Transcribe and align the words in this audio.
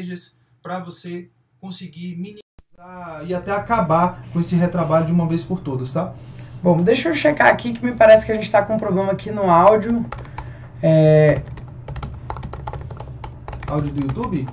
estratégias 0.00 0.38
para 0.62 0.78
você 0.80 1.28
conseguir 1.60 2.16
minimizar 2.16 3.24
e 3.26 3.34
até 3.34 3.52
acabar 3.52 4.22
com 4.32 4.40
esse 4.40 4.56
retrabalho 4.56 5.06
de 5.06 5.12
uma 5.12 5.26
vez 5.26 5.42
por 5.44 5.60
todas, 5.60 5.92
tá? 5.92 6.12
Bom, 6.62 6.76
deixa 6.78 7.08
eu 7.08 7.14
checar 7.14 7.48
aqui 7.48 7.72
que 7.72 7.84
me 7.84 7.92
parece 7.92 8.26
que 8.26 8.32
a 8.32 8.34
gente 8.34 8.44
está 8.44 8.62
com 8.62 8.74
um 8.74 8.78
problema 8.78 9.12
aqui 9.12 9.30
no 9.30 9.50
áudio. 9.50 10.04
É... 10.82 11.40
Áudio 13.68 13.92
do 13.92 14.02
YouTube? 14.02 14.48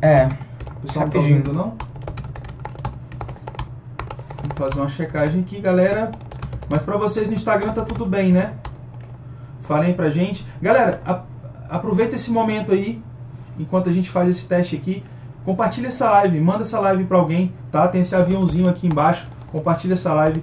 É. 0.00 0.26
O 0.26 0.80
pessoal 0.82 1.06
não 1.06 1.12
tá 1.12 1.18
Rapidinho. 1.18 1.36
ouvindo, 1.38 1.52
não? 1.52 1.76
Vamos 4.42 4.56
fazer 4.58 4.80
uma 4.80 4.88
checagem 4.88 5.40
aqui, 5.42 5.60
galera. 5.60 6.10
Mas 6.70 6.82
pra 6.84 6.96
vocês 6.96 7.28
no 7.28 7.34
Instagram 7.34 7.72
tá 7.72 7.82
tudo 7.84 8.06
bem, 8.06 8.32
né? 8.32 8.54
Falem 9.62 9.94
pra 9.94 10.10
gente. 10.10 10.46
Galera, 10.62 11.00
a- 11.04 11.22
aproveita 11.68 12.16
esse 12.16 12.30
momento 12.30 12.72
aí, 12.72 13.02
enquanto 13.60 13.88
a 13.88 13.92
gente 13.92 14.10
faz 14.10 14.28
esse 14.28 14.46
teste 14.46 14.76
aqui. 14.76 15.02
Compartilha 15.44 15.88
essa 15.88 16.10
live, 16.10 16.40
manda 16.40 16.62
essa 16.62 16.78
live 16.80 17.04
pra 17.04 17.18
alguém, 17.18 17.52
tá? 17.70 17.88
Tem 17.88 18.00
esse 18.00 18.14
aviãozinho 18.14 18.68
aqui 18.68 18.86
embaixo. 18.86 19.26
Compartilha 19.50 19.94
essa 19.94 20.12
live. 20.12 20.42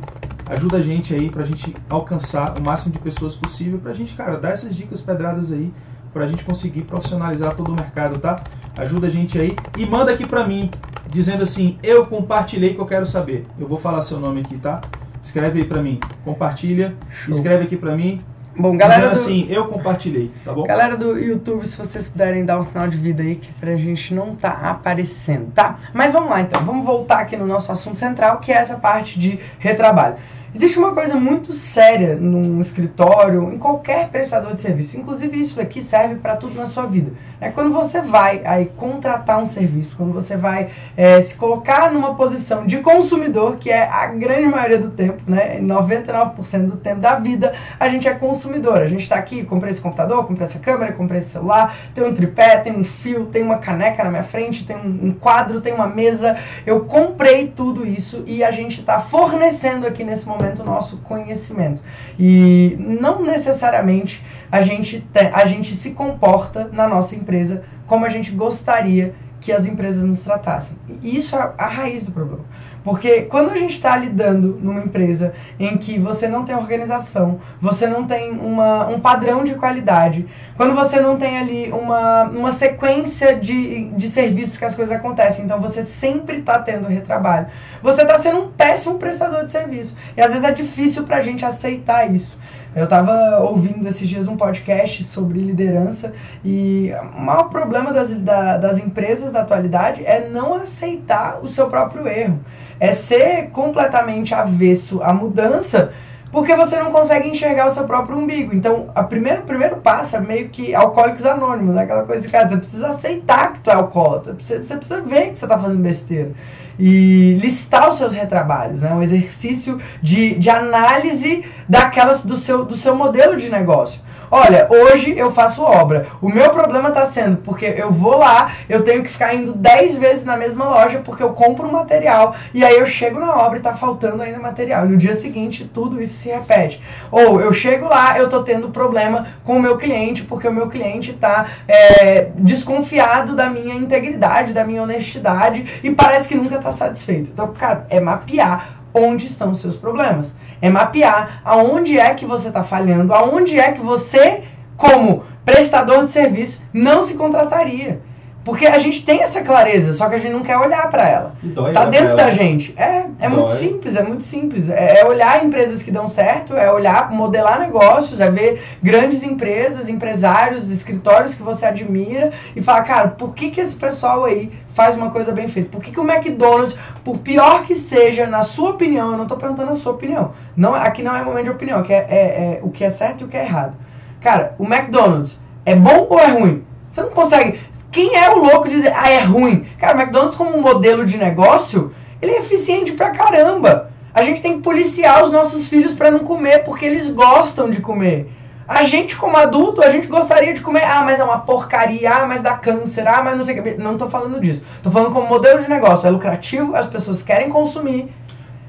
Ajuda 0.49 0.77
a 0.77 0.81
gente 0.81 1.13
aí 1.13 1.29
pra 1.29 1.43
gente 1.43 1.75
alcançar 1.89 2.57
o 2.57 2.65
máximo 2.65 2.93
de 2.93 2.99
pessoas 2.99 3.35
possível. 3.35 3.79
Pra 3.79 3.93
gente, 3.93 4.13
cara, 4.15 4.37
dar 4.37 4.49
essas 4.49 4.75
dicas 4.75 5.01
pedradas 5.01 5.51
aí. 5.51 5.71
Pra 6.13 6.25
gente 6.25 6.43
conseguir 6.43 6.81
profissionalizar 6.83 7.53
todo 7.53 7.69
o 7.69 7.75
mercado, 7.75 8.19
tá? 8.19 8.41
Ajuda 8.77 9.07
a 9.07 9.09
gente 9.09 9.37
aí. 9.37 9.55
E 9.77 9.85
manda 9.85 10.11
aqui 10.11 10.25
pra 10.25 10.47
mim, 10.47 10.71
dizendo 11.09 11.43
assim: 11.43 11.77
Eu 11.83 12.05
compartilhei 12.05 12.73
que 12.73 12.79
eu 12.79 12.85
quero 12.85 13.05
saber. 13.05 13.45
Eu 13.59 13.67
vou 13.67 13.77
falar 13.77 14.01
seu 14.01 14.19
nome 14.19 14.41
aqui, 14.41 14.57
tá? 14.57 14.81
Escreve 15.21 15.59
aí 15.59 15.65
pra 15.65 15.81
mim. 15.81 15.99
Compartilha. 16.23 16.95
Show. 17.25 17.33
Escreve 17.33 17.65
aqui 17.65 17.75
pra 17.75 17.95
mim. 17.95 18.21
Bom, 18.57 18.75
galera 18.75 19.09
dizendo 19.09 19.13
do, 19.13 19.21
assim: 19.21 19.53
Eu 19.53 19.67
compartilhei, 19.67 20.31
tá 20.43 20.51
bom? 20.51 20.63
galera 20.63 20.97
do 20.97 21.17
YouTube, 21.17 21.65
se 21.67 21.77
vocês 21.77 22.09
puderem 22.09 22.43
dar 22.43 22.57
um 22.57 22.63
sinal 22.63 22.87
de 22.87 22.97
vida 22.97 23.21
aí, 23.21 23.35
que 23.35 23.51
pra 23.53 23.75
gente 23.75 24.13
não 24.13 24.35
tá 24.35 24.49
aparecendo, 24.49 25.51
tá? 25.53 25.77
Mas 25.93 26.11
vamos 26.11 26.29
lá 26.29 26.41
então, 26.41 26.63
vamos 26.63 26.85
voltar 26.85 27.19
aqui 27.19 27.37
no 27.37 27.45
nosso 27.45 27.71
assunto 27.71 27.99
central, 27.99 28.39
que 28.39 28.51
é 28.51 28.55
essa 28.55 28.75
parte 28.75 29.19
de 29.19 29.39
retrabalho. 29.59 30.15
Existe 30.55 30.79
uma 30.79 30.93
coisa 30.93 31.15
muito 31.15 31.51
séria 31.51 32.15
num 32.15 32.61
escritório, 32.61 33.53
em 33.53 33.57
qualquer 33.57 34.07
prestador 34.07 34.55
de 34.55 34.61
serviço. 34.61 34.97
Inclusive, 34.97 35.37
isso 35.39 35.59
aqui 35.59 35.83
serve 35.83 36.15
para 36.15 36.37
tudo 36.37 36.55
na 36.55 36.65
sua 36.65 36.85
vida. 36.85 37.11
É 37.39 37.49
quando 37.49 37.71
você 37.71 38.01
vai 38.01 38.41
aí 38.45 38.65
contratar 38.77 39.39
um 39.39 39.45
serviço, 39.45 39.95
quando 39.97 40.13
você 40.13 40.37
vai 40.37 40.69
é, 40.95 41.19
se 41.21 41.35
colocar 41.35 41.91
numa 41.91 42.15
posição 42.15 42.65
de 42.65 42.77
consumidor, 42.77 43.57
que 43.57 43.69
é 43.69 43.87
a 43.87 44.07
grande 44.07 44.47
maioria 44.47 44.79
do 44.79 44.89
tempo, 44.89 45.21
né? 45.27 45.59
99% 45.59 46.65
do 46.65 46.77
tempo 46.77 47.01
da 47.01 47.15
vida, 47.15 47.53
a 47.77 47.89
gente 47.89 48.07
é 48.07 48.13
consumidor. 48.13 48.77
A 48.77 48.87
gente 48.87 49.01
está 49.01 49.17
aqui, 49.17 49.43
comprei 49.43 49.71
esse 49.71 49.81
computador, 49.81 50.25
comprei 50.25 50.47
essa 50.47 50.59
câmera, 50.59 50.93
comprei 50.93 51.19
esse 51.19 51.29
celular, 51.29 51.75
tem 51.93 52.05
um 52.05 52.13
tripé, 52.13 52.57
tem 52.57 52.73
um 52.73 52.83
fio, 52.85 53.25
tem 53.25 53.43
uma 53.43 53.57
caneca 53.57 54.03
na 54.03 54.09
minha 54.09 54.23
frente, 54.23 54.65
tem 54.65 54.77
um, 54.77 55.07
um 55.07 55.11
quadro, 55.11 55.59
tem 55.59 55.73
uma 55.73 55.87
mesa. 55.87 56.37
Eu 56.65 56.85
comprei 56.85 57.47
tudo 57.53 57.85
isso 57.85 58.23
e 58.25 58.43
a 58.43 58.49
gente 58.49 58.79
está 58.79 58.99
fornecendo 58.99 59.85
aqui 59.85 60.03
nesse 60.03 60.25
momento 60.25 60.36
o 60.61 60.63
nosso 60.65 60.97
conhecimento. 60.97 61.81
E 62.19 62.75
não 62.79 63.21
necessariamente 63.23 64.23
a 64.51 64.61
gente, 64.61 65.01
te- 65.13 65.29
a 65.33 65.45
gente 65.45 65.75
se 65.75 65.91
comporta 65.91 66.69
na 66.71 66.87
nossa 66.87 67.15
empresa 67.15 67.63
como 67.85 68.05
a 68.05 68.09
gente 68.09 68.31
gostaria 68.31 69.13
que 69.39 69.51
as 69.51 69.65
empresas 69.65 70.03
nos 70.03 70.21
tratassem. 70.21 70.77
E 71.01 71.17
isso 71.17 71.35
é 71.35 71.53
a 71.57 71.67
raiz 71.67 72.03
do 72.03 72.11
problema. 72.11 72.43
Porque 72.83 73.23
quando 73.23 73.51
a 73.51 73.57
gente 73.57 73.73
está 73.73 73.97
lidando 73.97 74.57
numa 74.61 74.79
empresa 74.79 75.33
em 75.59 75.75
que 75.77 75.99
você 75.99 76.25
não 76.25 76.45
tem 76.45 76.55
organização, 76.55 77.37
você 77.59 77.85
não 77.85 78.05
tem 78.05 78.31
uma, 78.31 78.87
um 78.87 78.99
padrão 79.01 79.43
de 79.43 79.55
qualidade, 79.55 80.25
quando 80.55 80.73
você 80.73 80.97
não 80.99 81.17
tem 81.17 81.37
ali 81.37 81.69
uma, 81.69 82.23
uma 82.23 82.51
sequência 82.51 83.35
de, 83.35 83.89
de 83.89 84.07
serviços 84.07 84.55
que 84.55 84.63
as 84.63 84.73
coisas 84.73 84.95
acontecem, 84.95 85.43
então 85.43 85.59
você 85.59 85.85
sempre 85.85 86.37
está 86.37 86.59
tendo 86.59 86.87
retrabalho, 86.87 87.47
você 87.83 88.03
está 88.03 88.17
sendo 88.17 88.43
um 88.43 88.51
péssimo 88.51 88.95
prestador 88.95 89.43
de 89.43 89.51
serviço. 89.51 89.93
E 90.15 90.21
às 90.21 90.31
vezes 90.31 90.47
é 90.47 90.51
difícil 90.53 91.03
para 91.03 91.17
a 91.17 91.21
gente 91.21 91.43
aceitar 91.43 92.09
isso. 92.09 92.37
Eu 92.75 92.83
estava 92.83 93.39
ouvindo 93.39 93.87
esses 93.87 94.07
dias 94.07 94.27
um 94.27 94.37
podcast 94.37 95.03
sobre 95.03 95.39
liderança 95.39 96.13
e 96.45 96.91
o 97.15 97.21
maior 97.21 97.45
problema 97.45 97.91
das, 97.91 98.13
da- 98.13 98.57
das 98.57 98.77
empresas 98.77 99.31
da 99.31 99.41
atualidade 99.41 100.05
é 100.05 100.29
não 100.29 100.55
aceitar 100.55 101.39
o 101.41 101.47
seu 101.47 101.67
próprio 101.67 102.07
erro. 102.07 102.39
É 102.79 102.91
ser 102.91 103.49
completamente 103.51 104.35
avesso 104.35 105.01
à 105.01 105.11
mudança 105.11 105.91
porque 106.31 106.55
você 106.55 106.77
não 106.77 106.91
consegue 106.91 107.29
enxergar 107.29 107.67
o 107.67 107.71
seu 107.73 107.85
próprio 107.85 108.17
umbigo. 108.17 108.53
Então, 108.53 108.87
a 108.93 109.01
primeiro, 109.01 109.41
o 109.41 109.45
primeiro 109.45 109.77
passo 109.77 110.15
é 110.17 110.19
meio 110.19 110.49
que 110.49 110.75
alcoólicos 110.75 111.25
anônimos, 111.25 111.75
aquela 111.77 112.03
coisa 112.03 112.21
de 112.21 112.31
cara, 112.31 112.49
você 112.49 112.57
precisa 112.57 112.87
aceitar 112.89 113.53
que 113.53 113.59
tu 113.61 113.71
é 113.71 113.73
alcoólatra, 113.73 114.35
você, 114.37 114.61
você 114.61 114.75
precisa 114.75 115.01
ver 115.01 115.31
que 115.31 115.39
você 115.39 115.45
está 115.45 115.57
fazendo 115.57 115.81
besteira. 115.81 116.31
E 116.79 117.37
listar 117.41 117.89
os 117.89 117.97
seus 117.97 118.13
retrabalhos, 118.13 118.81
né? 118.81 118.93
um 118.93 119.01
exercício 119.01 119.79
de, 120.01 120.35
de 120.35 120.49
análise 120.49 121.43
daquelas 121.67 122.21
do 122.21 122.37
seu, 122.37 122.65
do 122.65 122.75
seu 122.75 122.95
modelo 122.95 123.35
de 123.35 123.49
negócio. 123.49 123.99
Olha, 124.29 124.67
hoje 124.69 125.17
eu 125.17 125.31
faço 125.31 125.63
obra. 125.63 126.07
O 126.21 126.29
meu 126.29 126.49
problema 126.49 126.89
está 126.89 127.05
sendo 127.05 127.37
porque 127.37 127.65
eu 127.65 127.91
vou 127.91 128.17
lá, 128.17 128.51
eu 128.67 128.83
tenho 128.83 129.03
que 129.03 129.09
ficar 129.09 129.33
indo 129.33 129.53
10 129.53 129.95
vezes 129.95 130.25
na 130.25 130.35
mesma 130.35 130.65
loja 130.65 131.01
porque 131.03 131.23
eu 131.23 131.31
compro 131.31 131.67
um 131.67 131.71
material 131.71 132.35
e 132.53 132.63
aí 132.63 132.77
eu 132.77 132.85
chego 132.85 133.19
na 133.19 133.35
obra 133.37 133.57
e 133.57 133.61
tá 133.61 133.73
faltando 133.73 134.21
ainda 134.21 134.39
material. 134.39 134.85
E 134.85 134.89
no 134.89 134.97
dia 134.97 135.15
seguinte 135.15 135.69
tudo 135.73 136.01
isso 136.01 136.19
se 136.19 136.29
repete. 136.29 136.81
Ou 137.09 137.39
eu 137.39 137.53
chego 137.53 137.87
lá, 137.87 138.17
eu 138.19 138.27
tô 138.27 138.43
tendo 138.43 138.69
problema 138.69 139.27
com 139.45 139.57
o 139.57 139.61
meu 139.61 139.77
cliente 139.77 140.23
porque 140.23 140.47
o 140.47 140.53
meu 140.53 140.67
cliente 140.67 141.13
tá 141.13 141.45
é, 141.67 142.29
desconfiado 142.35 143.35
da 143.35 143.49
minha 143.49 143.75
integridade, 143.75 144.53
da 144.53 144.65
minha 144.65 144.83
honestidade 144.83 145.79
e 145.83 145.91
parece 145.91 146.27
que 146.27 146.35
nunca 146.35 146.57
tá 146.57 146.71
satisfeito. 146.71 147.29
Então, 147.33 147.53
cara, 147.53 147.85
é 147.89 147.99
mapear 147.99 148.76
onde 148.93 149.25
estão 149.25 149.51
os 149.51 149.59
seus 149.59 149.75
problemas. 149.75 150.33
É 150.61 150.69
mapear 150.69 151.41
aonde 151.43 151.99
é 151.99 152.13
que 152.13 152.25
você 152.25 152.47
está 152.47 152.63
falhando, 152.63 153.13
aonde 153.13 153.59
é 153.59 153.71
que 153.71 153.81
você, 153.81 154.43
como 154.75 155.23
prestador 155.45 156.05
de 156.05 156.11
serviço, 156.11 156.61
não 156.73 157.01
se 157.01 157.13
contrataria. 157.13 158.01
Porque 158.47 158.65
a 158.65 158.77
gente 158.77 159.03
tem 159.05 159.21
essa 159.21 159.41
clareza, 159.41 159.91
só 159.91 160.07
que 160.07 160.15
a 160.15 160.17
gente 160.17 160.31
não 160.31 160.41
quer 160.41 160.57
olhar 160.57 160.89
para 160.89 161.05
ela. 161.05 161.33
Dói 161.43 161.73
Tá 161.73 161.83
dentro 161.83 162.07
pra 162.07 162.15
da 162.15 162.23
ela. 162.23 162.31
gente. 162.31 162.73
É, 162.77 163.03
é 163.19 163.27
muito 163.27 163.49
simples, 163.51 163.93
é 163.93 164.01
muito 164.01 164.23
simples. 164.23 164.69
É, 164.69 165.01
é 165.01 165.05
olhar 165.05 165.43
empresas 165.43 165.83
que 165.83 165.91
dão 165.91 166.07
certo, 166.07 166.55
é 166.55 166.71
olhar, 166.71 167.11
modelar 167.11 167.59
negócios, 167.59 168.21
é 168.21 168.31
ver 168.31 168.63
grandes 168.81 169.21
empresas, 169.21 169.89
empresários, 169.89 170.71
escritórios 170.71 171.33
que 171.33 171.43
você 171.43 171.65
admira 171.65 172.31
e 172.55 172.61
falar, 172.61 172.83
cara, 172.83 173.09
por 173.09 173.35
que, 173.35 173.51
que 173.51 173.59
esse 173.59 173.75
pessoal 173.75 174.23
aí 174.23 174.49
faz 174.73 174.95
uma 174.95 175.09
coisa 175.11 175.33
bem 175.33 175.49
feita? 175.49 175.69
Por 175.69 175.81
que, 175.83 175.91
que 175.91 175.99
o 175.99 176.09
McDonald's, 176.09 176.73
por 177.03 177.17
pior 177.17 177.63
que 177.63 177.75
seja, 177.75 178.25
na 178.27 178.43
sua 178.43 178.69
opinião, 178.69 179.11
eu 179.11 179.17
não 179.17 179.27
tô 179.27 179.35
perguntando 179.35 179.71
a 179.71 179.73
sua 179.73 179.91
opinião. 179.91 180.31
Não, 180.55 180.73
aqui 180.73 181.03
não 181.03 181.13
é 181.13 181.21
momento 181.21 181.43
de 181.43 181.49
opinião, 181.51 181.79
aqui 181.79 181.91
é, 181.91 181.97
é- 182.09 182.13
é 182.13 182.59
o 182.63 182.69
que 182.69 182.85
é 182.85 182.89
certo 182.89 183.21
e 183.21 183.23
o 183.25 183.27
que 183.27 183.35
é 183.35 183.43
errado. 183.43 183.75
Cara, 184.21 184.55
o 184.57 184.63
McDonald's 184.63 185.37
é 185.65 185.75
bom 185.75 186.07
ou 186.09 186.17
é 186.17 186.27
ruim? 186.27 186.63
Você 186.89 187.01
não 187.01 187.09
consegue. 187.09 187.59
Quem 187.97 188.15
é 188.15 188.29
o 188.29 188.37
louco 188.37 188.69
de 188.69 188.75
dizer, 188.75 188.93
ah, 188.95 189.09
é 189.09 189.21
ruim? 189.21 189.65
Cara, 189.79 189.97
o 189.97 189.99
McDonald's, 189.99 190.37
como 190.37 190.55
um 190.55 190.61
modelo 190.61 191.03
de 191.03 191.17
negócio, 191.17 191.95
ele 192.21 192.33
é 192.33 192.37
eficiente 192.37 192.91
pra 192.91 193.09
caramba. 193.09 193.89
A 194.13 194.21
gente 194.21 194.39
tem 194.39 194.57
que 194.57 194.61
policiar 194.61 195.23
os 195.23 195.31
nossos 195.31 195.67
filhos 195.67 195.95
pra 195.95 196.11
não 196.11 196.19
comer, 196.19 196.63
porque 196.63 196.85
eles 196.85 197.09
gostam 197.09 197.71
de 197.71 197.81
comer. 197.81 198.31
A 198.67 198.83
gente, 198.83 199.15
como 199.15 199.35
adulto, 199.35 199.81
a 199.81 199.89
gente 199.89 200.05
gostaria 200.05 200.53
de 200.53 200.61
comer, 200.61 200.83
ah, 200.83 201.01
mas 201.01 201.19
é 201.19 201.23
uma 201.23 201.39
porcaria, 201.39 202.13
ah, 202.13 202.27
mas 202.27 202.43
dá 202.43 202.53
câncer, 202.55 203.07
ah, 203.07 203.23
mas 203.23 203.35
não 203.35 203.43
sei 203.43 203.59
o 203.59 203.63
que. 203.63 203.73
Não 203.81 203.97
tô 203.97 204.07
falando 204.07 204.39
disso. 204.39 204.63
Tô 204.83 204.91
falando 204.91 205.11
como 205.11 205.27
modelo 205.27 205.59
de 205.59 205.67
negócio. 205.67 206.05
É 206.05 206.11
lucrativo, 206.11 206.75
as 206.75 206.85
pessoas 206.85 207.23
querem 207.23 207.49
consumir. 207.49 208.13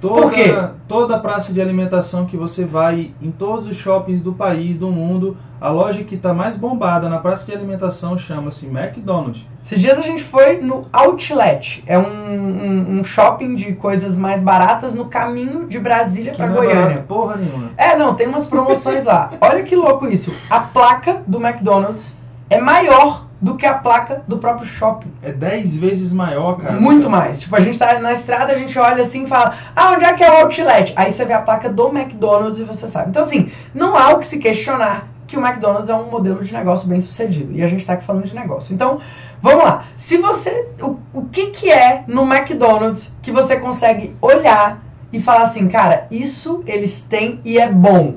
Toda, 0.00 0.20
Por 0.22 0.32
quê? 0.32 0.54
toda 0.86 1.18
praça 1.18 1.52
de 1.52 1.60
alimentação 1.60 2.24
que 2.24 2.36
você 2.36 2.64
vai 2.64 3.10
em 3.20 3.30
todos 3.32 3.66
os 3.66 3.76
shoppings 3.76 4.22
do 4.22 4.32
país, 4.32 4.78
do 4.78 4.90
mundo, 4.90 5.36
a 5.60 5.70
loja 5.70 6.04
que 6.04 6.14
está 6.14 6.32
mais 6.32 6.54
bombada 6.56 7.08
na 7.08 7.18
praça 7.18 7.44
de 7.46 7.52
alimentação 7.52 8.16
chama-se 8.16 8.66
McDonald's. 8.66 9.44
Esses 9.64 9.80
dias 9.80 9.98
a 9.98 10.02
gente 10.02 10.22
foi 10.22 10.58
no 10.60 10.86
Outlet. 10.92 11.82
É 11.86 11.98
um, 11.98 12.02
um- 12.08 13.00
um 13.00 13.04
shopping 13.04 13.56
de 13.56 13.72
coisas 13.74 14.16
mais 14.16 14.40
baratas 14.40 14.94
no 14.94 15.06
caminho 15.06 15.66
de 15.66 15.78
Brasília 15.80 16.32
não 16.38 16.46
é 16.46 16.48
Goiânia. 16.48 16.82
barato 16.84 17.02
Porra 17.08 17.36
nenhuma. 17.36 17.70
É, 17.76 17.96
não, 17.96 18.14
tem 18.14 18.28
umas 18.28 18.46
promoções 18.46 19.04
lá. 19.04 19.32
Olha 19.40 19.62
que 19.64 19.74
louco 19.74 20.06
isso. 20.06 20.32
A 20.48 20.60
placa 20.60 21.22
do 21.26 21.44
McDonald's 21.44 22.12
é 22.48 22.60
maior 22.60 23.26
do 23.40 23.56
que 23.56 23.64
a 23.64 23.74
placa 23.74 24.22
do 24.26 24.38
próprio 24.38 24.66
shopping. 24.66 25.12
É 25.22 25.32
10 25.32 25.76
vezes 25.76 26.12
maior, 26.12 26.56
cara. 26.56 26.80
Muito 26.80 27.08
mais. 27.08 27.38
Tipo, 27.38 27.56
a 27.56 27.60
gente 27.60 27.78
tá 27.78 27.98
na 27.98 28.12
estrada, 28.12 28.52
a 28.52 28.58
gente 28.58 28.76
olha 28.78 29.04
assim 29.04 29.24
e 29.24 29.26
fala, 29.26 29.54
ah, 29.74 29.92
onde 29.92 30.04
é 30.04 30.12
que 30.12 30.24
é 30.24 30.30
o 30.30 30.44
Outlet? 30.44 30.92
Aí 30.96 31.12
você 31.12 31.24
vê 31.24 31.32
a 31.32 31.40
placa 31.40 31.68
do 31.68 31.88
McDonald's 31.88 32.58
e 32.58 32.64
você 32.64 32.86
sabe. 32.86 33.10
Então, 33.10 33.22
assim, 33.22 33.50
não 33.74 33.96
há 33.96 34.10
o 34.10 34.18
que 34.18 34.26
se 34.26 34.38
questionar 34.38 35.08
que 35.26 35.36
o 35.36 35.46
McDonald's 35.46 35.90
é 35.90 35.94
um 35.94 36.10
modelo 36.10 36.42
de 36.42 36.52
negócio 36.52 36.88
bem 36.88 37.00
sucedido. 37.00 37.52
E 37.52 37.62
a 37.62 37.66
gente 37.68 37.86
tá 37.86 37.92
aqui 37.92 38.04
falando 38.04 38.24
de 38.24 38.34
negócio. 38.34 38.74
Então, 38.74 38.98
vamos 39.40 39.62
lá. 39.62 39.84
Se 39.96 40.16
você. 40.16 40.68
O, 40.80 40.96
o 41.12 41.24
que, 41.26 41.48
que 41.48 41.70
é 41.70 42.02
no 42.08 42.22
McDonald's 42.22 43.12
que 43.22 43.30
você 43.30 43.56
consegue 43.58 44.16
olhar 44.20 44.82
e 45.12 45.20
falar 45.20 45.44
assim, 45.44 45.68
cara, 45.68 46.06
isso 46.10 46.62
eles 46.66 47.02
têm 47.02 47.40
e 47.44 47.58
é 47.58 47.70
bom? 47.70 48.16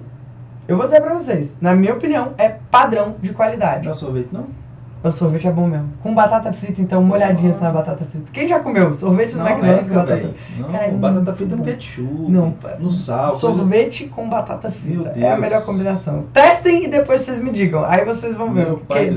Eu 0.67 0.77
vou 0.77 0.85
dizer 0.85 1.01
pra 1.01 1.13
vocês, 1.13 1.57
na 1.59 1.75
minha 1.75 1.93
opinião, 1.93 2.33
é 2.37 2.47
padrão 2.47 3.15
de 3.21 3.33
qualidade. 3.33 3.87
Dá 3.87 3.93
sorvete, 3.93 4.29
não? 4.31 4.60
O 5.03 5.09
sorvete 5.11 5.47
é 5.47 5.51
bom 5.51 5.65
mesmo. 5.65 5.89
Com 6.03 6.13
batata 6.13 6.53
frita, 6.53 6.79
então, 6.79 7.03
molhadinha 7.03 7.55
na 7.59 7.71
batata 7.71 8.05
frita. 8.05 8.31
Quem 8.31 8.47
já 8.47 8.59
comeu 8.59 8.93
sorvete 8.93 9.33
no 9.35 9.47
McDonald's 9.47 9.87
com 9.87 9.93
é, 9.93 9.97
batata 9.97 10.15
velho. 10.15 10.33
Não, 10.59 10.71
Cara, 10.71 10.85
é 10.85 10.91
batata 10.91 11.33
frita 11.33 11.55
no 11.55 11.63
ketchup, 11.63 12.31
Não, 12.31 12.53
no 12.79 12.91
sal. 12.91 13.29
coisa- 13.31 13.39
Sorvete 13.39 14.05
com 14.05 14.29
batata 14.29 14.69
frita. 14.69 15.11
É 15.15 15.31
a 15.31 15.37
melhor 15.37 15.65
combinação. 15.65 16.21
Testem 16.31 16.83
e 16.83 16.87
depois 16.87 17.21
vocês 17.21 17.39
me 17.41 17.49
digam. 17.51 17.83
Aí 17.83 18.05
vocês 18.05 18.35
vão 18.35 18.53
ver. 18.53 18.67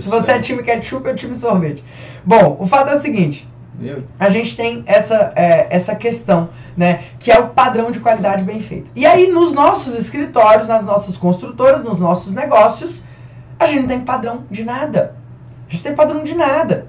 Se 0.00 0.08
você 0.08 0.26
céu. 0.26 0.34
é 0.36 0.38
time 0.38 0.62
ketchup, 0.62 1.06
eu 1.06 1.14
time 1.14 1.34
sorvete. 1.34 1.84
Bom, 2.24 2.56
o 2.58 2.66
fato 2.66 2.88
é 2.90 2.96
o 2.96 3.02
seguinte. 3.02 3.46
Meu, 3.78 3.98
A 4.18 4.30
gente 4.30 4.56
tem 4.56 4.84
essa, 4.86 5.32
é, 5.36 5.66
essa 5.68 5.94
questão, 5.96 6.48
né? 6.76 7.00
Que 7.18 7.30
é 7.30 7.38
o 7.40 7.48
padrão 7.48 7.90
de 7.90 7.98
qualidade 8.00 8.42
bem 8.44 8.60
feito. 8.60 8.90
E 8.94 9.04
aí, 9.04 9.30
nos 9.30 9.52
nossos 9.52 9.94
escritórios, 9.96 10.68
nas 10.68 10.84
nossas 10.84 11.18
construtoras, 11.18 11.82
nos 11.84 11.98
nossos 11.98 12.32
negócios, 12.32 13.02
a 13.58 13.66
gente 13.66 13.80
não 13.80 13.88
tem 13.88 14.00
padrão 14.00 14.44
de 14.50 14.64
nada. 14.64 15.16
A 15.74 15.76
gente 15.76 15.82
tem 15.82 15.94
padrão 15.96 16.22
de 16.22 16.36
nada. 16.36 16.86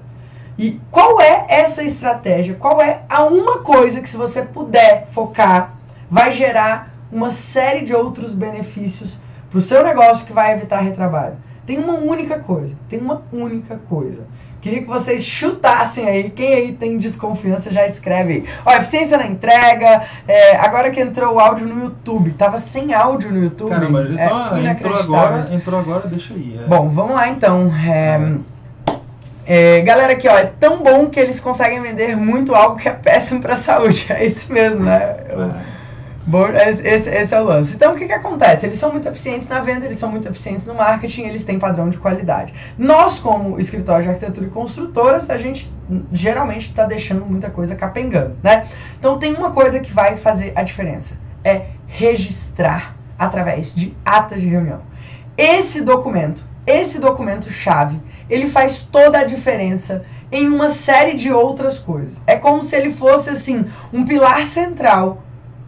E 0.56 0.80
qual 0.92 1.20
é 1.20 1.44
essa 1.48 1.82
estratégia? 1.82 2.54
Qual 2.54 2.80
é 2.80 3.00
a 3.08 3.24
uma 3.24 3.58
coisa 3.58 4.00
que, 4.00 4.08
se 4.08 4.16
você 4.16 4.42
puder 4.42 5.08
focar, 5.08 5.72
vai 6.08 6.30
gerar 6.30 6.92
uma 7.10 7.32
série 7.32 7.84
de 7.84 7.92
outros 7.92 8.32
benefícios 8.32 9.18
para 9.50 9.58
o 9.58 9.60
seu 9.60 9.82
negócio 9.82 10.24
que 10.24 10.32
vai 10.32 10.52
evitar 10.52 10.78
retrabalho? 10.78 11.34
Tem 11.66 11.78
uma 11.78 11.94
única 11.94 12.38
coisa. 12.38 12.76
Tem 12.88 13.00
uma 13.00 13.22
única 13.32 13.76
coisa. 13.88 14.22
Queria 14.60 14.82
que 14.82 14.88
vocês 14.88 15.24
chutassem 15.24 16.08
aí. 16.08 16.30
Quem 16.30 16.54
aí 16.54 16.72
tem 16.72 16.96
desconfiança 16.96 17.72
já 17.72 17.88
escreve 17.88 18.32
aí. 18.32 18.44
Ó, 18.64 18.72
eficiência 18.72 19.18
na 19.18 19.26
entrega. 19.26 20.02
é, 20.28 20.56
agora 20.58 20.92
que 20.92 21.00
entrou 21.00 21.34
o 21.34 21.40
áudio 21.40 21.66
no 21.66 21.82
YouTube. 21.82 22.30
Tava 22.32 22.58
sem 22.58 22.94
áudio 22.94 23.32
no 23.32 23.42
YouTube. 23.42 23.68
Caramba, 23.70 24.02
é 24.02 24.26
então, 24.26 24.64
entrou 24.64 24.96
agora, 24.96 25.46
entrou 25.52 25.80
agora, 25.80 26.06
deixa 26.06 26.34
aí. 26.34 26.60
é. 26.62 26.68
Bom, 26.68 26.88
vamos 26.88 27.16
lá 27.16 27.28
então. 27.28 27.72
É, 27.74 28.36
é, 29.46 29.80
galera 29.82 30.12
aqui, 30.12 30.28
ó, 30.28 30.36
é 30.36 30.46
tão 30.58 30.82
bom 30.82 31.08
que 31.08 31.20
eles 31.20 31.38
conseguem 31.38 31.80
vender 31.80 32.16
muito 32.16 32.54
algo 32.54 32.76
que 32.76 32.88
é 32.88 32.92
péssimo 32.92 33.40
pra 33.40 33.56
saúde. 33.56 34.06
É 34.16 34.24
isso 34.24 34.52
mesmo, 34.52 34.84
né? 34.84 35.16
É. 35.28 35.76
Bom, 36.26 36.48
esse, 36.48 37.08
esse 37.08 37.32
é 37.32 37.40
o 37.40 37.44
lance. 37.44 37.76
Então, 37.76 37.92
o 37.92 37.96
que, 37.96 38.04
que 38.04 38.12
acontece? 38.12 38.66
Eles 38.66 38.78
são 38.78 38.90
muito 38.90 39.06
eficientes 39.06 39.46
na 39.46 39.60
venda, 39.60 39.86
eles 39.86 39.96
são 39.96 40.10
muito 40.10 40.26
eficientes 40.26 40.66
no 40.66 40.74
marketing, 40.74 41.22
eles 41.22 41.44
têm 41.44 41.56
padrão 41.56 41.88
de 41.88 41.98
qualidade. 41.98 42.52
Nós, 42.76 43.20
como 43.20 43.60
escritório 43.60 44.02
de 44.02 44.08
arquitetura 44.08 44.46
e 44.46 44.50
construtoras, 44.50 45.30
a 45.30 45.38
gente 45.38 45.72
geralmente 46.12 46.68
está 46.70 46.84
deixando 46.84 47.24
muita 47.24 47.48
coisa 47.48 47.76
capengando, 47.76 48.36
né? 48.42 48.66
Então, 48.98 49.20
tem 49.20 49.34
uma 49.34 49.52
coisa 49.52 49.78
que 49.78 49.92
vai 49.92 50.16
fazer 50.16 50.52
a 50.56 50.64
diferença: 50.64 51.16
é 51.44 51.66
registrar 51.86 52.96
através 53.16 53.72
de 53.72 53.96
atas 54.04 54.40
de 54.40 54.48
reunião. 54.48 54.80
Esse 55.38 55.80
documento, 55.80 56.44
esse 56.66 56.98
documento 56.98 57.50
chave, 57.52 58.00
ele 58.28 58.48
faz 58.48 58.82
toda 58.82 59.18
a 59.18 59.24
diferença 59.24 60.04
em 60.32 60.48
uma 60.48 60.68
série 60.68 61.14
de 61.14 61.32
outras 61.32 61.78
coisas. 61.78 62.20
É 62.26 62.36
como 62.36 62.62
se 62.62 62.74
ele 62.74 62.90
fosse 62.90 63.30
assim 63.30 63.64
um 63.92 64.04
pilar 64.04 64.44
central 64.46 65.22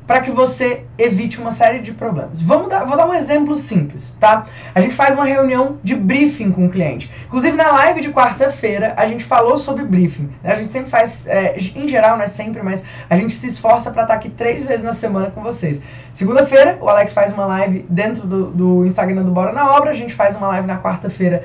para 0.09 0.23
que 0.23 0.31
você 0.31 0.85
evite 0.97 1.39
uma 1.39 1.51
série 1.51 1.81
de 1.81 1.93
problemas. 1.93 2.41
Vamos 2.41 2.71
dar, 2.71 2.83
vou 2.85 2.97
dar 2.97 3.07
um 3.07 3.13
exemplo 3.13 3.55
simples, 3.57 4.15
tá? 4.19 4.47
A 4.75 4.81
gente 4.81 4.95
faz 4.95 5.15
uma 5.15 5.27
reunião 5.27 5.79
de 5.85 5.95
briefing 5.95 6.51
com 6.51 6.65
o 6.65 6.71
cliente. 6.71 7.11
Inclusive 7.27 7.55
na 7.55 7.71
live 7.73 8.01
de 8.01 8.11
quarta-feira 8.11 8.95
a 8.97 9.07
gente 9.07 9.23
falou 9.23 9.59
sobre 9.59 9.85
briefing. 9.85 10.31
né? 10.43 10.53
A 10.53 10.55
gente 10.55 10.73
sempre 10.73 10.89
faz, 10.89 11.27
é, 11.27 11.55
em 11.59 11.87
geral, 11.87 12.17
não 12.17 12.25
é 12.25 12.27
sempre, 12.27 12.63
mas 12.63 12.83
a 13.11 13.17
gente 13.17 13.35
se 13.35 13.47
esforça 13.47 13.91
para 13.91 14.03
estar 14.03 14.15
aqui 14.15 14.31
três 14.31 14.65
vezes 14.65 14.83
na 14.83 14.95
semana 14.95 15.31
com 15.31 15.43
vocês. 15.43 15.79
Segunda-feira 16.19 16.77
o 16.81 16.89
Alex 16.89 17.13
faz 17.13 17.33
uma 17.33 17.47
live 17.47 17.87
dentro 17.89 18.27
do, 18.27 18.47
do 18.47 18.85
Instagram 18.85 19.23
do 19.23 19.31
Bora 19.31 19.53
na 19.53 19.77
Obra. 19.77 19.91
A 19.91 19.95
gente 19.95 20.13
faz 20.13 20.35
uma 20.35 20.49
live 20.49 20.67
na 20.67 20.77
quarta-feira 20.77 21.45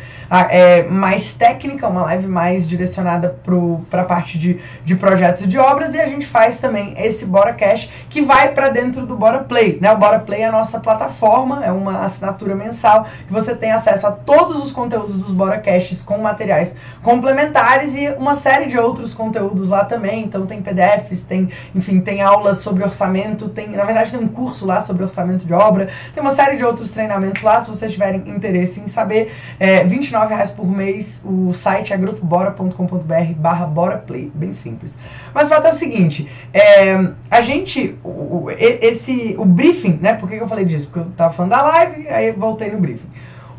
é, 0.50 0.82
mais 0.82 1.32
técnica, 1.32 1.88
uma 1.88 2.02
live 2.06 2.26
mais 2.26 2.68
direcionada 2.68 3.40
para 3.88 4.02
a 4.02 4.04
parte 4.04 4.36
de, 4.36 4.60
de 4.84 4.96
projetos 4.96 5.44
e 5.44 5.46
de 5.46 5.60
obras. 5.60 5.94
E 5.94 6.02
a 6.02 6.08
gente 6.08 6.26
faz 6.26 6.60
também 6.60 6.96
esse 6.98 7.24
Bora 7.24 7.54
Cash 7.54 7.88
que 8.10 8.24
vai 8.24 8.52
para 8.52 8.70
dentro 8.70 9.06
do 9.06 9.16
Bora 9.16 9.44
Play. 9.44 9.78
Né? 9.80 9.92
O 9.92 9.98
Bora 9.98 10.18
Play 10.18 10.42
é 10.42 10.48
a 10.48 10.52
nossa 10.52 10.80
plataforma, 10.80 11.64
é 11.64 11.72
uma 11.72 12.00
assinatura 12.00 12.56
mensal 12.56 13.06
que 13.28 13.32
você 13.32 13.54
tem 13.54 13.72
acesso 13.72 14.08
a 14.08 14.12
todos 14.12 14.58
os 14.58 14.72
conteúdos 14.72 15.18
dos 15.18 15.32
Bora 15.34 15.60
Caches 15.60 16.02
com 16.02 16.18
materiais 16.18 16.74
complementares 17.04 17.94
e 17.94 18.10
uma 18.18 18.34
série 18.34 18.66
de 18.66 18.80
outros 18.80 19.14
conteúdos 19.14 19.70
lá 19.70 19.86
também. 19.86 20.24
Então 20.24 20.48
tem 20.48 20.64
PDFs, 20.64 21.22
tem, 21.22 21.48
enfim, 21.76 22.02
tem 22.02 22.24
aulas 22.24 22.58
sobre 22.58 22.84
orçamento, 22.84 23.50
tem, 23.50 23.68
na 23.68 23.84
verdade 23.84 24.10
tem 24.10 24.20
um 24.20 24.28
curso 24.28 24.63
lá 24.66 24.82
sobre 24.82 25.04
orçamento 25.04 25.46
de 25.46 25.54
obra, 25.54 25.90
tem 26.14 26.22
uma 26.22 26.34
série 26.34 26.56
de 26.56 26.64
outros 26.64 26.90
treinamentos 26.92 27.42
lá, 27.42 27.62
se 27.62 27.70
vocês 27.70 27.92
tiverem 27.92 28.24
interesse 28.28 28.80
em 28.80 28.88
saber, 28.88 29.32
é 29.60 29.84
29 29.84 30.34
reais 30.34 30.50
por 30.50 30.68
mês, 30.68 31.22
o 31.24 31.54
site 31.54 31.94
é 31.94 31.98
grupobora.com.br 31.98 33.34
barra 33.38 33.66
boraplay, 33.66 34.32
bem 34.34 34.52
simples. 34.52 34.96
Mas 35.34 35.48
o 35.48 35.50
fato 35.50 35.68
é 35.68 35.70
o 35.70 35.74
seguinte, 35.74 36.30
é, 36.54 37.08
a 37.30 37.42
gente, 37.42 37.98
o, 38.04 38.48
esse, 38.52 39.36
o 39.38 39.46
briefing, 39.46 40.00
né, 40.02 40.14
por 40.14 40.30
que 40.30 40.36
eu 40.36 40.48
falei 40.48 40.66
disso? 40.66 40.88
Porque 40.88 41.00
eu 41.00 41.12
tava 41.16 41.34
falando 41.34 41.52
da 41.52 41.62
live, 41.62 42.08
aí 42.08 42.32
voltei 42.32 42.72
no 42.72 42.80
briefing. 42.80 43.10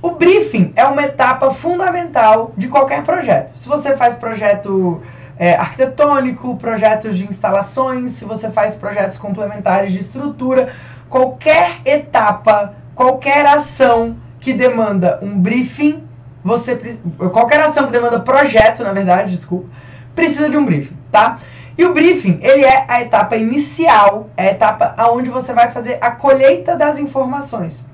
O 0.04 0.10
briefing 0.10 0.72
é 0.76 0.84
uma 0.84 1.02
etapa 1.02 1.50
fundamental 1.50 2.52
de 2.58 2.68
qualquer 2.68 3.02
projeto. 3.02 3.56
Se 3.56 3.66
você 3.66 3.96
faz 3.96 4.14
projeto 4.14 5.00
é, 5.38 5.54
arquitetônico, 5.54 6.56
projetos 6.56 7.16
de 7.16 7.26
instalações, 7.26 8.12
se 8.12 8.24
você 8.24 8.50
faz 8.50 8.74
projetos 8.74 9.18
complementares 9.18 9.92
de 9.92 10.00
estrutura, 10.00 10.68
qualquer 11.14 11.80
etapa, 11.84 12.74
qualquer 12.92 13.46
ação 13.46 14.16
que 14.40 14.52
demanda 14.52 15.20
um 15.22 15.38
briefing, 15.38 16.02
você 16.42 16.76
qualquer 17.32 17.60
ação 17.60 17.86
que 17.86 17.92
demanda 17.92 18.18
projeto, 18.18 18.82
na 18.82 18.92
verdade, 18.92 19.30
desculpa, 19.30 19.68
precisa 20.12 20.50
de 20.50 20.56
um 20.56 20.64
briefing, 20.64 20.96
tá? 21.12 21.38
E 21.78 21.84
o 21.84 21.94
briefing, 21.94 22.40
ele 22.42 22.64
é 22.64 22.84
a 22.88 23.00
etapa 23.00 23.36
inicial, 23.36 24.28
é 24.36 24.48
a 24.48 24.50
etapa 24.50 24.92
aonde 24.96 25.30
você 25.30 25.52
vai 25.52 25.70
fazer 25.70 25.98
a 26.00 26.10
colheita 26.10 26.74
das 26.76 26.98
informações. 26.98 27.84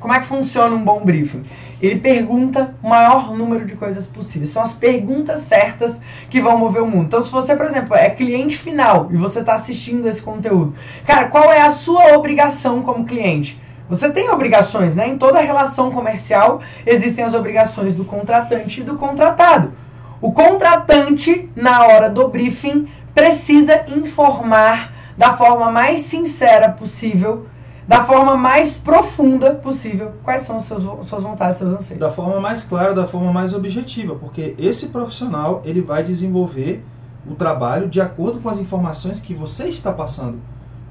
Como 0.00 0.14
é 0.14 0.18
que 0.18 0.24
funciona 0.24 0.74
um 0.74 0.82
bom 0.82 1.04
briefing? 1.04 1.42
Ele 1.80 2.00
pergunta 2.00 2.74
o 2.82 2.88
maior 2.88 3.36
número 3.36 3.66
de 3.66 3.76
coisas 3.76 4.06
possíveis. 4.06 4.50
São 4.50 4.62
as 4.62 4.72
perguntas 4.72 5.40
certas 5.40 6.00
que 6.30 6.40
vão 6.40 6.56
mover 6.56 6.82
o 6.82 6.86
mundo. 6.86 7.04
Então, 7.04 7.22
se 7.22 7.30
você, 7.30 7.54
por 7.54 7.66
exemplo, 7.66 7.94
é 7.94 8.08
cliente 8.08 8.56
final 8.56 9.08
e 9.10 9.16
você 9.16 9.40
está 9.40 9.54
assistindo 9.54 10.08
esse 10.08 10.22
conteúdo, 10.22 10.74
cara, 11.06 11.26
qual 11.26 11.52
é 11.52 11.60
a 11.60 11.70
sua 11.70 12.14
obrigação 12.16 12.82
como 12.82 13.04
cliente? 13.04 13.60
Você 13.90 14.10
tem 14.10 14.30
obrigações, 14.30 14.94
né? 14.94 15.08
Em 15.08 15.18
toda 15.18 15.40
relação 15.40 15.90
comercial 15.90 16.60
existem 16.86 17.24
as 17.24 17.34
obrigações 17.34 17.92
do 17.92 18.04
contratante 18.04 18.80
e 18.80 18.84
do 18.84 18.96
contratado. 18.96 19.72
O 20.20 20.32
contratante, 20.32 21.50
na 21.54 21.86
hora 21.86 22.08
do 22.08 22.28
briefing, 22.28 22.88
precisa 23.14 23.84
informar 23.88 24.92
da 25.18 25.34
forma 25.34 25.70
mais 25.70 26.00
sincera 26.00 26.70
possível 26.70 27.46
da 27.90 28.04
forma 28.04 28.36
mais 28.36 28.76
profunda 28.76 29.52
possível 29.52 30.12
quais 30.22 30.42
são 30.42 30.60
seus, 30.60 30.84
suas 31.08 31.24
vontades, 31.24 31.58
seus 31.58 31.72
anseios. 31.72 31.98
Da 31.98 32.12
forma 32.12 32.38
mais 32.38 32.62
clara, 32.62 32.94
da 32.94 33.04
forma 33.04 33.32
mais 33.32 33.52
objetiva, 33.52 34.14
porque 34.14 34.54
esse 34.56 34.90
profissional 34.90 35.60
ele 35.64 35.80
vai 35.80 36.04
desenvolver 36.04 36.84
o 37.28 37.34
trabalho 37.34 37.88
de 37.88 38.00
acordo 38.00 38.38
com 38.38 38.48
as 38.48 38.60
informações 38.60 39.18
que 39.18 39.34
você 39.34 39.70
está 39.70 39.90
passando. 39.92 40.38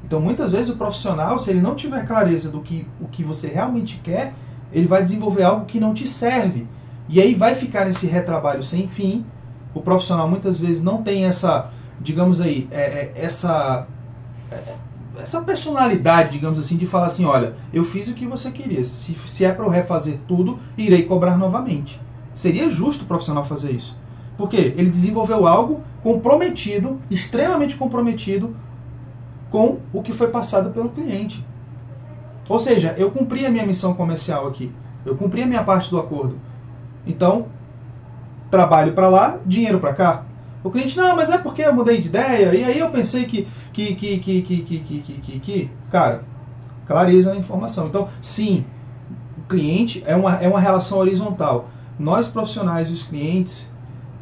Então, 0.04 0.20
muitas 0.20 0.52
vezes 0.52 0.70
o 0.70 0.76
profissional, 0.76 1.40
se 1.40 1.50
ele 1.50 1.62
não 1.62 1.74
tiver 1.74 2.06
clareza 2.06 2.52
do 2.52 2.60
que 2.60 2.86
o 3.00 3.08
que 3.08 3.24
você 3.24 3.48
realmente 3.48 4.02
quer, 4.04 4.34
ele 4.70 4.86
vai 4.86 5.02
desenvolver 5.02 5.44
algo 5.44 5.66
que 5.66 5.80
não 5.80 5.94
te 5.94 6.06
serve. 6.06 6.68
E 7.08 7.22
aí 7.22 7.34
vai 7.34 7.56
ficar 7.56 7.88
esse 7.88 8.08
retrabalho 8.08 8.62
sem 8.62 8.90
fim. 8.90 9.26
O 9.74 9.80
profissional 9.80 10.28
muitas 10.28 10.60
vezes 10.60 10.84
não 10.84 11.02
tem 11.02 11.24
essa, 11.24 11.70
digamos 12.02 12.42
aí, 12.42 12.68
é, 12.70 12.82
é, 12.82 13.14
essa 13.16 13.88
é, 14.52 14.89
essa 15.22 15.42
personalidade, 15.42 16.32
digamos 16.32 16.60
assim, 16.60 16.78
de 16.78 16.86
falar 16.86 17.08
assim, 17.08 17.26
olha, 17.26 17.56
eu 17.74 17.84
fiz 17.84 18.08
o 18.08 18.14
que 18.14 18.26
você 18.26 18.52
queria. 18.52 18.84
Se, 18.84 19.14
se 19.14 19.46
é 19.46 19.52
para 19.52 19.66
eu 19.66 19.70
refazer 19.70 20.20
tudo, 20.28 20.60
irei 20.78 21.04
cobrar 21.04 21.38
novamente. 21.38 22.00
Seria 22.34 22.70
justo 22.70 23.04
o 23.04 23.08
profissional 23.08 23.44
fazer 23.44 23.74
isso. 23.74 23.98
Porque 24.38 24.58
ele 24.58 24.90
desenvolveu 24.90 25.46
algo 25.46 25.82
comprometido, 26.02 27.00
extremamente 27.10 27.76
comprometido 27.76 28.56
com 29.52 29.80
o 29.92 30.02
que 30.02 30.14
foi 30.14 30.30
passado 30.30 30.70
pelo 30.72 30.90
cliente. 30.90 31.46
Ou 32.48 32.58
seja, 32.58 32.96
eu 32.98 33.12
cumpri 33.12 33.46
a 33.46 33.50
minha 33.50 33.66
missão 33.66 33.94
comercial 33.94 34.48
aqui. 34.48 34.72
Eu 35.06 35.16
cumpri 35.16 35.44
a 35.44 35.48
minha 35.48 35.64
parte 35.64 35.90
do 35.90 36.00
acordo. 36.00 36.40
Então, 37.06 37.48
trabalho 38.50 38.94
para 38.94 39.08
lá, 39.08 39.40
dinheiro 39.46 39.80
para 39.80 39.94
cá. 39.94 40.24
O 40.64 40.70
cliente, 40.70 40.98
não, 40.98 41.16
mas 41.16 41.30
é 41.30 41.38
porque 41.38 41.62
eu 41.62 41.74
mudei 41.74 42.02
de 42.02 42.08
ideia, 42.08 42.54
e 42.54 42.64
aí 42.64 42.80
eu 42.80 42.90
pensei 42.90 43.26
que, 43.26 43.48
que, 43.72 43.96
que, 43.96 44.20
que, 44.20 44.42
que, 44.42 44.62
que, 44.62 44.80
que, 44.80 45.00
que, 45.00 45.14
que, 45.14 45.40
que. 45.40 45.72
Cara, 45.90 46.24
clareza 46.86 47.34
na 47.34 47.40
informação. 47.40 47.88
Então, 47.88 48.10
sim, 48.22 48.66
o 49.38 49.48
cliente 49.48 50.04
é 50.06 50.16
uma, 50.16 50.36
é 50.36 50.48
uma 50.50 50.60
relação 50.60 50.98
horizontal. 50.98 51.70
Nós, 51.98 52.28
profissionais 52.28 52.90
e 52.90 52.94
os 52.94 53.04
clientes, 53.04 53.72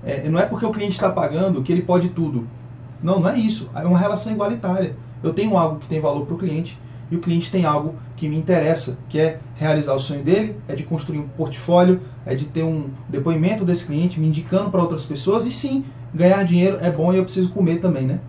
é, 0.03 0.29
não 0.29 0.39
é 0.39 0.45
porque 0.45 0.65
o 0.65 0.71
cliente 0.71 0.93
está 0.93 1.09
pagando 1.09 1.63
que 1.63 1.71
ele 1.71 1.81
pode 1.81 2.09
tudo. 2.09 2.47
Não, 3.01 3.19
não 3.19 3.29
é 3.29 3.37
isso. 3.37 3.69
É 3.73 3.83
uma 3.83 3.97
relação 3.97 4.31
igualitária. 4.31 4.95
Eu 5.23 5.33
tenho 5.33 5.57
algo 5.57 5.79
que 5.79 5.87
tem 5.87 5.99
valor 5.99 6.25
para 6.25 6.35
o 6.35 6.37
cliente 6.37 6.77
e 7.09 7.15
o 7.15 7.19
cliente 7.19 7.49
tem 7.49 7.65
algo 7.65 7.95
que 8.15 8.27
me 8.27 8.37
interessa, 8.37 8.99
que 9.07 9.19
é 9.19 9.39
realizar 9.55 9.93
o 9.93 9.99
sonho 9.99 10.23
dele, 10.23 10.55
é 10.67 10.75
de 10.75 10.83
construir 10.83 11.19
um 11.19 11.27
portfólio, 11.27 12.01
é 12.25 12.35
de 12.35 12.45
ter 12.45 12.63
um 12.63 12.89
depoimento 13.07 13.63
desse 13.63 13.85
cliente 13.85 14.19
me 14.19 14.27
indicando 14.27 14.69
para 14.69 14.81
outras 14.81 15.05
pessoas 15.05 15.45
e 15.45 15.51
sim, 15.51 15.85
ganhar 16.13 16.43
dinheiro 16.43 16.77
é 16.81 16.91
bom 16.91 17.13
e 17.13 17.17
eu 17.17 17.23
preciso 17.23 17.51
comer 17.51 17.79
também, 17.79 18.05
né? 18.05 18.19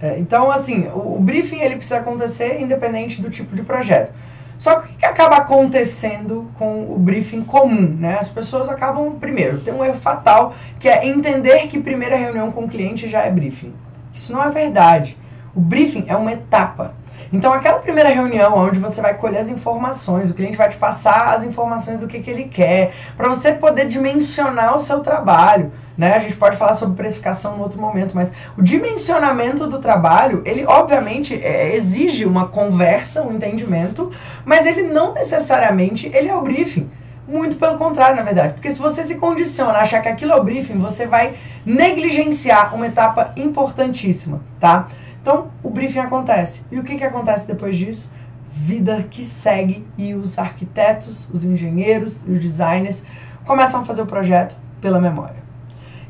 É, 0.00 0.18
então, 0.18 0.50
assim, 0.50 0.88
o, 0.88 1.16
o, 1.16 1.20
briefing 1.20 1.60
ele 1.60 1.76
precisa 1.76 1.98
acontecer 1.98 2.60
independente 2.60 3.20
do 3.22 3.30
tipo 3.30 3.56
de 3.56 3.62
projeto. 3.62 4.12
Só 4.58 4.80
que 4.80 4.94
o 4.94 4.96
que 4.96 5.06
acaba 5.06 5.36
acontecendo 5.36 6.50
com 6.54 6.90
o 6.90 6.98
briefing 6.98 7.42
comum? 7.42 7.96
Né? 7.98 8.18
As 8.18 8.28
pessoas 8.28 8.68
acabam, 8.68 9.18
primeiro, 9.18 9.60
tem 9.60 9.72
um 9.72 9.84
erro 9.84 9.96
fatal 9.96 10.54
que 10.78 10.88
é 10.88 11.06
entender 11.06 11.66
que 11.68 11.78
primeira 11.78 12.16
reunião 12.16 12.50
com 12.50 12.64
o 12.64 12.68
cliente 12.68 13.08
já 13.08 13.22
é 13.22 13.30
briefing. 13.30 13.74
Isso 14.14 14.32
não 14.32 14.42
é 14.42 14.50
verdade. 14.50 15.16
O 15.54 15.60
briefing 15.60 16.04
é 16.08 16.16
uma 16.16 16.32
etapa. 16.32 16.94
Então, 17.32 17.52
aquela 17.52 17.78
primeira 17.80 18.08
reunião 18.08 18.56
onde 18.56 18.78
você 18.78 19.00
vai 19.00 19.14
colher 19.14 19.40
as 19.40 19.48
informações, 19.48 20.30
o 20.30 20.34
cliente 20.34 20.56
vai 20.56 20.68
te 20.68 20.76
passar 20.76 21.34
as 21.34 21.44
informações 21.44 22.00
do 22.00 22.06
que, 22.06 22.20
que 22.20 22.30
ele 22.30 22.44
quer, 22.44 22.92
para 23.16 23.28
você 23.28 23.52
poder 23.52 23.86
dimensionar 23.86 24.76
o 24.76 24.80
seu 24.80 25.00
trabalho. 25.00 25.72
Né? 25.96 26.14
A 26.14 26.18
gente 26.18 26.36
pode 26.36 26.56
falar 26.56 26.74
sobre 26.74 26.96
precificação 26.96 27.56
em 27.56 27.60
outro 27.60 27.80
momento, 27.80 28.14
mas 28.14 28.32
o 28.56 28.62
dimensionamento 28.62 29.66
do 29.66 29.78
trabalho, 29.78 30.42
ele 30.44 30.66
obviamente 30.66 31.34
é, 31.34 31.74
exige 31.74 32.26
uma 32.26 32.48
conversa, 32.48 33.22
um 33.22 33.32
entendimento, 33.32 34.10
mas 34.44 34.66
ele 34.66 34.82
não 34.82 35.14
necessariamente 35.14 36.10
ele 36.12 36.28
é 36.28 36.34
o 36.34 36.42
briefing. 36.42 36.90
Muito 37.26 37.56
pelo 37.56 37.76
contrário, 37.76 38.14
na 38.14 38.22
verdade. 38.22 38.52
Porque 38.52 38.72
se 38.72 38.80
você 38.80 39.02
se 39.02 39.16
condiciona 39.16 39.72
a 39.78 39.82
achar 39.82 40.00
que 40.00 40.08
aquilo 40.08 40.32
é 40.32 40.36
o 40.36 40.44
briefing, 40.44 40.78
você 40.78 41.06
vai 41.06 41.34
negligenciar 41.64 42.72
uma 42.72 42.86
etapa 42.86 43.32
importantíssima, 43.36 44.40
tá? 44.60 44.86
Então, 45.20 45.50
o 45.60 45.68
briefing 45.68 45.98
acontece. 45.98 46.62
E 46.70 46.78
o 46.78 46.84
que, 46.84 46.96
que 46.96 47.02
acontece 47.02 47.44
depois 47.44 47.76
disso? 47.76 48.08
Vida 48.48 49.04
que 49.10 49.24
segue 49.24 49.84
e 49.98 50.14
os 50.14 50.38
arquitetos, 50.38 51.28
os 51.32 51.44
engenheiros 51.44 52.22
e 52.28 52.30
os 52.30 52.38
designers 52.38 53.02
começam 53.44 53.80
a 53.80 53.84
fazer 53.84 54.02
o 54.02 54.06
projeto 54.06 54.56
pela 54.80 55.00
memória. 55.00 55.45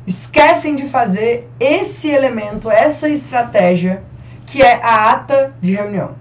Esquecem 0.07 0.73
de 0.73 0.87
fazer 0.87 1.49
esse 1.59 2.09
elemento, 2.09 2.71
essa 2.71 3.09
estratégia, 3.09 4.03
que 4.45 4.61
é 4.61 4.81
a 4.81 5.11
ata 5.11 5.53
de 5.61 5.75
reunião. 5.75 6.11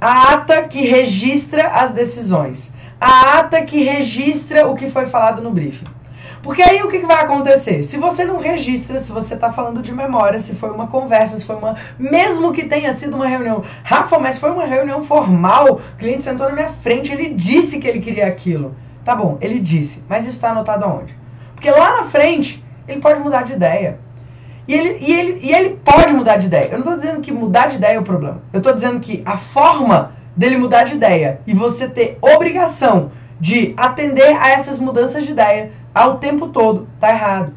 A 0.00 0.34
ata 0.34 0.62
que 0.62 0.86
registra 0.86 1.66
as 1.66 1.90
decisões. 1.90 2.72
A 3.00 3.40
ata 3.40 3.62
que 3.62 3.82
registra 3.82 4.68
o 4.68 4.76
que 4.76 4.88
foi 4.88 5.06
falado 5.06 5.42
no 5.42 5.50
briefing. 5.50 5.96
Porque 6.40 6.62
aí 6.62 6.80
o 6.84 6.88
que, 6.88 7.00
vai 7.00 7.24
acontecer? 7.24 7.82
Se 7.82 7.98
você 7.98 8.24
não 8.24 8.38
registra, 8.38 9.00
se 9.00 9.10
você 9.10 9.34
está 9.34 9.52
falando 9.52 9.82
de 9.82 9.92
memória, 9.92 10.38
se 10.38 10.54
foi 10.54 10.70
uma 10.70 10.86
conversa, 10.86 11.36
se 11.36 11.44
foi 11.44 11.56
uma. 11.56 11.74
Mesmo 11.98 12.52
que 12.52 12.64
tenha 12.64 12.94
sido 12.94 13.16
uma 13.16 13.26
reunião. 13.26 13.64
Rafa, 13.82 14.20
mas 14.20 14.38
foi 14.38 14.52
uma 14.52 14.64
reunião 14.64 15.02
formal. 15.02 15.72
O 15.72 15.96
cliente 15.98 16.22
sentou 16.22 16.46
na 16.46 16.54
minha 16.54 16.68
frente, 16.68 17.12
ele 17.12 17.34
disse 17.34 17.80
que 17.80 17.88
ele 17.88 17.98
queria 17.98 18.28
aquilo. 18.28 18.76
Tá 19.04 19.16
bom, 19.16 19.36
ele 19.40 19.58
disse. 19.58 20.04
Mas 20.08 20.22
isso 20.24 20.36
está 20.36 20.50
anotado 20.50 20.84
aonde? 20.84 21.18
Porque 21.56 21.68
lá 21.68 21.96
na 21.96 22.04
frente, 22.04 22.64
ele 22.86 23.00
pode 23.00 23.20
mudar 23.20 23.42
de 23.42 23.52
ideia. 23.52 23.98
E 24.68 24.74
ele, 24.74 24.98
e, 25.00 25.12
ele, 25.12 25.40
e 25.42 25.54
ele 25.54 25.80
pode 25.84 26.12
mudar 26.12 26.36
de 26.36 26.46
ideia. 26.46 26.66
Eu 26.66 26.72
não 26.72 26.80
estou 26.80 26.96
dizendo 26.96 27.20
que 27.20 27.32
mudar 27.32 27.68
de 27.68 27.76
ideia 27.76 27.96
é 27.96 28.00
o 28.00 28.02
problema. 28.02 28.42
Eu 28.52 28.58
estou 28.58 28.74
dizendo 28.74 28.98
que 28.98 29.22
a 29.24 29.36
forma 29.36 30.12
dele 30.36 30.56
mudar 30.56 30.84
de 30.84 30.94
ideia 30.94 31.40
e 31.46 31.54
você 31.54 31.88
ter 31.88 32.18
obrigação 32.20 33.12
de 33.38 33.74
atender 33.76 34.36
a 34.36 34.50
essas 34.50 34.78
mudanças 34.78 35.24
de 35.24 35.32
ideia 35.32 35.70
ao 35.94 36.18
tempo 36.18 36.48
todo. 36.48 36.88
Tá 36.98 37.10
errado. 37.10 37.52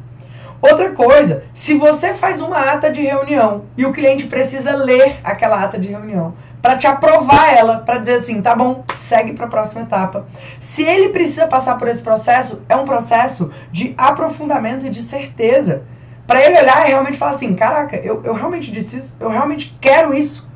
Outra 0.62 0.90
coisa, 0.90 1.42
se 1.54 1.74
você 1.74 2.12
faz 2.12 2.40
uma 2.42 2.58
ata 2.58 2.90
de 2.90 3.00
reunião 3.00 3.64
e 3.78 3.86
o 3.86 3.92
cliente 3.92 4.26
precisa 4.26 4.76
ler 4.76 5.18
aquela 5.24 5.62
ata 5.62 5.78
de 5.78 5.88
reunião 5.88 6.34
para 6.60 6.76
te 6.76 6.86
aprovar 6.86 7.56
ela, 7.56 7.78
para 7.78 7.98
dizer 7.98 8.14
assim, 8.14 8.40
tá 8.42 8.54
bom, 8.54 8.84
segue 8.96 9.32
para 9.32 9.46
a 9.46 9.48
próxima 9.48 9.82
etapa. 9.82 10.26
Se 10.58 10.82
ele 10.82 11.08
precisa 11.08 11.46
passar 11.46 11.76
por 11.78 11.88
esse 11.88 12.02
processo, 12.02 12.60
é 12.68 12.76
um 12.76 12.84
processo 12.84 13.50
de 13.72 13.94
aprofundamento 13.96 14.86
e 14.86 14.90
de 14.90 15.02
certeza. 15.02 15.84
Para 16.26 16.44
ele 16.44 16.58
olhar 16.58 16.86
e 16.86 16.88
realmente 16.88 17.18
falar 17.18 17.32
assim, 17.32 17.54
caraca, 17.54 17.96
eu, 17.96 18.22
eu 18.24 18.34
realmente 18.34 18.70
disse 18.70 18.98
isso, 18.98 19.16
eu 19.18 19.28
realmente 19.28 19.76
quero 19.80 20.14
isso. 20.14 20.48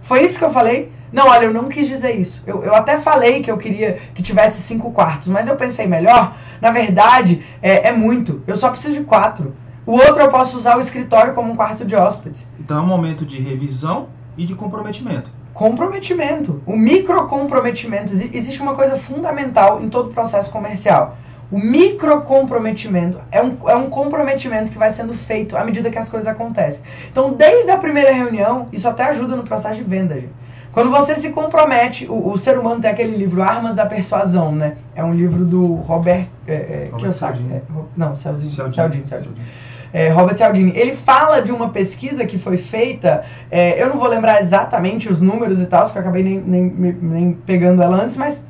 Foi 0.00 0.24
isso 0.24 0.38
que 0.38 0.44
eu 0.44 0.50
falei? 0.50 0.90
Não, 1.12 1.28
olha, 1.28 1.44
eu 1.44 1.52
não 1.52 1.68
quis 1.68 1.86
dizer 1.86 2.18
isso. 2.18 2.42
Eu, 2.46 2.64
eu 2.64 2.74
até 2.74 2.98
falei 2.98 3.42
que 3.42 3.50
eu 3.50 3.58
queria 3.58 3.98
que 4.14 4.22
tivesse 4.22 4.62
cinco 4.62 4.90
quartos, 4.90 5.28
mas 5.28 5.46
eu 5.46 5.54
pensei 5.54 5.86
melhor. 5.86 6.34
Na 6.60 6.70
verdade, 6.70 7.44
é, 7.60 7.88
é 7.88 7.92
muito. 7.92 8.42
Eu 8.46 8.56
só 8.56 8.70
preciso 8.70 8.98
de 8.98 9.04
quatro. 9.04 9.54
O 9.84 9.92
outro 9.92 10.20
eu 10.20 10.28
posso 10.28 10.56
usar 10.56 10.76
o 10.76 10.80
escritório 10.80 11.34
como 11.34 11.52
um 11.52 11.56
quarto 11.56 11.84
de 11.84 11.94
hóspedes. 11.94 12.46
Então 12.58 12.78
é 12.78 12.80
um 12.80 12.86
momento 12.86 13.26
de 13.26 13.38
revisão 13.38 14.08
e 14.38 14.46
de 14.46 14.54
comprometimento. 14.54 15.30
Comprometimento. 15.54 16.62
O 16.66 16.76
micro 16.76 17.26
comprometimento. 17.26 18.12
Existe 18.12 18.60
uma 18.60 18.74
coisa 18.74 18.96
fundamental 18.96 19.82
em 19.82 19.88
todo 19.88 20.12
processo 20.12 20.50
comercial. 20.50 21.16
O 21.50 21.58
micro 21.58 22.22
comprometimento 22.22 23.20
é 23.30 23.42
um, 23.42 23.56
é 23.68 23.76
um 23.76 23.90
comprometimento 23.90 24.72
que 24.72 24.78
vai 24.78 24.88
sendo 24.88 25.12
feito 25.12 25.54
à 25.54 25.62
medida 25.62 25.90
que 25.90 25.98
as 25.98 26.08
coisas 26.08 26.26
acontecem. 26.26 26.80
Então, 27.10 27.34
desde 27.34 27.70
a 27.70 27.76
primeira 27.76 28.10
reunião, 28.10 28.68
isso 28.72 28.88
até 28.88 29.04
ajuda 29.04 29.36
no 29.36 29.42
processo 29.42 29.76
de 29.76 29.82
venda, 29.82 30.14
gente. 30.14 30.32
Quando 30.72 30.90
você 30.90 31.14
se 31.14 31.28
compromete, 31.28 32.06
o, 32.08 32.30
o, 32.30 32.38
ser 32.38 32.58
humano 32.58 32.80
tem 32.80 32.90
aquele 32.90 33.14
livro 33.14 33.42
Armas 33.42 33.74
da 33.74 33.84
Persuasão, 33.84 34.50
né? 34.52 34.78
É 34.94 35.04
um 35.04 35.12
livro 35.12 35.44
do 35.44 35.74
Robert, 35.74 36.26
é, 36.46 36.54
é, 36.54 36.84
Robert 36.86 37.00
Kiyosaki. 37.00 37.44
É, 37.52 37.60
não, 37.94 38.16
Cialdini. 38.16 38.48
Cialdini. 38.48 39.06
Cialdini. 39.06 39.36
É, 39.92 40.08
Robert 40.08 40.36
Cialdini. 40.36 40.72
Ele 40.74 40.92
fala 40.92 41.42
de 41.42 41.52
uma 41.52 41.68
pesquisa 41.68 42.24
que 42.24 42.38
foi 42.38 42.56
feita, 42.56 43.24
é, 43.50 43.82
eu 43.82 43.88
não 43.88 43.96
vou 43.96 44.08
lembrar 44.08 44.40
exatamente 44.40 45.10
os 45.10 45.20
números 45.20 45.60
e 45.60 45.66
tal, 45.66 45.88
que 45.90 45.96
eu 45.96 46.00
acabei 46.00 46.22
nem, 46.22 46.40
nem, 46.40 46.62
nem, 47.00 47.32
pegando 47.34 47.82
ela 47.82 48.02
antes, 48.02 48.16
mas 48.16 48.42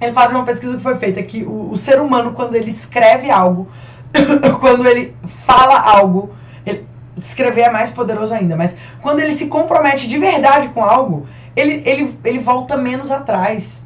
ele 0.00 0.12
fala 0.12 0.28
de 0.28 0.34
uma 0.34 0.44
pesquisa 0.44 0.76
que 0.76 0.82
foi 0.82 0.96
feita 0.96 1.22
que 1.22 1.42
o, 1.42 1.70
o 1.70 1.76
ser 1.76 2.00
humano, 2.00 2.32
quando 2.32 2.54
ele 2.54 2.70
escreve 2.70 3.30
algo, 3.30 3.68
quando 4.60 4.86
ele 4.86 5.14
fala 5.24 5.78
algo, 5.78 6.30
ele, 6.64 6.86
escrever 7.16 7.62
é 7.62 7.70
mais 7.70 7.90
poderoso 7.90 8.32
ainda, 8.32 8.56
mas 8.56 8.74
quando 9.02 9.20
ele 9.20 9.34
se 9.34 9.46
compromete 9.46 10.06
de 10.08 10.18
verdade 10.18 10.68
com 10.68 10.82
algo, 10.82 11.26
ele, 11.54 11.82
ele, 11.86 12.18
ele 12.24 12.38
volta 12.38 12.76
menos 12.76 13.10
atrás. 13.10 13.82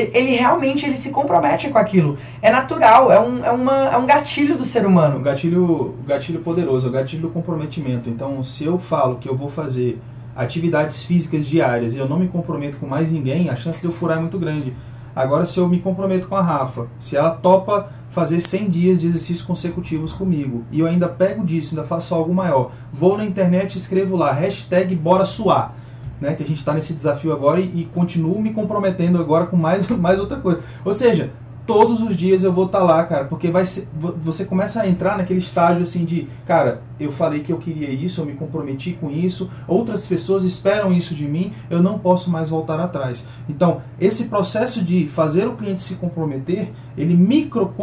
Ele, 0.00 0.36
realmente 0.36 0.86
ele 0.86 0.96
se 0.96 1.10
compromete 1.10 1.68
com 1.70 1.78
aquilo. 1.78 2.18
É 2.40 2.50
natural, 2.50 3.10
é 3.10 3.20
um, 3.20 3.44
é 3.44 3.50
uma, 3.50 3.74
é 3.90 3.96
um 3.96 4.06
gatilho 4.06 4.56
do 4.56 4.64
ser 4.64 4.86
humano. 4.86 5.18
Um 5.18 5.22
gatilho, 5.22 5.94
gatilho 6.06 6.40
poderoso, 6.40 6.88
o 6.88 6.90
gatilho 6.90 7.22
do 7.22 7.30
comprometimento. 7.30 8.08
Então, 8.08 8.42
se 8.42 8.64
eu 8.64 8.78
falo 8.78 9.16
que 9.16 9.28
eu 9.28 9.36
vou 9.36 9.48
fazer 9.48 10.00
atividades 10.36 11.02
físicas 11.02 11.46
diárias 11.46 11.96
e 11.96 11.98
eu 11.98 12.08
não 12.08 12.18
me 12.18 12.28
comprometo 12.28 12.76
com 12.78 12.86
mais 12.86 13.10
ninguém, 13.10 13.50
a 13.50 13.56
chance 13.56 13.80
de 13.80 13.86
eu 13.86 13.92
furar 13.92 14.18
é 14.18 14.20
muito 14.20 14.38
grande. 14.38 14.72
Agora, 15.14 15.44
se 15.44 15.58
eu 15.58 15.68
me 15.68 15.80
comprometo 15.80 16.28
com 16.28 16.36
a 16.36 16.42
Rafa, 16.42 16.86
se 17.00 17.16
ela 17.16 17.30
topa 17.30 17.90
fazer 18.08 18.40
100 18.40 18.70
dias 18.70 19.00
de 19.00 19.08
exercícios 19.08 19.42
consecutivos 19.42 20.12
comigo 20.12 20.64
e 20.70 20.78
eu 20.80 20.86
ainda 20.86 21.08
pego 21.08 21.44
disso, 21.44 21.74
ainda 21.74 21.86
faço 21.86 22.14
algo 22.14 22.32
maior, 22.32 22.70
vou 22.92 23.18
na 23.18 23.24
internet 23.24 23.74
e 23.74 23.78
escrevo 23.78 24.16
lá, 24.16 24.32
hashtag 24.32 24.94
bora 24.94 25.24
suar 25.24 25.74
né, 26.20 26.34
que 26.34 26.42
a 26.42 26.46
gente 26.46 26.58
está 26.58 26.74
nesse 26.74 26.94
desafio 26.94 27.32
agora 27.32 27.60
e, 27.60 27.82
e, 27.82 27.84
continuo 27.94 28.40
me 28.40 28.52
comprometendo 28.52 29.18
agora 29.18 29.46
com 29.46 29.56
mais, 29.56 29.88
mais 29.90 30.20
outra 30.20 30.38
coisa. 30.38 30.60
Ou 30.84 30.92
seja, 30.92 31.30
todos 31.68 32.02
os 32.02 32.16
dias 32.16 32.44
eu 32.44 32.50
vou 32.50 32.64
estar 32.64 32.78
tá 32.78 32.84
lá, 32.84 33.04
cara, 33.04 33.26
porque 33.26 33.50
vai 33.50 33.66
ser, 33.66 33.86
você 34.22 34.46
começa 34.46 34.80
a 34.80 34.88
entrar 34.88 35.18
naquele 35.18 35.38
estágio 35.38 35.82
assim 35.82 36.02
de, 36.02 36.26
cara, 36.46 36.80
eu 36.98 37.10
falei 37.10 37.40
que 37.40 37.52
eu 37.52 37.58
queria 37.58 37.90
isso, 37.90 38.22
eu 38.22 38.24
me 38.24 38.32
comprometi 38.32 38.94
com 38.94 39.10
isso, 39.10 39.50
outras 39.66 40.06
pessoas 40.06 40.44
esperam 40.44 40.90
isso 40.94 41.14
de 41.14 41.28
mim, 41.28 41.52
eu 41.68 41.82
não 41.82 41.98
posso 41.98 42.30
mais 42.30 42.48
voltar 42.48 42.80
atrás. 42.80 43.28
Então, 43.46 43.82
esse 44.00 44.28
processo 44.28 44.82
de 44.82 45.08
fazer 45.08 45.46
o 45.46 45.56
cliente 45.56 45.82
se 45.82 45.96
comprometer, 45.96 46.72
ele 46.96 47.14
micro, 47.14 47.74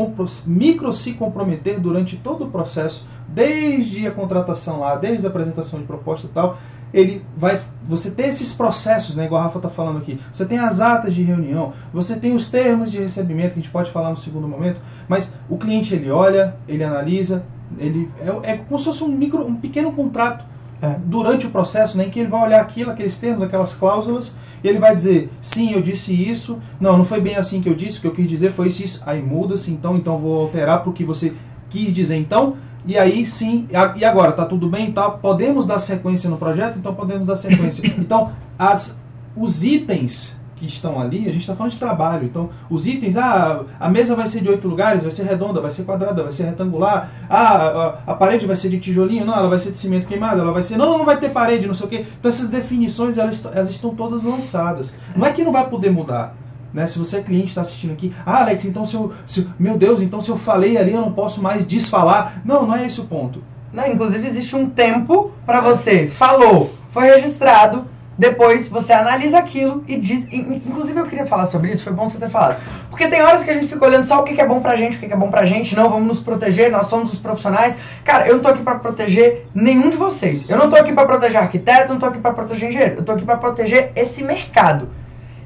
micro 0.47 0.91
se 0.91 1.13
comprometer 1.13 1.79
durante 1.79 2.17
todo 2.17 2.45
o 2.45 2.49
processo, 2.49 3.05
desde 3.27 4.07
a 4.07 4.11
contratação 4.11 4.79
lá, 4.79 4.95
desde 4.95 5.27
a 5.27 5.29
apresentação 5.29 5.79
de 5.79 5.85
proposta 5.85 6.25
e 6.25 6.31
tal, 6.31 6.57
ele 6.93 7.23
vai. 7.35 7.59
Você 7.87 8.11
tem 8.11 8.27
esses 8.27 8.53
processos, 8.53 9.15
né, 9.15 9.25
igual 9.25 9.41
a 9.41 9.43
Rafa 9.45 9.59
está 9.59 9.69
falando 9.69 9.97
aqui. 9.97 10.19
Você 10.31 10.45
tem 10.45 10.57
as 10.57 10.81
atas 10.81 11.13
de 11.13 11.21
reunião, 11.21 11.73
você 11.93 12.15
tem 12.15 12.33
os 12.33 12.49
termos 12.49 12.91
de 12.91 12.99
recebimento, 12.99 13.53
que 13.53 13.59
a 13.59 13.61
gente 13.61 13.71
pode 13.71 13.91
falar 13.91 14.09
no 14.09 14.17
segundo 14.17 14.47
momento, 14.47 14.79
mas 15.07 15.33
o 15.49 15.57
cliente 15.57 15.93
ele 15.93 16.09
olha, 16.09 16.55
ele 16.67 16.83
analisa, 16.83 17.45
ele 17.77 18.09
é, 18.19 18.53
é 18.53 18.57
como 18.57 18.79
se 18.79 18.85
fosse 18.85 19.03
um, 19.03 19.09
micro, 19.09 19.45
um 19.45 19.55
pequeno 19.55 19.91
contrato 19.91 20.45
é. 20.81 20.95
durante 21.05 21.47
o 21.47 21.49
processo, 21.49 21.97
né, 21.97 22.05
em 22.05 22.09
que 22.09 22.19
ele 22.19 22.29
vai 22.29 22.43
olhar 22.43 22.61
aquilo, 22.61 22.91
aqueles 22.91 23.17
termos, 23.17 23.41
aquelas 23.41 23.75
cláusulas, 23.75 24.37
e 24.63 24.67
ele 24.67 24.79
vai 24.79 24.95
dizer, 24.95 25.31
sim, 25.41 25.73
eu 25.73 25.81
disse 25.81 26.13
isso, 26.13 26.59
não, 26.79 26.97
não 26.97 27.05
foi 27.05 27.21
bem 27.21 27.35
assim 27.35 27.61
que 27.61 27.69
eu 27.69 27.75
disse, 27.75 27.97
o 27.97 28.01
que 28.01 28.07
eu 28.07 28.13
quis 28.13 28.27
dizer 28.27 28.51
foi 28.51 28.67
isso, 28.67 29.01
aí 29.05 29.21
muda-se, 29.21 29.71
então, 29.71 29.95
então 29.95 30.17
vou 30.17 30.41
alterar 30.41 30.81
para 30.81 30.89
o 30.89 30.93
que 30.93 31.03
você 31.03 31.33
quis 31.69 31.93
dizer 31.93 32.15
então, 32.15 32.55
e 32.85 32.97
aí 32.97 33.25
sim, 33.25 33.67
e 33.95 34.05
agora, 34.05 34.31
tá 34.31 34.45
tudo 34.45 34.69
bem? 34.69 34.91
Tá, 34.91 35.09
podemos 35.09 35.65
dar 35.65 35.79
sequência 35.79 36.29
no 36.29 36.37
projeto? 36.37 36.77
Então 36.77 36.93
podemos 36.93 37.25
dar 37.25 37.35
sequência. 37.35 37.85
Então, 37.97 38.33
as, 38.59 39.01
os 39.35 39.63
itens 39.63 40.35
que 40.55 40.65
estão 40.65 40.99
ali, 40.99 41.19
a 41.27 41.31
gente 41.31 41.41
está 41.41 41.55
falando 41.55 41.73
de 41.73 41.79
trabalho. 41.79 42.25
Então, 42.25 42.49
os 42.69 42.87
itens, 42.87 43.17
ah, 43.17 43.63
a 43.79 43.89
mesa 43.89 44.15
vai 44.15 44.27
ser 44.27 44.41
de 44.41 44.49
oito 44.49 44.67
lugares, 44.67 45.03
vai 45.03 45.11
ser 45.11 45.23
redonda, 45.23 45.59
vai 45.61 45.71
ser 45.71 45.83
quadrada, 45.83 46.23
vai 46.23 46.31
ser 46.31 46.43
retangular. 46.43 47.09
Ah, 47.29 47.97
a, 48.07 48.11
a, 48.11 48.15
parede 48.15 48.45
vai 48.45 48.55
ser 48.55 48.69
de 48.69 48.79
tijolinho, 48.79 49.25
não, 49.25 49.35
ela 49.35 49.49
vai 49.49 49.59
ser 49.59 49.71
de 49.71 49.77
cimento 49.77 50.07
queimado, 50.07 50.39
ela 50.39 50.53
vai 50.53 50.63
ser, 50.63 50.77
não, 50.77 50.97
não 50.97 51.05
vai 51.05 51.17
ter 51.17 51.29
parede, 51.29 51.67
não 51.67 51.73
sei 51.73 51.85
o 51.85 51.89
quê. 51.89 52.05
Então, 52.19 52.29
essas 52.29 52.49
definições, 52.49 53.17
elas, 53.17 53.43
elas 53.45 53.69
estão 53.69 53.93
todas 53.93 54.23
lançadas. 54.23 54.95
Não 55.15 55.25
é 55.25 55.33
que 55.33 55.43
não 55.43 55.51
vai 55.51 55.69
poder 55.69 55.91
mudar. 55.91 56.35
Né? 56.75 56.85
Se 56.87 56.99
você 56.99 57.19
é 57.19 57.23
cliente 57.23 57.47
está 57.47 57.61
assistindo 57.61 57.93
aqui, 57.93 58.13
ah, 58.25 58.41
Alex, 58.41 58.65
então 58.65 58.83
se 58.83 58.95
eu, 58.95 59.13
se, 59.25 59.49
meu 59.57 59.77
Deus, 59.77 60.01
então 60.01 60.19
se 60.19 60.29
eu 60.29 60.37
falei 60.37 60.77
ali 60.77 60.91
eu 60.91 60.99
não 60.99 61.13
posso 61.13 61.41
mais 61.41 61.65
desfalar. 61.65 62.41
Não, 62.43 62.67
não 62.67 62.75
é 62.75 62.85
esse 62.85 62.99
o 62.99 63.05
ponto. 63.05 63.41
Não, 63.71 63.87
inclusive 63.87 64.27
existe 64.27 64.57
um 64.57 64.69
tempo 64.69 65.31
para 65.45 65.61
você 65.61 66.05
falou, 66.07 66.73
foi 66.89 67.05
registrado, 67.05 67.85
depois 68.17 68.67
você 68.67 68.91
analisa 68.91 69.37
aquilo 69.37 69.85
e 69.87 69.95
diz. 69.95 70.27
Inclusive 70.29 70.99
eu 70.99 71.05
queria 71.05 71.25
falar 71.25 71.45
sobre 71.45 71.71
isso, 71.71 71.81
foi 71.81 71.93
bom 71.93 72.07
você 72.07 72.17
ter 72.17 72.29
falado. 72.29 72.57
Porque 72.89 73.07
tem 73.07 73.21
horas 73.21 73.43
que 73.43 73.49
a 73.49 73.53
gente 73.53 73.67
fica 73.67 73.85
olhando 73.85 74.05
só 74.05 74.19
o 74.19 74.23
que 74.23 74.39
é 74.39 74.45
bom 74.45 74.59
pra 74.59 74.75
gente, 74.75 74.97
o 74.97 74.99
que 74.99 75.05
é 75.05 75.15
bom 75.15 75.29
pra 75.29 75.45
gente, 75.45 75.77
não, 75.77 75.89
vamos 75.89 76.07
nos 76.07 76.19
proteger, 76.19 76.69
nós 76.69 76.87
somos 76.87 77.13
os 77.13 77.19
profissionais. 77.19 77.77
Cara, 78.03 78.27
eu 78.27 78.35
não 78.35 78.41
tô 78.41 78.49
aqui 78.49 78.63
pra 78.63 78.75
proteger 78.75 79.47
nenhum 79.55 79.89
de 79.89 79.95
vocês. 79.95 80.49
Eu 80.49 80.57
não 80.57 80.69
tô 80.69 80.75
aqui 80.75 80.91
pra 80.91 81.05
proteger 81.05 81.39
arquiteto, 81.39 81.93
não 81.93 81.99
tô 81.99 82.05
aqui 82.05 82.19
pra 82.19 82.33
proteger 82.33 82.67
engenheiro. 82.67 82.95
Eu 82.97 83.03
tô 83.05 83.13
aqui 83.13 83.23
pra 83.23 83.37
proteger 83.37 83.93
esse 83.95 84.21
mercado. 84.21 84.89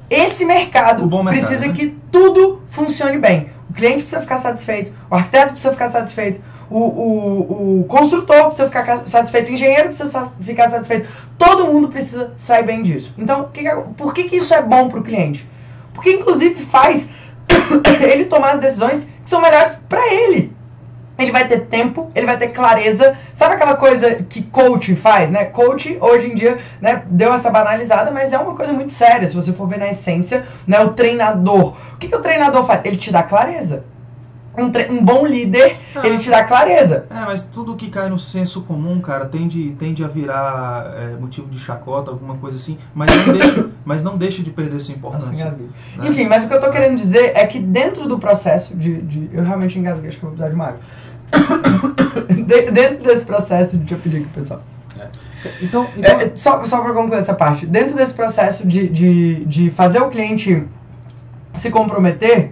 Esse 0.10 0.46
mercado, 0.46 1.06
mercado 1.06 1.30
precisa 1.30 1.68
né? 1.68 1.74
que 1.74 1.90
tudo 2.12 2.62
funcione 2.68 3.18
bem. 3.18 3.50
O 3.70 3.74
cliente 3.74 4.04
precisa 4.04 4.22
ficar 4.22 4.38
satisfeito, 4.38 4.92
o 5.10 5.16
arquiteto 5.16 5.52
precisa 5.52 5.72
ficar 5.72 5.92
satisfeito, 5.92 6.42
o, 6.70 6.78
o, 6.78 7.80
o 7.82 7.84
construtor 7.86 8.48
precisa 8.48 8.68
ficar 8.68 9.08
satisfeito, 9.08 9.50
o 9.50 9.54
engenheiro 9.54 9.90
precisa 9.90 10.32
ficar 10.42 10.70
satisfeito. 10.70 11.08
Todo 11.38 11.66
mundo 11.66 11.90
precisa 11.90 12.34
sair 12.38 12.64
bem 12.64 12.82
disso. 12.82 13.14
Então, 13.18 13.50
que, 13.54 13.64
por 13.98 14.14
que, 14.14 14.24
que 14.24 14.38
isso 14.38 14.54
é 14.54 14.62
bom 14.62 14.90
para 14.90 15.00
o 15.00 15.04
cliente? 15.04 15.48
Porque, 15.94 16.14
inclusive, 16.14 16.64
faz 16.66 17.10
ele 18.02 18.26
tomar 18.26 18.52
as 18.52 18.60
decisões 18.60 19.04
que 19.24 19.30
são 19.30 19.42
melhores 19.42 19.80
para 19.88 20.14
ele. 20.14 20.56
Ele 21.20 21.32
vai 21.32 21.48
ter 21.48 21.66
tempo, 21.66 22.10
ele 22.16 22.26
vai 22.26 22.38
ter 22.38 22.50
clareza. 22.50 23.16
Sabe 23.34 23.56
aquela 23.56 23.76
coisa 23.76 24.16
que 24.16 24.42
coaching 24.44 24.96
faz, 24.96 25.30
né? 25.30 25.46
Coach, 25.46 25.98
hoje 26.00 26.32
em 26.32 26.36
dia, 26.36 26.58
né, 26.82 27.04
deu 27.08 27.34
essa 27.34 27.50
banalizada, 27.50 28.10
mas 28.12 28.34
é 28.34 28.38
uma 28.38 28.56
coisa 28.56 28.72
muito 28.72 28.92
séria. 28.92 29.28
Se 29.28 29.36
você 29.36 29.52
for 29.52 29.68
ver 29.68 29.80
na 29.80 29.90
essência, 29.90 30.46
né, 30.66 30.80
o 30.82 30.90
treinador. 30.90 31.76
O 31.94 31.98
que, 31.98 32.08
que 32.08 32.16
o 32.16 32.22
treinador 32.22 32.64
faz? 32.64 32.82
Ele 32.86 32.98
te 32.98 33.12
dá 33.12 33.24
clareza 33.24 33.84
um, 34.60 34.98
um 34.98 35.04
bom 35.04 35.26
líder, 35.26 35.78
ah, 35.96 36.06
ele 36.06 36.18
te 36.18 36.30
dá 36.30 36.44
clareza. 36.44 37.06
É, 37.10 37.26
mas 37.26 37.44
tudo 37.44 37.76
que 37.76 37.90
cai 37.90 38.10
no 38.10 38.20
senso 38.20 38.62
comum, 38.62 39.00
cara, 39.00 39.26
tende, 39.26 39.72
tende 39.80 40.04
a 40.04 40.08
virar 40.08 40.94
é, 40.98 41.16
motivo 41.20 41.48
de 41.48 41.60
chacota, 41.60 42.12
alguma 42.12 42.36
coisa 42.36 42.58
assim, 42.58 42.78
mas 42.94 43.10
não 43.16 43.34
deixa, 43.34 43.70
mas 43.86 44.04
não 44.04 44.18
deixa 44.18 44.44
de 44.44 44.52
perder 44.52 44.80
sua 44.80 44.96
importância. 44.96 45.46
Nossa, 45.46 45.58
né? 45.58 46.08
Enfim, 46.08 46.28
mas 46.28 46.44
o 46.44 46.48
que 46.48 46.54
eu 46.54 46.60
tô 46.60 46.70
querendo 46.70 46.96
dizer 46.96 47.32
é 47.36 47.46
que 47.46 47.60
dentro 47.60 48.08
do 48.08 48.20
processo 48.20 48.76
de. 48.76 49.02
de 49.02 49.30
eu 49.34 49.44
realmente 49.44 49.78
engasguei, 49.78 50.10
acho 50.10 50.20
que 50.20 50.26
eu 50.26 50.30
vou 50.30 50.38
precisar 50.38 50.50
de 50.50 50.56
uma 50.56 50.68
água. 50.68 50.80
dentro 52.72 53.04
desse 53.04 53.26
processo, 53.26 53.78
deixa 53.78 53.96
eu 53.96 54.00
pedir 54.00 54.18
aqui, 54.18 54.28
pessoal. 54.28 54.62
É. 55.00 55.08
Então, 55.62 55.88
então... 55.96 56.20
É, 56.20 56.32
só, 56.36 56.64
só 56.66 56.82
para 56.82 56.94
concluir 56.94 57.20
essa 57.20 57.34
parte, 57.34 57.66
dentro 57.66 57.96
desse 57.96 58.14
processo 58.14 58.68
de, 58.68 58.88
de, 58.90 59.46
de 59.46 59.72
fazer 59.72 60.00
o 60.00 60.10
cliente 60.10 60.66
se 61.56 61.70
comprometer, 61.70 62.52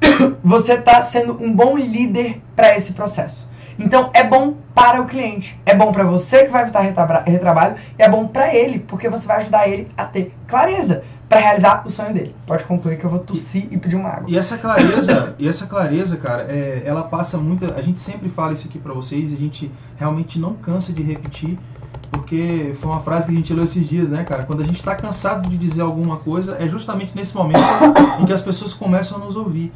você 0.42 0.74
está 0.74 1.00
sendo 1.02 1.42
um 1.42 1.52
bom 1.52 1.76
líder 1.76 2.40
para 2.54 2.76
esse 2.76 2.92
processo. 2.92 3.48
Então 3.78 4.10
é 4.12 4.22
bom 4.22 4.56
para 4.74 5.00
o 5.00 5.06
cliente, 5.06 5.58
é 5.64 5.74
bom 5.74 5.90
para 5.90 6.04
você 6.04 6.44
que 6.44 6.50
vai 6.50 6.62
evitar 6.62 6.80
retrabalho 7.26 7.76
e 7.98 8.02
é 8.02 8.08
bom 8.08 8.26
para 8.26 8.54
ele, 8.54 8.78
porque 8.80 9.08
você 9.08 9.26
vai 9.26 9.38
ajudar 9.38 9.68
ele 9.68 9.88
a 9.96 10.04
ter 10.04 10.34
clareza 10.46 11.02
para 11.30 11.38
realizar 11.38 11.84
o 11.86 11.90
sonho 11.90 12.12
dele. 12.12 12.34
Pode 12.44 12.64
concluir 12.64 12.98
que 12.98 13.04
eu 13.04 13.10
vou 13.10 13.20
tossir 13.20 13.68
e, 13.70 13.78
pedir 13.78 13.94
uma 13.94 14.08
água. 14.08 14.24
E 14.28 14.36
essa 14.36 14.58
clareza, 14.58 15.36
e 15.38 15.48
essa 15.48 15.64
clareza, 15.68 16.16
cara, 16.16 16.42
é, 16.42 16.82
ela 16.84 17.04
passa 17.04 17.38
muito. 17.38 17.72
A 17.72 17.80
gente 17.80 18.00
sempre 18.00 18.28
fala 18.28 18.52
isso 18.52 18.66
aqui 18.66 18.80
para 18.80 18.92
vocês, 18.92 19.32
a 19.32 19.36
gente 19.36 19.70
realmente 19.96 20.40
não 20.40 20.54
cansa 20.54 20.92
de 20.92 21.04
repetir, 21.04 21.56
porque 22.10 22.72
foi 22.74 22.90
uma 22.90 22.98
frase 22.98 23.28
que 23.28 23.32
a 23.32 23.36
gente 23.36 23.54
leu 23.54 23.62
esses 23.62 23.88
dias, 23.88 24.08
né, 24.08 24.24
cara? 24.24 24.42
Quando 24.42 24.60
a 24.60 24.64
gente 24.64 24.80
está 24.80 24.96
cansado 24.96 25.48
de 25.48 25.56
dizer 25.56 25.82
alguma 25.82 26.16
coisa, 26.16 26.56
é 26.58 26.68
justamente 26.68 27.12
nesse 27.14 27.36
momento 27.36 27.60
em 28.20 28.26
que 28.26 28.32
as 28.32 28.42
pessoas 28.42 28.74
começam 28.74 29.22
a 29.22 29.24
nos 29.24 29.36
ouvir. 29.36 29.72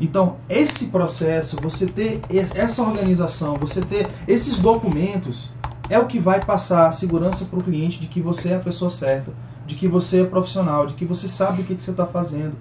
Então, 0.00 0.34
esse 0.48 0.86
processo, 0.86 1.58
você 1.62 1.86
ter 1.86 2.20
essa 2.56 2.82
organização, 2.82 3.54
você 3.54 3.80
ter 3.80 4.08
esses 4.26 4.58
documentos, 4.58 5.48
é 5.88 5.96
o 5.96 6.06
que 6.06 6.18
vai 6.18 6.40
passar 6.40 6.92
segurança 6.92 7.44
para 7.44 7.60
o 7.60 7.62
cliente 7.62 8.00
de 8.00 8.08
que 8.08 8.20
você 8.20 8.50
é 8.50 8.56
a 8.56 8.60
pessoa 8.60 8.90
certa, 8.90 9.32
de 9.68 9.76
que 9.76 9.86
você 9.86 10.22
é 10.22 10.24
profissional, 10.24 10.86
de 10.86 10.94
que 10.94 11.04
você 11.04 11.28
sabe 11.28 11.62
o 11.62 11.64
que, 11.64 11.74
que 11.74 11.82
você 11.82 11.92
está 11.92 12.06
fazendo. 12.06 12.54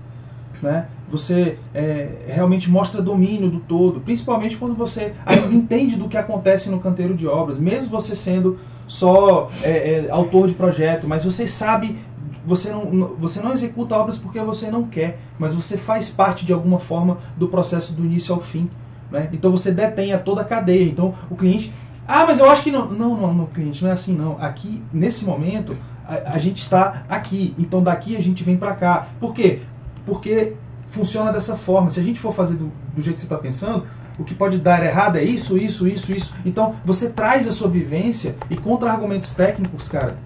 Né? 0.61 0.87
Você 1.09 1.57
é, 1.73 2.25
realmente 2.27 2.69
mostra 2.69 3.01
domínio 3.01 3.49
do 3.49 3.59
todo, 3.61 4.01
principalmente 4.01 4.57
quando 4.57 4.75
você 4.75 5.13
ainda 5.25 5.53
entende 5.55 5.95
do 5.95 6.09
que 6.09 6.17
acontece 6.17 6.69
no 6.69 6.79
canteiro 6.79 7.15
de 7.15 7.25
obras, 7.25 7.59
mesmo 7.59 7.89
você 7.89 8.15
sendo 8.15 8.59
só 8.87 9.49
é, 9.63 10.05
é, 10.05 10.11
autor 10.11 10.47
de 10.47 10.53
projeto, 10.53 11.07
mas 11.07 11.23
você 11.23 11.47
sabe 11.47 11.97
você 12.45 12.71
não, 12.71 13.15
você 13.19 13.41
não 13.41 13.51
executa 13.51 13.95
obras 13.95 14.17
porque 14.17 14.39
você 14.39 14.71
não 14.71 14.83
quer, 14.83 15.19
mas 15.37 15.53
você 15.53 15.77
faz 15.77 16.09
parte 16.09 16.45
de 16.45 16.53
alguma 16.53 16.79
forma 16.79 17.17
do 17.35 17.49
processo 17.49 17.93
do 17.93 18.05
início 18.05 18.33
ao 18.33 18.39
fim. 18.39 18.69
Né? 19.11 19.29
Então 19.33 19.51
você 19.51 19.71
detém 19.71 20.13
a 20.13 20.19
toda 20.19 20.41
a 20.41 20.45
cadeia. 20.45 20.85
Então 20.85 21.13
o 21.29 21.35
cliente. 21.35 21.73
Ah, 22.07 22.25
mas 22.25 22.39
eu 22.39 22.49
acho 22.49 22.63
que 22.63 22.71
não. 22.71 22.89
Não, 22.89 23.17
não, 23.17 23.33
não, 23.33 23.45
cliente, 23.47 23.83
não 23.83 23.89
é 23.89 23.93
assim 23.93 24.15
não. 24.15 24.37
Aqui, 24.39 24.81
nesse 24.93 25.25
momento, 25.25 25.75
a, 26.07 26.35
a 26.35 26.39
gente 26.39 26.61
está 26.61 27.03
aqui. 27.09 27.53
Então 27.57 27.83
daqui 27.83 28.15
a 28.15 28.21
gente 28.21 28.43
vem 28.43 28.57
para 28.57 28.73
cá. 28.73 29.07
Por 29.19 29.33
quê? 29.33 29.61
Porque 30.05 30.53
funciona 30.87 31.31
dessa 31.31 31.57
forma. 31.57 31.89
Se 31.89 31.99
a 31.99 32.03
gente 32.03 32.19
for 32.19 32.33
fazer 32.33 32.55
do, 32.55 32.71
do 32.95 33.01
jeito 33.01 33.15
que 33.15 33.21
você 33.21 33.25
está 33.25 33.37
pensando, 33.37 33.85
o 34.17 34.23
que 34.23 34.33
pode 34.33 34.57
dar 34.57 34.83
errado 34.83 35.17
é 35.17 35.23
isso, 35.23 35.57
isso, 35.57 35.87
isso, 35.87 36.11
isso. 36.11 36.33
Então 36.45 36.75
você 36.83 37.09
traz 37.09 37.47
a 37.47 37.51
sua 37.51 37.69
vivência 37.69 38.35
e 38.49 38.55
contra 38.55 38.91
argumentos 38.91 39.33
técnicos, 39.33 39.87
cara, 39.87 40.17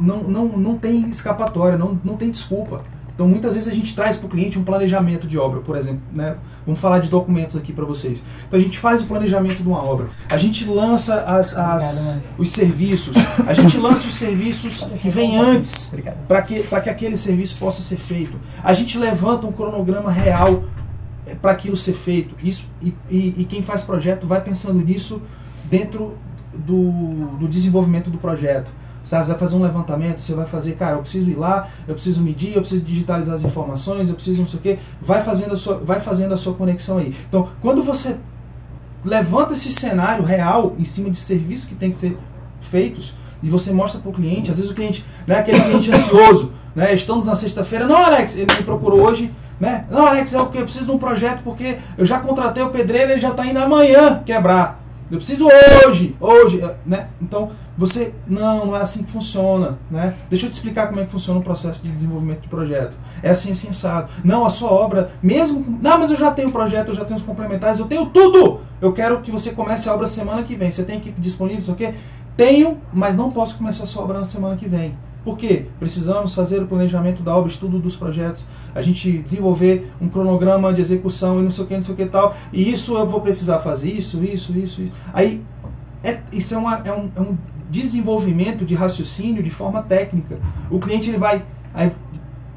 não, 0.00 0.22
não, 0.22 0.46
não 0.48 0.78
tem 0.78 1.08
escapatória, 1.08 1.76
não, 1.76 1.98
não 2.02 2.16
tem 2.16 2.30
desculpa. 2.30 2.82
Então 3.22 3.30
muitas 3.30 3.54
vezes 3.54 3.68
a 3.68 3.74
gente 3.74 3.94
traz 3.94 4.16
para 4.16 4.26
o 4.26 4.28
cliente 4.28 4.58
um 4.58 4.64
planejamento 4.64 5.28
de 5.28 5.38
obra, 5.38 5.60
por 5.60 5.76
exemplo. 5.76 6.02
Né? 6.12 6.34
Vamos 6.66 6.80
falar 6.80 6.98
de 6.98 7.08
documentos 7.08 7.56
aqui 7.56 7.72
para 7.72 7.84
vocês. 7.84 8.24
Então 8.48 8.58
a 8.58 8.62
gente 8.62 8.80
faz 8.80 9.00
o 9.02 9.06
planejamento 9.06 9.62
de 9.62 9.68
uma 9.68 9.80
obra, 9.80 10.08
a 10.28 10.36
gente 10.36 10.64
lança 10.64 11.22
as, 11.22 11.56
as 11.56 12.18
os 12.36 12.50
serviços, 12.50 13.14
a 13.46 13.54
gente 13.54 13.78
lança 13.78 14.08
os 14.08 14.14
serviços 14.14 14.82
que 15.00 15.08
vêm 15.08 15.38
antes 15.38 15.94
para 16.26 16.42
que, 16.42 16.64
que 16.64 16.90
aquele 16.90 17.16
serviço 17.16 17.56
possa 17.58 17.80
ser 17.80 17.98
feito. 17.98 18.36
A 18.60 18.72
gente 18.72 18.98
levanta 18.98 19.46
um 19.46 19.52
cronograma 19.52 20.10
real 20.10 20.64
eh, 21.24 21.36
para 21.36 21.52
aquilo 21.52 21.76
ser 21.76 21.92
feito. 21.92 22.34
Isso, 22.44 22.68
e, 22.82 22.92
e, 23.08 23.34
e, 23.38 23.44
quem 23.44 23.62
faz 23.62 23.82
projeto 23.82 24.26
vai 24.26 24.40
pensando 24.40 24.80
nisso 24.84 25.22
dentro 25.70 26.18
do, 26.52 27.36
do 27.38 27.46
desenvolvimento 27.46 28.10
do 28.10 28.18
projeto. 28.18 28.72
Você 29.02 29.16
vai 29.16 29.38
fazer 29.38 29.56
um 29.56 29.62
levantamento, 29.62 30.20
você 30.20 30.34
vai 30.34 30.46
fazer, 30.46 30.72
cara, 30.72 30.96
eu 30.96 31.00
preciso 31.00 31.30
ir 31.30 31.34
lá, 31.34 31.68
eu 31.88 31.94
preciso 31.94 32.22
medir, 32.22 32.54
eu 32.54 32.60
preciso 32.60 32.84
digitalizar 32.84 33.34
as 33.34 33.44
informações, 33.44 34.08
eu 34.08 34.14
preciso 34.14 34.40
não 34.40 34.46
sei 34.46 34.58
o 34.58 34.62
quê. 34.62 34.78
Vai 35.00 35.22
fazendo 35.22 35.54
a 35.54 35.56
sua, 35.56 35.78
vai 35.78 36.00
fazendo 36.00 36.32
a 36.32 36.36
sua 36.36 36.54
conexão 36.54 36.98
aí. 36.98 37.14
Então, 37.28 37.48
quando 37.60 37.82
você 37.82 38.18
levanta 39.04 39.52
esse 39.54 39.72
cenário 39.72 40.24
real 40.24 40.74
em 40.78 40.84
cima 40.84 41.10
de 41.10 41.18
serviços 41.18 41.68
que 41.68 41.74
tem 41.74 41.90
que 41.90 41.96
ser 41.96 42.16
feitos, 42.60 43.14
e 43.42 43.48
você 43.48 43.72
mostra 43.72 44.00
para 44.00 44.10
o 44.10 44.12
cliente, 44.12 44.50
às 44.50 44.58
vezes 44.58 44.70
o 44.70 44.74
cliente, 44.74 45.04
né, 45.26 45.40
aquele 45.40 45.60
cliente 45.60 45.90
ansioso, 45.90 46.52
né, 46.76 46.94
estamos 46.94 47.24
na 47.24 47.34
sexta-feira, 47.34 47.86
não, 47.86 47.96
Alex, 47.96 48.36
ele 48.36 48.54
me 48.54 48.62
procurou 48.62 49.02
hoje, 49.02 49.32
né, 49.58 49.84
não, 49.90 50.06
Alex, 50.06 50.32
é 50.32 50.40
o 50.40 50.46
que 50.46 50.58
eu 50.58 50.62
preciso 50.62 50.86
de 50.86 50.90
um 50.92 50.98
projeto 50.98 51.42
porque 51.42 51.78
eu 51.98 52.06
já 52.06 52.20
contratei 52.20 52.62
o 52.62 52.70
pedreiro, 52.70 53.10
ele 53.10 53.20
já 53.20 53.30
está 53.30 53.44
indo 53.44 53.58
amanhã 53.58 54.22
quebrar. 54.24 54.80
Eu 55.10 55.18
preciso 55.18 55.46
hoje, 55.86 56.16
hoje, 56.18 56.64
né? 56.86 57.08
Então, 57.20 57.50
você, 57.82 58.14
não, 58.28 58.66
não 58.66 58.76
é 58.76 58.80
assim 58.80 59.02
que 59.02 59.10
funciona, 59.10 59.76
né? 59.90 60.14
Deixa 60.30 60.46
eu 60.46 60.50
te 60.50 60.52
explicar 60.52 60.86
como 60.86 61.00
é 61.00 61.04
que 61.04 61.10
funciona 61.10 61.40
o 61.40 61.42
processo 61.42 61.82
de 61.82 61.90
desenvolvimento 61.90 62.42
de 62.42 62.48
projeto. 62.48 62.96
É 63.20 63.30
assim, 63.30 63.52
sensado. 63.54 64.08
Não, 64.22 64.46
a 64.46 64.50
sua 64.50 64.70
obra, 64.70 65.10
mesmo, 65.20 65.78
não, 65.82 65.98
mas 65.98 66.12
eu 66.12 66.16
já 66.16 66.30
tenho 66.30 66.48
o 66.48 66.52
projeto, 66.52 66.90
eu 66.90 66.94
já 66.94 67.04
tenho 67.04 67.18
os 67.18 67.26
complementares, 67.26 67.80
eu 67.80 67.86
tenho 67.86 68.06
tudo. 68.06 68.60
Eu 68.80 68.92
quero 68.92 69.20
que 69.20 69.32
você 69.32 69.50
comece 69.50 69.88
a 69.88 69.94
obra 69.94 70.06
semana 70.06 70.44
que 70.44 70.54
vem. 70.54 70.70
Você 70.70 70.84
tem 70.84 70.98
equipe 70.98 71.20
disponível, 71.20 71.58
isso 71.58 71.72
aqui? 71.72 71.92
Tenho, 72.36 72.78
mas 72.92 73.16
não 73.16 73.32
posso 73.32 73.58
começar 73.58 73.82
a 73.82 73.86
sua 73.88 74.04
obra 74.04 74.18
na 74.18 74.24
semana 74.24 74.54
que 74.54 74.68
vem. 74.68 74.96
Por 75.24 75.36
quê? 75.36 75.66
Precisamos 75.80 76.36
fazer 76.36 76.62
o 76.62 76.68
planejamento 76.68 77.20
da 77.20 77.36
obra, 77.36 77.50
estudo 77.50 77.80
dos 77.80 77.96
projetos, 77.96 78.44
a 78.72 78.80
gente 78.80 79.18
desenvolver 79.18 79.90
um 80.00 80.08
cronograma 80.08 80.72
de 80.72 80.80
execução 80.80 81.40
e 81.40 81.42
não 81.42 81.50
sei 81.50 81.64
o 81.64 81.66
que, 81.66 81.74
não 81.74 81.82
sei 81.82 81.94
o 81.94 81.96
que 81.96 82.06
tal. 82.06 82.36
E 82.52 82.70
isso 82.70 82.96
eu 82.96 83.08
vou 83.08 83.20
precisar 83.20 83.58
fazer 83.58 83.90
isso, 83.90 84.22
isso, 84.22 84.56
isso. 84.56 84.82
isso. 84.82 84.92
Aí, 85.12 85.42
é, 86.04 86.20
isso 86.32 86.54
é, 86.54 86.58
uma, 86.58 86.78
é, 86.84 86.92
um, 86.92 87.10
é 87.14 87.20
um 87.20 87.36
desenvolvimento 87.72 88.66
de 88.66 88.74
raciocínio 88.74 89.42
de 89.42 89.50
forma 89.50 89.82
técnica. 89.82 90.38
O 90.70 90.78
cliente 90.78 91.08
ele 91.08 91.18
vai, 91.18 91.42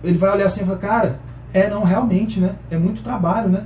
ele 0.04 0.18
vai 0.18 0.32
olhar 0.32 0.46
assim 0.46 0.64
e 0.64 0.66
falar, 0.66 0.78
cara, 0.78 1.20
é 1.54 1.70
não, 1.70 1.84
realmente, 1.84 2.40
né? 2.40 2.56
É 2.70 2.78
muito 2.78 3.02
trabalho, 3.02 3.48
né? 3.50 3.66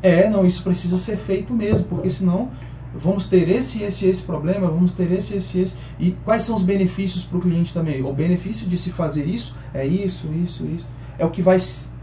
É, 0.00 0.30
não, 0.30 0.46
isso 0.46 0.62
precisa 0.62 0.96
ser 0.96 1.16
feito 1.16 1.52
mesmo, 1.52 1.88
porque 1.88 2.08
senão 2.08 2.50
vamos 2.94 3.26
ter 3.26 3.48
esse, 3.48 3.82
esse, 3.82 4.06
esse 4.06 4.24
problema, 4.24 4.68
vamos 4.68 4.92
ter 4.92 5.10
esse, 5.10 5.36
esse, 5.36 5.60
esse. 5.60 5.76
E 5.98 6.12
quais 6.24 6.44
são 6.44 6.54
os 6.54 6.62
benefícios 6.62 7.24
para 7.24 7.38
o 7.38 7.40
cliente 7.40 7.74
também? 7.74 8.02
O 8.04 8.12
benefício 8.12 8.68
de 8.68 8.78
se 8.78 8.92
fazer 8.92 9.26
isso 9.26 9.56
é 9.74 9.84
isso, 9.84 10.28
isso, 10.44 10.64
isso. 10.66 10.86
É 11.18 11.26
o 11.26 11.30
que 11.30 11.42
vai 11.42 11.58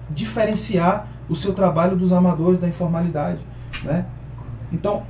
diferenciar 0.10 1.08
o 1.30 1.36
seu 1.36 1.54
trabalho 1.54 1.96
dos 1.96 2.12
amadores 2.12 2.60
da 2.60 2.68
informalidade. 2.68 3.40
Né? 3.84 4.06
Então, 4.74 5.04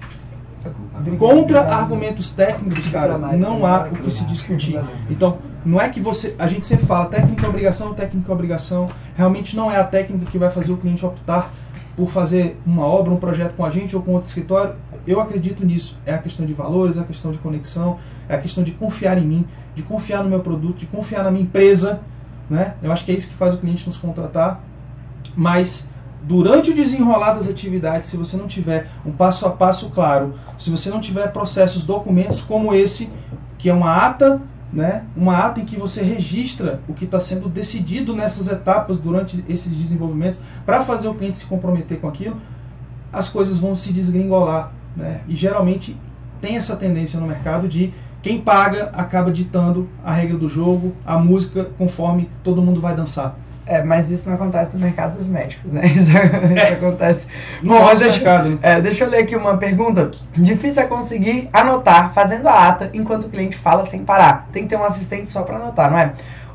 contra 1.18 1.62
argumentos 1.62 2.32
técnicos, 2.32 2.88
cara, 2.88 3.18
não 3.18 3.66
há 3.66 3.88
o 3.88 3.92
que 3.92 4.12
se 4.12 4.26
discutir. 4.26 4.80
Então, 5.10 5.40
não 5.66 5.80
é 5.80 5.90
que 5.90 6.00
você. 6.00 6.36
A 6.38 6.48
gente 6.48 6.66
sempre 6.66 6.86
fala 6.86 7.06
técnica 7.06 7.46
é 7.46 7.50
obrigação, 7.50 7.94
técnica 7.94 8.32
é 8.32 8.34
obrigação. 8.34 8.90
Realmente 9.16 9.56
não 9.56 9.72
é 9.72 9.78
a 9.78 9.84
técnica 9.84 10.30
que 10.30 10.38
vai 10.38 10.50
fazer 10.50 10.74
o 10.74 10.78
cliente 10.78 11.06
optar 11.06 11.52
por 11.96 12.10
fazer 12.10 12.60
uma 12.66 12.86
obra, 12.86 13.14
um 13.14 13.18
projeto 13.18 13.56
com 13.56 13.64
a 13.64 13.70
gente 13.70 13.96
ou 13.96 14.02
com 14.02 14.12
outro 14.12 14.28
escritório. 14.28 14.76
Eu 15.06 15.20
acredito 15.22 15.66
nisso. 15.66 15.98
É 16.06 16.14
a 16.14 16.18
questão 16.18 16.46
de 16.46 16.54
valores, 16.54 16.98
é 16.98 17.02
a 17.02 17.04
questão 17.04 17.32
de 17.32 17.38
conexão, 17.38 17.98
é 18.28 18.36
a 18.36 18.40
questão 18.40 18.64
de 18.64 18.72
confiar 18.72 19.18
em 19.18 19.26
mim, 19.26 19.46
de 19.76 19.84
confiar 19.84 20.24
no 20.24 20.30
meu 20.30 20.40
produto, 20.40 20.78
de 20.78 20.86
confiar 20.86 21.24
na 21.24 21.32
minha 21.32 21.44
empresa. 21.44 22.02
Né? 22.50 22.76
Eu 22.82 22.92
acho 22.92 23.06
que 23.06 23.12
é 23.12 23.16
isso 23.16 23.30
que 23.30 23.36
faz 23.36 23.54
o 23.54 23.58
cliente 23.58 23.86
nos 23.86 23.98
contratar. 23.98 24.62
Mas 25.36 25.90
durante 26.24 26.72
o 26.72 26.74
desenrolar 26.74 27.34
das 27.34 27.48
atividades, 27.48 28.10
se 28.10 28.18
você 28.18 28.38
não 28.38 28.48
tiver 28.48 28.90
um 29.06 29.12
passo 29.12 29.46
a 29.46 29.50
passo 29.50 29.90
claro, 29.90 30.34
se 30.58 30.70
você 30.70 30.90
não 30.90 31.00
tiver 31.00 31.32
processos, 31.32 31.84
documentos 31.84 32.42
como 32.42 32.74
esse, 32.74 33.10
que 33.58 33.70
é 33.70 33.74
uma 33.74 33.96
ata, 33.96 34.42
né, 34.72 35.04
uma 35.16 35.38
ata 35.38 35.60
em 35.60 35.66
que 35.66 35.78
você 35.78 36.02
registra 36.02 36.82
o 36.88 36.94
que 36.94 37.06
está 37.06 37.20
sendo 37.20 37.48
decidido 37.48 38.16
nessas 38.16 38.48
etapas 38.48 38.98
durante 38.98 39.44
esses 39.48 39.72
desenvolvimentos, 39.76 40.42
para 40.66 40.82
fazer 40.82 41.08
o 41.08 41.14
cliente 41.14 41.38
se 41.38 41.46
comprometer 41.46 42.00
com 42.00 42.08
aquilo, 42.08 42.38
as 43.12 43.30
coisas 43.30 43.58
vão 43.58 43.76
se 43.76 43.94
desgringolar. 43.94 44.72
Né? 44.96 45.22
E 45.28 45.36
geralmente 45.36 45.96
tem 46.42 46.56
essa 46.56 46.76
tendência 46.76 47.20
no 47.20 47.28
mercado 47.28 47.68
de 47.68 47.94
quem 48.22 48.40
paga 48.40 48.90
acaba 48.94 49.32
ditando 49.32 49.90
a 50.04 50.14
regra 50.14 50.38
do 50.38 50.48
jogo, 50.48 50.96
a 51.06 51.20
música, 51.20 51.70
conforme 51.78 52.30
todo 52.44 52.62
mundo 52.62 52.80
vai 52.80 52.96
dançar. 52.96 53.36
É, 53.66 53.82
mas 53.82 54.12
isso 54.12 54.28
não 54.28 54.36
acontece 54.36 54.72
no 54.74 54.80
mercado 54.80 55.18
dos 55.18 55.28
médicos, 55.28 55.72
né? 55.72 55.86
Isso, 55.96 56.12
é. 56.18 56.74
acontece. 56.74 57.26
No 57.62 57.76
Bom, 57.76 57.86
deixa, 57.96 58.18
mercado. 58.18 58.50
Né? 58.50 58.58
É, 58.62 58.82
deixa 58.82 59.06
eu 59.06 59.10
ler 59.10 59.20
aqui 59.20 59.36
uma 59.36 59.58
pergunta. 59.58 60.12
Difícil 60.36 60.84
é 60.84 60.86
conseguir 60.86 61.50
anotar 61.54 62.14
fazendo 62.14 62.48
a 62.48 62.68
ata 62.68 62.90
enquanto 62.94 63.26
o 63.26 63.30
cliente 63.30 63.56
fala 63.56 63.88
sem 63.88 64.04
parar. 64.04 64.50
Tem 64.52 64.64
que 64.64 64.70
ter 64.70 64.76
um 64.76 64.84
assistente 64.84 65.30
só 65.30 65.44
para 65.44 65.56
anotar, 65.56 65.90
não 65.90 65.98
é? 65.98 66.12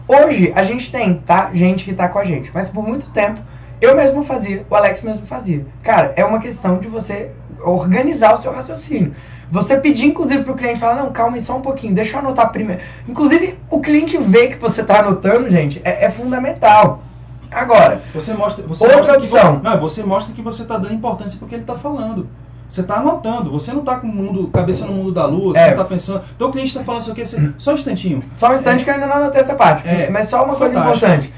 Hoje 0.07 0.53
a 0.55 0.63
gente 0.63 0.93
tem, 0.93 1.15
tá? 1.15 1.51
Gente 1.53 1.85
que 1.85 1.95
tá 1.95 2.09
com 2.09 2.19
a 2.19 2.25
gente. 2.25 2.51
Mas 2.53 2.69
por 2.69 2.87
muito 2.87 3.07
tempo 3.11 3.41
eu 3.81 3.97
mesmo 3.97 4.23
fazia, 4.25 4.67
o 4.69 4.75
Alex 4.75 5.03
mesmo 5.03 5.25
fazia. 5.25 5.65
Cara, 5.83 6.13
é 6.17 6.25
uma 6.25 6.41
questão 6.41 6.79
de 6.79 6.89
você 6.89 7.31
organizar 7.61 8.35
o 8.35 8.37
seu 8.37 8.53
raciocínio. 8.53 9.15
Você 9.51 9.77
pedir, 9.79 10.07
inclusive, 10.07 10.43
para 10.43 10.53
o 10.53 10.57
cliente 10.57 10.79
falar, 10.79 10.97
não, 10.97 11.11
calma 11.11 11.37
aí 11.37 11.43
só 11.43 11.57
um 11.57 11.63
pouquinho, 11.63 11.95
deixa 11.95 12.17
eu 12.17 12.21
anotar 12.21 12.51
primeiro. 12.53 12.83
Inclusive, 13.09 13.59
o 13.71 13.81
cliente 13.81 14.19
ver 14.19 14.49
que 14.49 14.57
você 14.57 14.83
está 14.83 15.01
anotando, 15.01 15.49
gente, 15.49 15.81
é, 15.85 16.05
é, 16.05 16.11
fundamental. 16.11 17.03
Agora, 17.51 18.03
você 18.13 18.35
mostra, 18.35 18.67
você 18.67 18.85
outra 18.85 18.99
mostra 18.99 19.19
opção. 19.19 19.57
Que, 19.57 19.65
não, 19.65 19.81
você 19.81 20.03
mostra 20.03 20.35
que 20.35 20.43
você 20.43 20.63
está 20.63 20.77
dando 20.77 20.95
importância 20.95 21.39
porque 21.39 21.55
ele 21.55 21.63
está 21.63 21.75
falando. 21.75 22.29
Você 22.69 22.83
está 22.83 22.97
anotando, 22.97 23.51
você 23.51 23.73
não 23.73 23.81
está 23.81 23.97
com 23.97 24.07
o 24.07 24.11
mundo, 24.11 24.49
cabeça 24.49 24.85
no 24.85 24.93
mundo 24.93 25.11
da 25.11 25.25
lua, 25.25 25.55
você 25.55 25.61
é. 25.61 25.65
não 25.65 25.71
está 25.71 25.85
pensando. 25.85 26.23
Então 26.37 26.49
o 26.49 26.53
cliente 26.53 26.69
está 26.69 26.85
falando 26.85 27.01
isso 27.01 27.13
aqui, 27.13 27.25
você, 27.25 27.53
só 27.57 27.71
um 27.71 27.75
instantinho. 27.75 28.23
Só 28.35 28.51
um 28.51 28.55
instante 28.55 28.83
é. 28.83 28.85
que 28.85 28.91
eu 28.91 28.95
ainda 28.95 29.07
não 29.07 29.17
anotei 29.17 29.41
essa 29.41 29.55
parte. 29.55 29.89
É. 29.89 30.11
Mas 30.11 30.29
só 30.29 30.45
uma 30.45 30.53
Fantástico. 30.53 30.83
coisa 30.83 31.07
importante. 31.07 31.33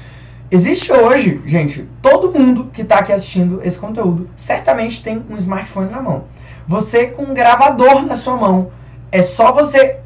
Existe 0.53 0.91
hoje, 0.91 1.41
gente, 1.45 1.87
todo 2.01 2.37
mundo 2.37 2.69
que 2.73 2.81
está 2.81 2.99
aqui 2.99 3.13
assistindo 3.13 3.61
esse 3.63 3.79
conteúdo 3.79 4.29
certamente 4.35 5.01
tem 5.01 5.23
um 5.29 5.37
smartphone 5.37 5.89
na 5.89 6.01
mão. 6.01 6.25
Você 6.67 7.07
com 7.07 7.23
um 7.23 7.33
gravador 7.33 8.05
na 8.05 8.15
sua 8.15 8.35
mão. 8.35 8.71
É 9.11 9.21
só 9.21 9.51
você 9.51 9.97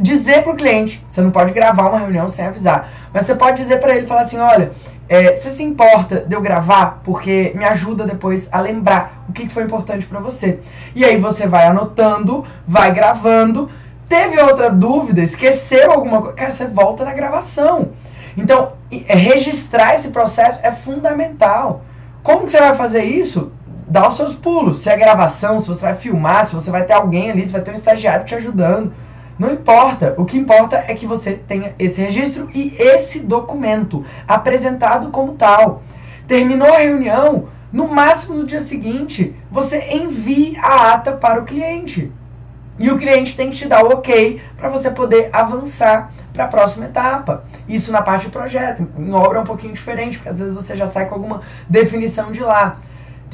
dizer 0.00 0.42
para 0.42 0.52
o 0.52 0.56
cliente. 0.56 1.04
Você 1.08 1.20
não 1.20 1.30
pode 1.30 1.52
gravar 1.52 1.88
uma 1.88 1.98
reunião 1.98 2.28
sem 2.28 2.46
avisar. 2.46 2.88
Mas 3.12 3.26
você 3.26 3.34
pode 3.34 3.60
dizer 3.60 3.78
para 3.78 3.94
ele, 3.94 4.06
falar 4.06 4.22
assim, 4.22 4.38
olha, 4.38 4.72
é, 5.06 5.34
você 5.34 5.50
se 5.50 5.62
importa 5.62 6.20
de 6.20 6.34
eu 6.34 6.40
gravar? 6.40 7.00
Porque 7.04 7.52
me 7.54 7.64
ajuda 7.64 8.06
depois 8.06 8.48
a 8.50 8.60
lembrar 8.60 9.24
o 9.28 9.32
que 9.32 9.48
foi 9.48 9.64
importante 9.64 10.06
para 10.06 10.18
você. 10.18 10.60
E 10.94 11.04
aí 11.04 11.18
você 11.18 11.46
vai 11.46 11.66
anotando, 11.66 12.44
vai 12.66 12.92
gravando. 12.92 13.70
Teve 14.08 14.40
outra 14.40 14.70
dúvida, 14.70 15.20
esqueceu 15.22 15.92
alguma 15.92 16.20
coisa. 16.20 16.36
Cara, 16.36 16.50
você 16.50 16.66
volta 16.66 17.04
na 17.04 17.12
gravação. 17.12 17.90
Então, 18.36 18.72
é, 18.90 19.14
registrar 19.14 19.94
esse 19.94 20.08
processo 20.08 20.58
é 20.62 20.72
fundamental. 20.72 21.82
Como 22.22 22.44
que 22.44 22.52
você 22.52 22.58
vai 22.58 22.74
fazer 22.74 23.04
isso? 23.04 23.52
Dá 23.94 24.08
os 24.08 24.16
seus 24.16 24.34
pulos. 24.34 24.78
Se 24.78 24.90
é 24.90 24.96
gravação, 24.96 25.60
se 25.60 25.68
você 25.68 25.82
vai 25.82 25.94
filmar, 25.94 26.44
se 26.44 26.52
você 26.52 26.68
vai 26.68 26.82
ter 26.82 26.94
alguém 26.94 27.30
ali, 27.30 27.46
se 27.46 27.52
vai 27.52 27.60
ter 27.60 27.70
um 27.70 27.74
estagiário 27.74 28.26
te 28.26 28.34
ajudando. 28.34 28.92
Não 29.38 29.52
importa. 29.52 30.14
O 30.18 30.24
que 30.24 30.36
importa 30.36 30.82
é 30.88 30.94
que 30.94 31.06
você 31.06 31.34
tenha 31.34 31.72
esse 31.78 32.00
registro 32.00 32.50
e 32.52 32.74
esse 32.76 33.20
documento 33.20 34.04
apresentado 34.26 35.10
como 35.10 35.34
tal. 35.34 35.80
Terminou 36.26 36.74
a 36.74 36.78
reunião, 36.78 37.46
no 37.72 37.86
máximo 37.86 38.34
no 38.34 38.44
dia 38.44 38.58
seguinte, 38.58 39.32
você 39.48 39.78
envie 39.92 40.56
a 40.60 40.94
ata 40.94 41.12
para 41.12 41.40
o 41.40 41.44
cliente. 41.44 42.10
E 42.80 42.90
o 42.90 42.98
cliente 42.98 43.36
tem 43.36 43.50
que 43.50 43.58
te 43.58 43.68
dar 43.68 43.84
o 43.84 43.90
ok 43.90 44.40
para 44.56 44.68
você 44.68 44.90
poder 44.90 45.30
avançar 45.32 46.12
para 46.32 46.46
a 46.46 46.48
próxima 46.48 46.86
etapa. 46.86 47.44
Isso 47.68 47.92
na 47.92 48.02
parte 48.02 48.24
de 48.24 48.32
projeto. 48.32 48.88
Em 48.98 49.12
obra 49.12 49.38
é 49.38 49.42
um 49.42 49.46
pouquinho 49.46 49.72
diferente, 49.72 50.16
porque 50.16 50.30
às 50.30 50.40
vezes 50.40 50.52
você 50.52 50.74
já 50.74 50.88
sai 50.88 51.06
com 51.06 51.14
alguma 51.14 51.42
definição 51.68 52.32
de 52.32 52.40
lá. 52.40 52.78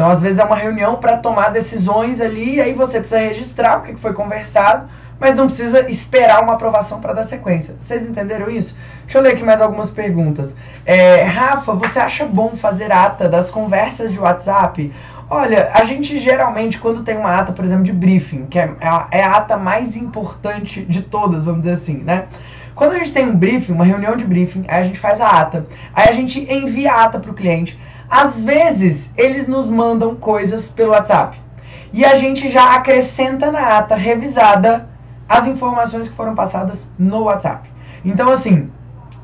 Então, 0.01 0.13
às 0.13 0.23
vezes, 0.23 0.39
é 0.39 0.45
uma 0.45 0.57
reunião 0.57 0.97
para 0.97 1.19
tomar 1.19 1.51
decisões 1.51 2.23
ali, 2.23 2.55
e 2.55 2.61
aí 2.63 2.73
você 2.73 3.01
precisa 3.01 3.21
registrar 3.21 3.77
o 3.77 3.83
que 3.83 3.95
foi 3.97 4.15
conversado, 4.15 4.89
mas 5.21 5.35
não 5.35 5.45
precisa 5.45 5.91
esperar 5.91 6.43
uma 6.43 6.55
aprovação 6.55 7.03
para 7.03 7.13
dar 7.13 7.25
sequência. 7.25 7.75
Vocês 7.79 8.09
entenderam 8.09 8.49
isso? 8.49 8.75
Deixa 9.03 9.19
eu 9.19 9.23
ler 9.23 9.35
aqui 9.35 9.45
mais 9.45 9.61
algumas 9.61 9.91
perguntas. 9.91 10.57
É, 10.87 11.23
Rafa, 11.25 11.75
você 11.75 11.99
acha 11.99 12.25
bom 12.25 12.57
fazer 12.57 12.91
ata 12.91 13.29
das 13.29 13.51
conversas 13.51 14.11
de 14.11 14.19
WhatsApp? 14.19 14.91
Olha, 15.29 15.71
a 15.75 15.85
gente 15.85 16.19
geralmente, 16.19 16.79
quando 16.79 17.03
tem 17.03 17.19
uma 17.19 17.39
ata, 17.39 17.53
por 17.53 17.63
exemplo, 17.63 17.85
de 17.85 17.93
briefing, 17.93 18.47
que 18.47 18.59
é 18.59 18.75
a, 18.81 19.07
é 19.11 19.23
a 19.23 19.33
ata 19.33 19.59
mais 19.59 19.99
importante 19.99 20.83
de 20.83 21.03
todas, 21.03 21.45
vamos 21.45 21.61
dizer 21.61 21.75
assim, 21.75 21.99
né? 21.99 22.25
Quando 22.75 22.93
a 22.93 22.99
gente 23.01 23.13
tem 23.13 23.27
um 23.27 23.37
briefing, 23.37 23.73
uma 23.73 23.85
reunião 23.85 24.17
de 24.17 24.25
briefing, 24.25 24.65
aí 24.67 24.81
a 24.81 24.83
gente 24.83 24.99
faz 24.99 25.21
a 25.21 25.29
ata. 25.29 25.67
Aí 25.93 26.09
a 26.09 26.13
gente 26.13 26.41
envia 26.51 26.91
a 26.91 27.05
ata 27.05 27.19
para 27.19 27.31
o 27.31 27.35
cliente. 27.35 27.79
Às 28.11 28.43
vezes, 28.43 29.09
eles 29.17 29.47
nos 29.47 29.71
mandam 29.71 30.17
coisas 30.17 30.69
pelo 30.69 30.91
WhatsApp. 30.91 31.41
E 31.93 32.05
a 32.05 32.17
gente 32.17 32.51
já 32.51 32.75
acrescenta 32.75 33.53
na 33.53 33.79
ata 33.79 33.95
revisada 33.95 34.89
as 35.29 35.47
informações 35.47 36.09
que 36.09 36.15
foram 36.15 36.35
passadas 36.35 36.89
no 36.99 37.23
WhatsApp. 37.23 37.71
Então, 38.05 38.29
assim, 38.31 38.69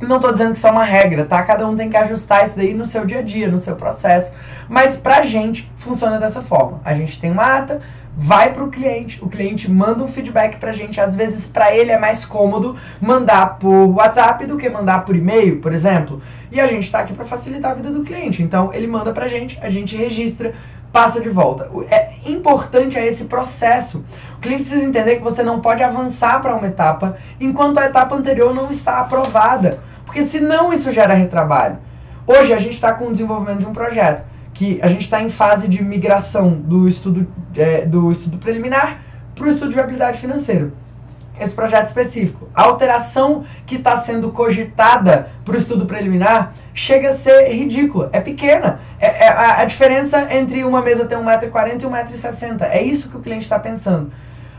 não 0.01 0.17
estou 0.17 0.33
dizendo 0.33 0.53
que 0.53 0.59
isso 0.59 0.67
é 0.69 0.71
uma 0.71 0.85
regra, 0.85 1.25
tá? 1.25 1.43
Cada 1.43 1.67
um 1.67 1.75
tem 1.75 1.91
que 1.91 1.97
ajustar 1.97 2.45
isso 2.45 2.57
daí 2.57 2.75
no 2.75 2.85
seu 2.85 3.05
dia 3.05 3.19
a 3.19 3.23
dia, 3.23 3.49
no 3.49 3.59
seu 3.59 3.75
processo. 3.75 4.31
Mas 4.69 4.97
pra 4.97 5.23
gente 5.23 5.71
funciona 5.77 6.19
dessa 6.19 6.41
forma. 6.41 6.81
A 6.85 6.95
gente 6.95 7.21
tem 7.21 7.33
uma 7.33 7.57
ata, 7.59 7.81
vai 8.17 8.51
para 8.53 8.65
o 8.65 8.71
cliente, 8.71 9.23
o 9.23 9.29
cliente 9.29 9.71
manda 9.71 10.03
um 10.03 10.09
feedback 10.09 10.57
para 10.57 10.71
a 10.71 10.73
gente. 10.73 11.01
Às 11.01 11.15
vezes, 11.15 11.47
para 11.47 11.75
ele 11.75 11.93
é 11.93 11.99
mais 11.99 12.25
cômodo 12.25 12.75
mandar 13.01 13.59
por 13.59 13.95
WhatsApp 13.95 14.47
do 14.47 14.57
que 14.57 14.69
mandar 14.71 15.05
por 15.05 15.15
e-mail, 15.15 15.61
por 15.61 15.73
exemplo. 15.73 16.23
E 16.51 16.59
a 16.59 16.67
gente 16.67 16.85
está 16.85 17.01
aqui 17.01 17.13
para 17.13 17.27
facilitar 17.27 17.73
a 17.73 17.75
vida 17.75 17.91
do 17.91 18.03
cliente. 18.03 18.43
Então, 18.43 18.73
ele 18.73 18.87
manda 18.87 19.13
para 19.13 19.27
a 19.27 19.29
gente, 19.29 19.59
a 19.61 19.69
gente 19.69 19.95
registra, 19.95 20.55
passa 20.91 21.21
de 21.21 21.29
volta. 21.29 21.71
É 21.91 22.15
importante 22.25 22.99
é 22.99 23.07
esse 23.07 23.27
processo. 23.27 24.03
O 24.39 24.41
cliente 24.41 24.63
precisa 24.63 24.87
entender 24.87 25.17
que 25.17 25.23
você 25.23 25.43
não 25.43 25.61
pode 25.61 25.83
avançar 25.83 26.41
para 26.41 26.55
uma 26.55 26.67
etapa 26.67 27.19
enquanto 27.39 27.79
a 27.79 27.85
etapa 27.85 28.15
anterior 28.15 28.55
não 28.55 28.71
está 28.71 29.01
aprovada. 29.01 29.81
Porque 30.07 30.25
senão 30.25 30.73
isso 30.73 30.91
gera 30.91 31.13
retrabalho. 31.13 31.77
Hoje 32.27 32.55
a 32.55 32.59
gente 32.59 32.75
está 32.75 32.95
com 32.95 33.09
o 33.09 33.13
desenvolvimento 33.13 33.59
de 33.59 33.67
um 33.67 33.73
projeto 33.73 34.25
que 34.57 34.81
a 34.83 34.89
gente 34.89 35.03
está 35.03 35.21
em 35.21 35.29
fase 35.29 35.69
de 35.69 35.85
migração 35.85 36.55
do 36.55 36.89
estudo, 36.89 37.27
é, 37.55 37.85
do 37.85 38.11
estudo 38.11 38.39
preliminar 38.39 39.03
para 39.35 39.45
o 39.45 39.51
estudo 39.51 39.69
de 39.69 39.75
viabilidade 39.75 40.19
financeira. 40.19 40.73
Esse 41.39 41.55
projeto 41.55 41.89
específico. 41.89 42.49
A 42.55 42.63
alteração 42.63 43.45
que 43.67 43.75
está 43.75 43.95
sendo 43.97 44.31
cogitada 44.31 45.29
para 45.45 45.55
o 45.55 45.59
estudo 45.59 45.85
preliminar 45.85 46.55
chega 46.73 47.11
a 47.11 47.13
ser 47.13 47.53
ridícula. 47.53 48.09
É 48.15 48.19
pequena. 48.19 48.81
É, 48.99 49.27
é 49.27 49.29
a, 49.29 49.61
a, 49.61 49.65
diferença 49.67 50.27
entre 50.35 50.65
uma 50.65 50.81
mesa 50.81 51.05
ter 51.05 51.19
1,40m 51.19 51.83
e 51.83 52.15
1,60m. 52.15 52.63
É 52.63 52.81
isso 52.81 53.11
que 53.11 53.17
o 53.19 53.21
cliente 53.21 53.43
está 53.43 53.59
pensando. 53.59 54.11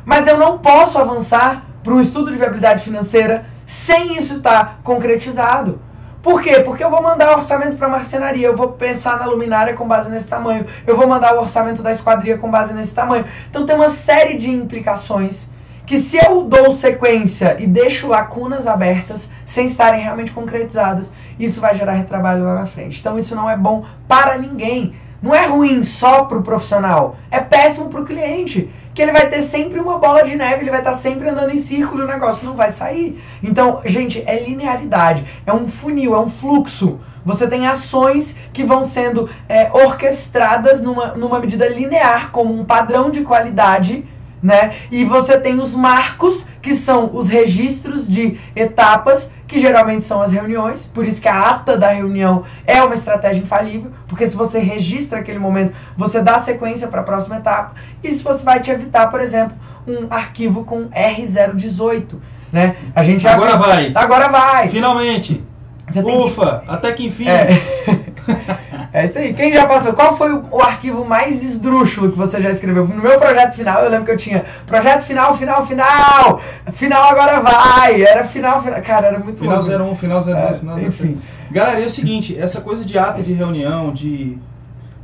Mas 0.06 0.28
eu 0.28 0.38
não 0.38 0.60
posso 0.60 1.00
avançar 1.00 1.66
para 1.84 1.92
um 1.92 2.00
estudo 2.00 2.30
de 2.30 2.38
viabilidade 2.38 2.84
financeira 2.84 3.48
sem 3.66 4.16
isso 4.16 4.38
estar 4.38 4.64
tá 4.64 4.76
concretizado. 4.84 5.82
Por 6.28 6.42
quê? 6.42 6.60
Porque 6.60 6.84
eu 6.84 6.90
vou 6.90 7.02
mandar 7.02 7.30
o 7.30 7.38
orçamento 7.38 7.78
para 7.78 7.88
marcenaria, 7.88 8.48
eu 8.48 8.58
vou 8.58 8.74
pensar 8.74 9.18
na 9.18 9.26
luminária 9.26 9.74
com 9.74 9.88
base 9.88 10.10
nesse 10.10 10.28
tamanho, 10.28 10.66
eu 10.86 10.98
vou 10.98 11.08
mandar 11.08 11.34
o 11.34 11.40
orçamento 11.40 11.82
da 11.82 11.90
esquadria 11.90 12.38
com 12.38 12.52
base 12.52 12.74
nesse 12.74 12.94
tamanho. 12.94 13.24
Então 13.50 13.66
tem 13.66 13.74
uma 13.74 13.88
série 13.88 14.36
de 14.36 14.52
implicações 14.52 15.50
que 15.86 16.02
se 16.02 16.18
eu 16.18 16.44
dou 16.44 16.74
sequência 16.74 17.56
e 17.58 17.66
deixo 17.66 18.10
lacunas 18.10 18.68
abertas 18.68 19.30
sem 19.46 19.68
estarem 19.68 20.02
realmente 20.02 20.32
concretizadas, 20.32 21.14
isso 21.40 21.62
vai 21.62 21.74
gerar 21.74 21.94
retrabalho 21.94 22.44
lá 22.44 22.56
na 22.56 22.66
frente. 22.66 23.00
Então 23.00 23.18
isso 23.18 23.34
não 23.34 23.50
é 23.50 23.56
bom 23.56 23.86
para 24.06 24.38
ninguém. 24.38 24.96
Não 25.22 25.34
é 25.34 25.46
ruim 25.46 25.82
só 25.82 26.26
para 26.26 26.40
o 26.40 26.44
profissional, 26.44 27.16
é 27.32 27.40
péssimo 27.40 27.88
para 27.88 28.02
o 28.02 28.06
cliente 28.06 28.70
que 28.98 29.02
ele 29.04 29.12
vai 29.12 29.30
ter 29.30 29.44
sempre 29.44 29.80
uma 29.80 30.00
bola 30.00 30.24
de 30.24 30.36
neve, 30.36 30.64
ele 30.64 30.72
vai 30.72 30.80
estar 30.80 30.94
sempre 30.94 31.30
andando 31.30 31.54
em 31.54 31.58
círculo 31.58 32.04
o 32.04 32.08
negócio 32.08 32.44
não 32.44 32.56
vai 32.56 32.72
sair. 32.72 33.22
Então, 33.44 33.80
gente, 33.86 34.24
é 34.26 34.44
linearidade, 34.44 35.24
é 35.46 35.54
um 35.54 35.68
funil, 35.68 36.16
é 36.16 36.20
um 36.20 36.28
fluxo. 36.28 37.00
Você 37.24 37.48
tem 37.48 37.68
ações 37.68 38.36
que 38.52 38.64
vão 38.64 38.82
sendo 38.82 39.30
é, 39.48 39.70
orquestradas 39.72 40.82
numa, 40.82 41.10
numa 41.10 41.40
medida 41.40 41.68
linear, 41.68 42.32
como 42.32 42.60
um 42.60 42.66
padrão 42.66 43.12
de 43.12 43.22
qualidade 43.22 44.04
né? 44.42 44.76
E 44.92 45.04
você 45.04 45.40
tem 45.40 45.60
os 45.60 45.74
marcos, 45.74 46.46
que 46.62 46.76
são 46.76 47.10
os 47.14 47.30
registros 47.30 48.08
de 48.08 48.38
etapas, 48.56 49.32
que 49.48 49.60
geralmente 49.60 50.04
são 50.04 50.22
as 50.22 50.32
reuniões, 50.32 50.86
por 50.86 51.06
isso 51.06 51.22
que 51.22 51.28
a 51.28 51.52
ata 51.52 51.78
da 51.78 51.90
reunião 51.90 52.44
é 52.66 52.82
uma 52.82 52.94
estratégia 52.94 53.42
infalível, 53.42 53.92
porque 54.08 54.28
se 54.28 54.36
você 54.36 54.60
registra 54.60 55.20
aquele 55.20 55.40
momento, 55.40 55.74
você 55.96 56.22
dá 56.22 56.38
sequência 56.40 56.88
para 56.88 57.02
a 57.02 57.04
próxima 57.04 57.38
etapa. 57.38 57.74
Isso 58.04 58.24
você 58.24 58.44
vai 58.44 58.60
te 58.60 58.70
evitar, 58.70 59.10
por 59.10 59.22
exemplo, 59.22 59.56
um 59.88 60.08
arquivo 60.10 60.66
com 60.66 60.90
R018, 60.90 62.16
né? 62.52 62.76
A 62.94 63.04
gente 63.04 63.26
agora 63.28 63.52
já... 63.52 63.58
vai. 63.58 63.92
Agora 63.96 64.28
vai. 64.28 64.68
Finalmente. 64.68 65.44
Ufa, 65.96 66.60
que... 66.60 66.70
até 66.70 66.92
que 66.92 67.06
enfim. 67.06 67.28
É. 67.30 67.48
É 68.98 69.06
isso 69.06 69.20
aí. 69.20 69.32
Quem 69.32 69.54
já 69.54 69.68
passou? 69.68 69.94
Qual 69.94 70.18
foi 70.18 70.34
o, 70.34 70.44
o, 70.50 70.60
arquivo 70.60 71.06
mais 71.06 71.44
esdrúxulo 71.44 72.12
que 72.12 72.18
você 72.18 72.42
já 72.42 72.50
escreveu? 72.50 72.88
No 72.88 73.00
meu 73.00 73.20
projeto 73.20 73.54
final, 73.54 73.84
eu 73.84 73.92
lembro 73.92 74.06
que 74.06 74.12
eu 74.12 74.18
tinha 74.18 74.44
projeto 74.66 75.02
final, 75.02 75.36
final, 75.36 75.64
final! 75.64 76.42
Final 76.72 77.04
agora 77.04 77.40
vai! 77.40 78.02
Era 78.02 78.24
final, 78.24 78.60
final. 78.64 78.82
Cara, 78.82 79.08
era 79.08 79.20
muito 79.20 79.38
Final 79.38 79.60
01, 79.60 79.96
final 79.98 80.20
02, 80.20 80.36
é, 80.36 80.54
final 80.54 80.76
02. 80.78 80.88
Enfim. 80.88 81.22
Galera, 81.52 81.80
é 81.80 81.86
o 81.86 81.90
seguinte: 81.90 82.36
essa 82.36 82.60
coisa 82.62 82.84
de 82.84 82.98
ata 82.98 83.22
de 83.22 83.34
reunião, 83.34 83.94
de 83.94 84.36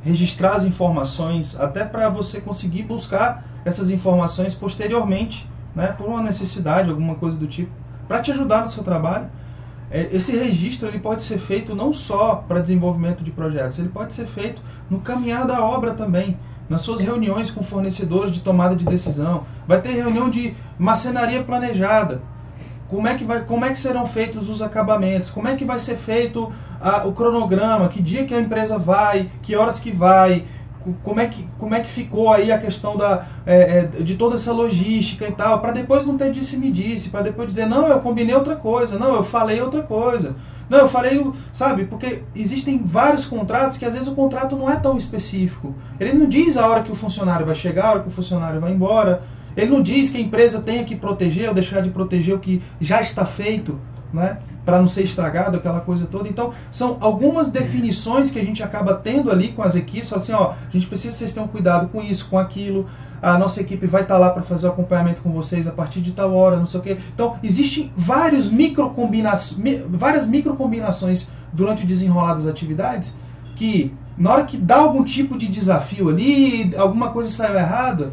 registrar 0.03 0.53
as 0.53 0.65
informações, 0.65 1.59
até 1.59 1.83
para 1.83 2.09
você 2.09 2.41
conseguir 2.41 2.81
buscar 2.81 3.45
essas 3.63 3.91
informações 3.91 4.55
posteriormente, 4.55 5.47
né, 5.75 5.93
por 5.95 6.07
uma 6.07 6.21
necessidade, 6.21 6.89
alguma 6.89 7.13
coisa 7.13 7.37
do 7.37 7.45
tipo, 7.45 7.71
para 8.07 8.21
te 8.21 8.31
ajudar 8.31 8.61
no 8.61 8.67
seu 8.67 8.83
trabalho. 8.83 9.27
É, 9.93 10.09
esse 10.11 10.35
registro 10.35 10.87
ele 10.87 10.97
pode 10.97 11.21
ser 11.21 11.37
feito 11.37 11.75
não 11.75 11.93
só 11.93 12.43
para 12.47 12.59
desenvolvimento 12.59 13.23
de 13.23 13.29
projetos, 13.29 13.77
ele 13.77 13.89
pode 13.89 14.11
ser 14.11 14.25
feito 14.25 14.59
no 14.89 14.99
caminhar 14.99 15.45
da 15.45 15.63
obra 15.63 15.93
também, 15.93 16.35
nas 16.67 16.81
suas 16.81 16.99
reuniões 16.99 17.51
com 17.51 17.61
fornecedores 17.61 18.31
de 18.31 18.39
tomada 18.39 18.75
de 18.75 18.83
decisão. 18.83 19.45
Vai 19.67 19.79
ter 19.79 19.91
reunião 19.91 20.31
de 20.31 20.55
macenaria 20.79 21.43
planejada. 21.43 22.21
Como 22.87 23.07
é 23.07 23.13
que, 23.13 23.23
vai, 23.23 23.41
como 23.41 23.65
é 23.65 23.69
que 23.69 23.77
serão 23.77 24.05
feitos 24.07 24.49
os 24.49 24.63
acabamentos? 24.63 25.29
Como 25.29 25.47
é 25.47 25.55
que 25.55 25.63
vai 25.63 25.77
ser 25.77 25.95
feito 25.95 26.51
a, 26.81 27.05
o 27.05 27.13
cronograma? 27.13 27.87
Que 27.87 28.01
dia 28.01 28.25
que 28.25 28.33
a 28.33 28.41
empresa 28.41 28.79
vai? 28.79 29.29
Que 29.43 29.55
horas 29.55 29.79
que 29.79 29.91
vai? 29.91 30.45
Como 31.03 31.19
é 31.19 31.27
que, 31.27 31.47
como 31.57 31.73
é 31.73 31.79
que 31.79 31.89
ficou 31.89 32.31
aí 32.31 32.51
a 32.51 32.57
questão 32.57 32.97
da, 32.97 33.25
é, 33.45 33.79
é, 33.79 34.01
de 34.01 34.15
toda 34.15 34.35
essa 34.35 34.51
logística 34.51 35.27
e 35.27 35.31
tal, 35.31 35.59
para 35.59 35.71
depois 35.71 36.05
não 36.05 36.17
ter 36.17 36.31
disse-me-disse, 36.31 37.09
para 37.09 37.21
depois 37.21 37.47
dizer, 37.47 37.65
não, 37.65 37.87
eu 37.87 37.99
combinei 37.99 38.35
outra 38.35 38.55
coisa, 38.55 38.97
não, 38.97 39.15
eu 39.15 39.23
falei 39.23 39.61
outra 39.61 39.81
coisa, 39.81 40.35
não, 40.69 40.79
eu 40.79 40.87
falei, 40.87 41.25
sabe, 41.51 41.85
porque 41.85 42.23
existem 42.35 42.81
vários 42.83 43.25
contratos 43.25 43.77
que 43.77 43.85
às 43.85 43.93
vezes 43.93 44.07
o 44.07 44.15
contrato 44.15 44.55
não 44.55 44.69
é 44.69 44.75
tão 44.75 44.97
específico. 44.97 45.75
Ele 45.99 46.13
não 46.13 46.27
diz 46.27 46.57
a 46.57 46.67
hora 46.67 46.83
que 46.83 46.91
o 46.91 46.95
funcionário 46.95 47.45
vai 47.45 47.55
chegar, 47.55 47.85
a 47.85 47.91
hora 47.91 47.99
que 48.01 48.07
o 48.07 48.11
funcionário 48.11 48.59
vai 48.59 48.71
embora, 48.71 49.23
ele 49.55 49.69
não 49.69 49.81
diz 49.81 50.09
que 50.09 50.17
a 50.17 50.21
empresa 50.21 50.61
tenha 50.61 50.83
que 50.83 50.95
proteger 50.95 51.47
ou 51.47 51.53
deixar 51.53 51.81
de 51.81 51.89
proteger 51.89 52.35
o 52.35 52.39
que 52.39 52.61
já 52.81 53.01
está 53.01 53.25
feito, 53.25 53.79
né? 54.11 54.39
Para 54.65 54.79
não 54.79 54.87
ser 54.87 55.03
estragado, 55.03 55.57
aquela 55.57 55.81
coisa 55.81 56.05
toda. 56.05 56.27
Então, 56.29 56.53
são 56.71 56.97
algumas 56.99 57.49
definições 57.49 58.31
que 58.31 58.39
a 58.39 58.43
gente 58.43 58.63
acaba 58.63 58.93
tendo 58.93 59.31
ali 59.31 59.49
com 59.49 59.61
as 59.61 59.75
equipes, 59.75 60.11
assim, 60.13 60.31
ó, 60.33 60.51
a 60.51 60.71
gente 60.71 60.87
precisa 60.87 61.13
que 61.13 61.19
vocês 61.19 61.33
tenham 61.33 61.47
cuidado 61.47 61.87
com 61.89 62.01
isso, 62.01 62.27
com 62.29 62.37
aquilo. 62.37 62.87
A 63.21 63.37
nossa 63.37 63.61
equipe 63.61 63.85
vai 63.85 64.01
estar 64.01 64.15
tá 64.15 64.19
lá 64.19 64.29
para 64.29 64.41
fazer 64.41 64.67
o 64.67 64.69
acompanhamento 64.71 65.21
com 65.21 65.31
vocês 65.31 65.67
a 65.67 65.71
partir 65.71 66.01
de 66.01 66.11
tal 66.11 66.33
hora, 66.33 66.57
não 66.57 66.65
sei 66.65 66.79
o 66.79 66.83
quê. 66.83 66.97
Então, 67.13 67.37
existem 67.43 67.91
vários 67.95 68.49
micro 68.49 68.93
várias 69.89 70.27
micro 70.27 70.55
combinações 70.55 71.29
durante 71.51 71.83
o 71.83 71.87
desenrolar 71.87 72.33
das 72.33 72.47
atividades 72.47 73.15
que 73.55 73.93
na 74.17 74.31
hora 74.31 74.43
que 74.45 74.57
dá 74.57 74.77
algum 74.77 75.03
tipo 75.03 75.37
de 75.37 75.47
desafio 75.47 76.09
ali, 76.09 76.73
alguma 76.75 77.09
coisa 77.09 77.29
saiu 77.29 77.57
errada, 77.57 78.11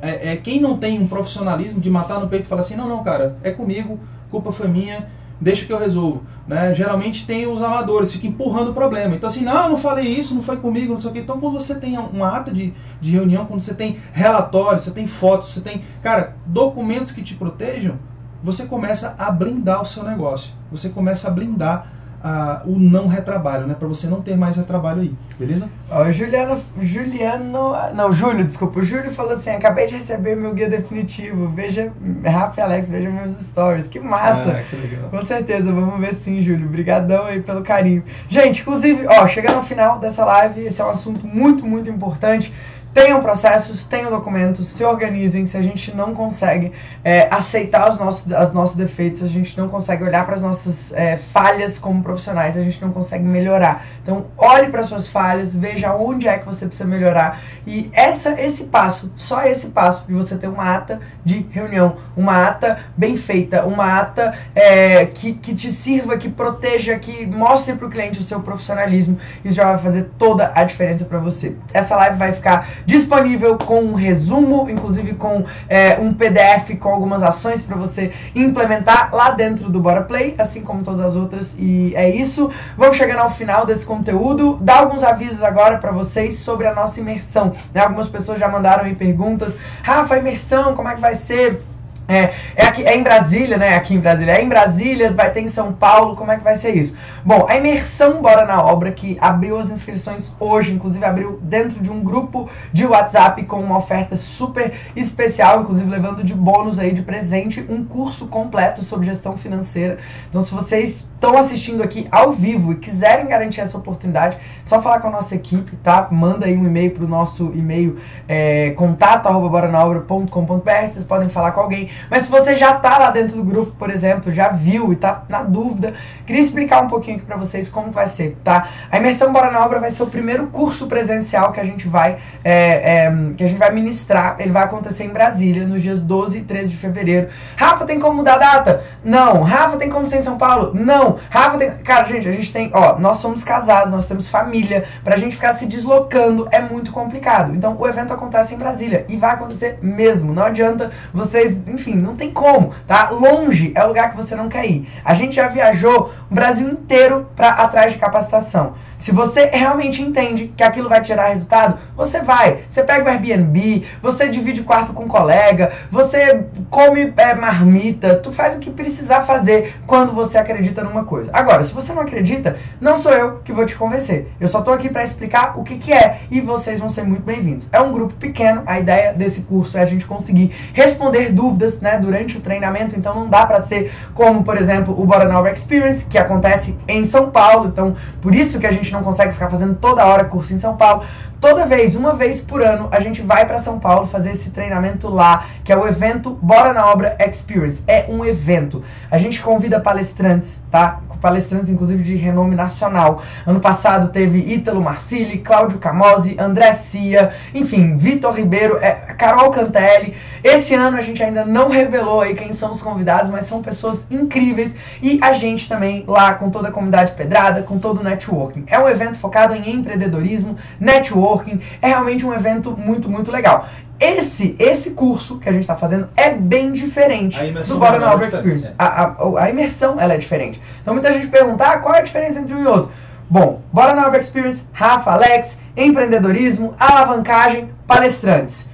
é, 0.00 0.32
é, 0.32 0.36
quem 0.36 0.60
não 0.60 0.76
tem 0.78 1.00
um 1.00 1.08
profissionalismo 1.08 1.80
de 1.80 1.90
matar 1.90 2.20
no 2.20 2.28
peito 2.28 2.44
e 2.44 2.48
falar 2.48 2.60
assim, 2.60 2.76
não, 2.76 2.88
não, 2.88 3.02
cara, 3.02 3.36
é 3.42 3.50
comigo, 3.50 3.98
culpa 4.30 4.52
foi 4.52 4.68
minha, 4.68 5.08
deixa 5.40 5.64
que 5.64 5.72
eu 5.72 5.78
resolvo. 5.78 6.22
Né? 6.46 6.74
Geralmente 6.74 7.26
tem 7.26 7.46
os 7.46 7.62
amadores, 7.62 8.12
ficam 8.12 8.30
empurrando 8.30 8.70
o 8.70 8.74
problema. 8.74 9.14
Então 9.14 9.28
assim, 9.28 9.44
não, 9.44 9.64
eu 9.64 9.70
não 9.70 9.76
falei 9.76 10.06
isso, 10.06 10.34
não 10.34 10.42
foi 10.42 10.56
comigo, 10.56 10.90
não 10.90 10.96
sei 10.96 11.10
o 11.10 11.12
quê. 11.12 11.20
Então 11.20 11.40
quando 11.40 11.58
você 11.58 11.74
tem 11.78 11.98
uma 11.98 12.28
ata 12.36 12.50
de, 12.52 12.72
de 13.00 13.10
reunião, 13.10 13.46
quando 13.46 13.60
você 13.60 13.74
tem 13.74 13.98
relatórios, 14.12 14.84
você 14.84 14.92
tem 14.92 15.06
fotos, 15.06 15.48
você 15.48 15.60
tem, 15.60 15.82
cara, 16.02 16.36
documentos 16.46 17.12
que 17.12 17.22
te 17.22 17.34
protejam, 17.34 17.96
você 18.42 18.66
começa 18.66 19.14
a 19.18 19.30
blindar 19.30 19.82
o 19.82 19.86
seu 19.86 20.04
negócio. 20.04 20.54
Você 20.70 20.88
começa 20.90 21.28
a 21.28 21.30
blindar 21.30 21.97
a, 22.22 22.62
o 22.64 22.78
não 22.78 23.06
retrabalho, 23.06 23.66
né? 23.66 23.74
Para 23.78 23.88
você 23.88 24.08
não 24.08 24.20
ter 24.20 24.36
mais 24.36 24.56
retrabalho 24.56 25.02
aí, 25.02 25.14
beleza? 25.38 25.70
Ó, 25.90 26.10
Juliano, 26.10 26.60
Juliano, 26.80 27.72
não, 27.94 28.12
Júlio, 28.12 28.44
desculpa, 28.44 28.80
o 28.80 28.82
Júlio 28.82 29.10
falou 29.10 29.32
assim: 29.32 29.50
acabei 29.50 29.86
de 29.86 29.94
receber 29.94 30.36
meu 30.36 30.52
guia 30.52 30.68
definitivo. 30.68 31.48
Veja, 31.48 31.92
Rafa 32.24 32.60
e 32.60 32.64
Alex, 32.64 32.90
veja 32.90 33.10
meus 33.10 33.40
stories. 33.40 33.86
Que 33.88 34.00
massa! 34.00 34.58
Ah, 34.58 34.62
que 34.68 34.76
legal. 34.76 35.08
Com 35.10 35.22
certeza, 35.22 35.72
vamos 35.72 36.00
ver 36.00 36.14
sim, 36.14 36.42
Júlio. 36.42 36.66
Obrigadão 36.66 37.24
aí 37.24 37.40
pelo 37.40 37.62
carinho. 37.62 38.02
Gente, 38.28 38.62
inclusive, 38.62 39.06
ó, 39.06 39.26
chegando 39.28 39.56
ao 39.56 39.62
final 39.62 39.98
dessa 39.98 40.24
live, 40.24 40.66
esse 40.66 40.80
é 40.80 40.84
um 40.84 40.90
assunto 40.90 41.26
muito, 41.26 41.64
muito 41.66 41.88
importante. 41.88 42.52
Tenham 42.94 43.20
processos, 43.20 43.84
tenham 43.84 44.10
documentos, 44.10 44.68
se 44.68 44.84
organizem. 44.84 45.46
Se 45.46 45.56
a 45.56 45.62
gente 45.62 45.94
não 45.94 46.14
consegue 46.14 46.72
é, 47.04 47.28
aceitar 47.30 47.90
os 47.90 47.98
nossos, 47.98 48.24
os 48.26 48.52
nossos 48.52 48.76
defeitos, 48.76 49.22
a 49.22 49.26
gente 49.26 49.56
não 49.58 49.68
consegue 49.68 50.04
olhar 50.04 50.24
para 50.24 50.34
as 50.34 50.42
nossas 50.42 50.92
é, 50.92 51.16
falhas 51.16 51.78
como 51.78 52.02
profissionais, 52.02 52.56
a 52.56 52.62
gente 52.62 52.80
não 52.80 52.90
consegue 52.90 53.24
melhorar. 53.24 53.84
Então, 54.02 54.26
olhe 54.36 54.68
para 54.68 54.82
suas 54.82 55.08
falhas, 55.08 55.54
veja 55.54 55.94
onde 55.94 56.26
é 56.26 56.38
que 56.38 56.46
você 56.46 56.66
precisa 56.66 56.88
melhorar. 56.88 57.40
E 57.66 57.90
essa, 57.92 58.40
esse 58.40 58.64
passo, 58.64 59.12
só 59.16 59.44
esse 59.44 59.68
passo 59.68 60.04
de 60.06 60.14
você 60.14 60.36
ter 60.36 60.48
uma 60.48 60.74
ata 60.74 61.00
de 61.24 61.46
reunião, 61.50 61.96
uma 62.16 62.46
ata 62.46 62.78
bem 62.96 63.16
feita, 63.16 63.64
uma 63.64 64.00
ata 64.00 64.34
é, 64.54 65.06
que, 65.06 65.34
que 65.34 65.54
te 65.54 65.70
sirva, 65.70 66.16
que 66.16 66.28
proteja, 66.28 66.98
que 66.98 67.26
mostre 67.26 67.74
para 67.74 67.86
o 67.86 67.90
cliente 67.90 68.18
o 68.20 68.22
seu 68.22 68.40
profissionalismo, 68.40 69.18
isso 69.44 69.54
já 69.54 69.64
vai 69.66 69.78
fazer 69.78 70.10
toda 70.18 70.50
a 70.54 70.64
diferença 70.64 71.04
para 71.04 71.18
você. 71.18 71.54
Essa 71.72 71.96
live 71.96 72.16
vai 72.16 72.32
ficar 72.32 72.68
disponível 72.86 73.56
com 73.56 73.80
um 73.80 73.94
resumo, 73.94 74.68
inclusive 74.68 75.14
com 75.14 75.44
é, 75.68 75.98
um 75.98 76.12
PDF 76.12 76.76
com 76.78 76.88
algumas 76.88 77.22
ações 77.22 77.62
para 77.62 77.76
você 77.76 78.12
implementar 78.34 79.10
lá 79.12 79.30
dentro 79.30 79.68
do 79.68 79.80
Bora 79.80 80.02
Play, 80.02 80.34
assim 80.38 80.62
como 80.62 80.82
todas 80.82 81.00
as 81.00 81.16
outras. 81.16 81.56
E 81.58 81.94
é 81.94 82.08
isso. 82.08 82.50
Vamos 82.76 82.96
chegando 82.96 83.20
ao 83.20 83.30
final 83.30 83.64
desse 83.66 83.84
conteúdo. 83.84 84.58
Dar 84.60 84.78
alguns 84.78 85.02
avisos 85.02 85.42
agora 85.42 85.78
para 85.78 85.90
vocês 85.90 86.36
sobre 86.36 86.66
a 86.66 86.74
nossa 86.74 87.00
imersão. 87.00 87.52
Né? 87.72 87.80
Algumas 87.80 88.08
pessoas 88.08 88.38
já 88.38 88.48
mandaram 88.48 88.84
aí 88.84 88.94
perguntas. 88.94 89.56
Rafa, 89.82 90.16
imersão, 90.16 90.74
como 90.74 90.88
é 90.88 90.94
que 90.94 91.00
vai 91.00 91.14
ser? 91.14 91.62
É, 92.08 92.32
é, 92.56 92.64
aqui, 92.64 92.82
é 92.84 92.96
em 92.96 93.02
Brasília, 93.02 93.58
né? 93.58 93.76
Aqui 93.76 93.94
em 93.94 94.00
Brasília. 94.00 94.32
É 94.32 94.42
em 94.42 94.48
Brasília, 94.48 95.12
vai 95.12 95.30
ter 95.30 95.42
em 95.42 95.48
São 95.48 95.74
Paulo, 95.74 96.16
como 96.16 96.32
é 96.32 96.38
que 96.38 96.42
vai 96.42 96.56
ser 96.56 96.74
isso? 96.74 96.96
Bom, 97.22 97.46
a 97.46 97.56
imersão 97.56 98.22
Bora 98.22 98.46
na 98.46 98.64
Obra, 98.64 98.90
que 98.90 99.18
abriu 99.20 99.58
as 99.58 99.70
inscrições 99.70 100.32
hoje, 100.40 100.72
inclusive 100.72 101.04
abriu 101.04 101.38
dentro 101.42 101.80
de 101.80 101.90
um 101.90 102.02
grupo 102.02 102.48
de 102.72 102.86
WhatsApp 102.86 103.42
com 103.44 103.60
uma 103.60 103.76
oferta 103.76 104.16
super 104.16 104.72
especial, 104.96 105.60
inclusive 105.60 105.90
levando 105.90 106.24
de 106.24 106.32
bônus 106.32 106.78
aí 106.78 106.92
de 106.92 107.02
presente 107.02 107.64
um 107.68 107.84
curso 107.84 108.26
completo 108.28 108.82
sobre 108.82 109.06
gestão 109.06 109.36
financeira. 109.36 109.98
Então, 110.30 110.42
se 110.42 110.54
vocês 110.54 111.06
estão 111.18 111.36
assistindo 111.36 111.82
aqui 111.82 112.08
ao 112.10 112.32
vivo 112.32 112.72
e 112.72 112.76
quiserem 112.76 113.26
garantir 113.26 113.60
essa 113.60 113.76
oportunidade, 113.76 114.38
só 114.64 114.80
falar 114.80 115.00
com 115.00 115.08
a 115.08 115.10
nossa 115.10 115.34
equipe, 115.34 115.76
tá? 115.82 116.08
Manda 116.10 116.46
aí 116.46 116.56
um 116.56 116.64
e-mail 116.64 116.92
para 116.92 117.04
o 117.04 117.08
nosso 117.08 117.52
e-mail 117.54 117.98
é, 118.28 118.70
contato@boranaobra.com.br, 118.70 120.86
vocês 120.88 121.04
podem 121.04 121.28
falar 121.28 121.50
com 121.52 121.60
alguém. 121.60 121.90
Mas 122.08 122.22
se 122.22 122.30
você 122.30 122.56
já 122.56 122.76
está 122.76 122.96
lá 122.98 123.10
dentro 123.10 123.36
do 123.36 123.42
grupo, 123.42 123.72
por 123.72 123.90
exemplo, 123.90 124.32
já 124.32 124.48
viu 124.48 124.92
e 124.92 124.94
está 124.94 125.24
na 125.28 125.42
dúvida, 125.42 125.92
queria 126.24 126.40
explicar 126.40 126.80
um 126.82 126.86
pouquinho 126.86 127.16
aqui 127.16 127.26
para 127.26 127.36
vocês 127.36 127.68
como 127.68 127.90
vai 127.90 128.06
ser, 128.06 128.38
tá? 128.44 128.68
A 128.90 128.98
imersão 128.98 129.32
Bora 129.32 129.50
na 129.50 129.64
Obra 129.64 129.80
vai 129.80 129.90
ser 129.90 130.04
o 130.04 130.06
primeiro 130.06 130.46
curso 130.46 130.86
presencial 130.86 131.50
que 131.52 131.60
a 131.60 131.64
gente 131.64 131.88
vai 131.88 132.18
é, 132.44 133.06
é, 133.06 133.10
que 133.36 133.42
a 133.42 133.46
gente 133.46 133.58
vai 133.58 133.72
ministrar. 133.72 134.36
Ele 134.38 134.52
vai 134.52 134.62
acontecer 134.62 135.02
em 135.04 135.08
Brasília 135.08 135.66
nos 135.66 135.82
dias 135.82 136.00
12 136.00 136.38
e 136.38 136.42
13 136.42 136.68
de 136.68 136.76
fevereiro. 136.76 137.28
Rafa, 137.56 137.84
tem 137.84 137.98
como 137.98 138.18
mudar 138.18 138.34
a 138.34 138.38
data? 138.38 138.84
Não. 139.04 139.42
Rafa, 139.42 139.76
tem 139.76 139.90
como 139.90 140.06
ser 140.06 140.18
em 140.18 140.22
São 140.22 140.38
Paulo? 140.38 140.72
Não. 140.74 141.07
Rafa 141.30 141.58
tem. 141.58 141.70
Cara, 141.78 142.04
gente, 142.04 142.28
a 142.28 142.32
gente 142.32 142.52
tem. 142.52 142.70
Ó, 142.74 142.98
nós 142.98 143.18
somos 143.18 143.44
casados, 143.44 143.92
nós 143.92 144.06
temos 144.06 144.28
família. 144.28 144.84
Pra 145.04 145.16
gente 145.16 145.36
ficar 145.36 145.52
se 145.52 145.66
deslocando 145.66 146.48
é 146.50 146.60
muito 146.60 146.92
complicado. 146.92 147.54
Então, 147.54 147.76
o 147.78 147.86
evento 147.86 148.12
acontece 148.12 148.54
em 148.54 148.58
Brasília. 148.58 149.04
E 149.08 149.16
vai 149.16 149.30
acontecer 149.30 149.78
mesmo. 149.82 150.32
Não 150.32 150.44
adianta 150.44 150.90
vocês. 151.12 151.56
Enfim, 151.66 151.94
não 151.94 152.16
tem 152.16 152.30
como, 152.30 152.72
tá? 152.86 153.10
Longe 153.10 153.72
é 153.74 153.84
o 153.84 153.88
lugar 153.88 154.10
que 154.10 154.16
você 154.16 154.34
não 154.34 154.48
quer 154.48 154.66
ir. 154.66 154.88
A 155.04 155.14
gente 155.14 155.36
já 155.36 155.48
viajou 155.48 156.12
o 156.30 156.34
Brasil 156.34 156.68
inteiro 156.68 157.28
pra 157.36 157.50
atrás 157.50 157.92
de 157.92 157.98
capacitação. 157.98 158.74
Se 158.98 159.12
você 159.12 159.46
realmente 159.46 160.02
entende 160.02 160.52
que 160.56 160.62
aquilo 160.62 160.88
vai 160.88 161.00
te 161.00 161.08
gerar 161.08 161.28
resultado, 161.28 161.78
você 161.96 162.20
vai. 162.20 162.64
Você 162.68 162.82
pega 162.82 163.04
o 163.04 163.08
Airbnb, 163.08 163.84
você 164.02 164.28
divide 164.28 164.62
quarto 164.62 164.92
com 164.92 165.04
um 165.04 165.08
colega, 165.08 165.70
você 165.88 166.44
come 166.68 167.12
é, 167.16 167.32
marmita, 167.34 168.16
tu 168.16 168.32
faz 168.32 168.56
o 168.56 168.58
que 168.58 168.70
precisar 168.70 169.22
fazer 169.22 169.76
quando 169.86 170.12
você 170.12 170.36
acredita 170.36 170.82
numa 170.82 171.04
coisa. 171.04 171.30
Agora, 171.32 171.62
se 171.62 171.72
você 171.72 171.92
não 171.92 172.02
acredita, 172.02 172.56
não 172.80 172.96
sou 172.96 173.12
eu 173.12 173.38
que 173.44 173.52
vou 173.52 173.64
te 173.64 173.76
convencer. 173.76 174.32
Eu 174.40 174.48
só 174.48 174.62
tô 174.62 174.72
aqui 174.72 174.88
para 174.88 175.04
explicar 175.04 175.56
o 175.56 175.62
que, 175.62 175.78
que 175.78 175.92
é 175.92 176.22
e 176.28 176.40
vocês 176.40 176.80
vão 176.80 176.88
ser 176.88 177.04
muito 177.04 177.22
bem-vindos. 177.22 177.68
É 177.72 177.80
um 177.80 177.92
grupo 177.92 178.14
pequeno, 178.14 178.62
a 178.66 178.80
ideia 178.80 179.12
desse 179.12 179.42
curso 179.42 179.78
é 179.78 179.82
a 179.82 179.86
gente 179.86 180.06
conseguir 180.06 180.52
responder 180.72 181.30
dúvidas 181.30 181.80
né, 181.80 181.98
durante 181.98 182.36
o 182.36 182.40
treinamento, 182.40 182.98
então 182.98 183.14
não 183.14 183.28
dá 183.28 183.46
para 183.46 183.60
ser 183.60 183.92
como, 184.12 184.42
por 184.42 184.58
exemplo, 184.58 185.00
o 185.00 185.06
Bora 185.06 185.26
Now 185.26 185.46
Experience, 185.46 186.04
que 186.04 186.18
acontece 186.18 186.76
em 186.88 187.04
São 187.04 187.30
Paulo, 187.30 187.68
então 187.68 187.94
por 188.20 188.34
isso 188.34 188.58
que 188.58 188.66
a 188.66 188.72
gente 188.72 188.87
gente 188.88 188.92
não 188.94 189.02
consegue 189.02 189.32
ficar 189.32 189.50
fazendo 189.50 189.74
toda 189.74 190.04
hora 190.04 190.24
curso 190.24 190.54
em 190.54 190.58
São 190.58 190.76
Paulo. 190.76 191.04
Toda 191.40 191.66
vez, 191.66 191.94
uma 191.94 192.14
vez 192.14 192.40
por 192.40 192.62
ano, 192.62 192.88
a 192.90 192.98
gente 193.00 193.22
vai 193.22 193.46
para 193.46 193.60
São 193.60 193.78
Paulo 193.78 194.06
fazer 194.06 194.32
esse 194.32 194.50
treinamento 194.50 195.08
lá, 195.08 195.46
que 195.62 195.72
é 195.72 195.76
o 195.76 195.86
evento 195.86 196.30
Bora 196.42 196.72
na 196.72 196.86
Obra 196.86 197.16
Experience. 197.20 197.82
É 197.86 198.06
um 198.08 198.24
evento. 198.24 198.82
A 199.10 199.18
gente 199.18 199.40
convida 199.40 199.78
palestrantes, 199.78 200.60
tá? 200.70 201.00
Palestrantes, 201.20 201.70
inclusive, 201.70 202.02
de 202.02 202.14
renome 202.14 202.54
nacional. 202.54 203.22
Ano 203.46 203.60
passado 203.60 204.08
teve 204.08 204.38
Ítalo 204.38 204.80
Marcilli, 204.80 205.38
Cláudio 205.38 205.78
Camozzi, 205.78 206.36
André 206.38 206.72
Cia, 206.72 207.32
enfim, 207.54 207.96
Vitor 207.96 208.34
Ribeiro, 208.34 208.78
é, 208.80 208.92
Carol 208.92 209.50
Cantelli. 209.50 210.14
Esse 210.42 210.74
ano 210.74 210.96
a 210.96 211.00
gente 211.00 211.22
ainda 211.22 211.44
não 211.44 211.68
revelou 211.68 212.20
aí 212.20 212.34
quem 212.34 212.52
são 212.52 212.72
os 212.72 212.82
convidados, 212.82 213.30
mas 213.30 213.46
são 213.46 213.62
pessoas 213.62 214.06
incríveis 214.10 214.74
e 215.02 215.18
a 215.22 215.32
gente 215.32 215.68
também 215.68 216.04
lá 216.06 216.34
com 216.34 216.50
toda 216.50 216.68
a 216.68 216.72
comunidade 216.72 217.12
pedrada, 217.12 217.62
com 217.62 217.78
todo 217.78 218.00
o 218.00 218.04
networking. 218.04 218.64
É 218.66 218.78
um 218.78 218.88
evento 218.88 219.18
focado 219.18 219.54
em 219.54 219.74
empreendedorismo, 219.74 220.56
networking, 220.78 221.60
é 221.82 221.88
realmente 221.88 222.24
um 222.24 222.32
evento 222.32 222.76
muito, 222.76 223.10
muito 223.10 223.30
legal. 223.30 223.66
Esse, 224.00 224.54
esse 224.60 224.92
curso 224.92 225.38
que 225.38 225.48
a 225.48 225.52
gente 225.52 225.62
está 225.62 225.76
fazendo 225.76 226.08
é 226.16 226.30
bem 226.30 226.72
diferente 226.72 227.36
do 227.66 227.78
Bora 227.78 227.98
na 227.98 228.12
Obra 228.12 228.28
Experience. 228.28 228.70
A, 228.78 229.04
a, 229.04 229.42
a, 229.42 229.50
imersão 229.50 230.00
ela 230.00 230.14
é 230.14 230.16
diferente. 230.18 230.62
Então 230.80 230.94
muita 230.94 231.12
gente 231.12 231.26
pergunta 231.26 231.64
ah, 231.64 231.78
qual 231.78 231.94
é 231.94 231.98
a 231.98 232.02
diferença 232.02 232.38
entre 232.38 232.54
um 232.54 232.62
e 232.62 232.66
outro. 232.66 232.92
Bom, 233.28 233.60
Bora 233.72 233.94
na 233.94 234.06
Obra 234.06 234.20
Experience, 234.20 234.64
Rafa, 234.72 235.10
Alex, 235.10 235.58
empreendedorismo, 235.76 236.74
alavancagem, 236.78 237.70
palestrantes. 237.86 238.68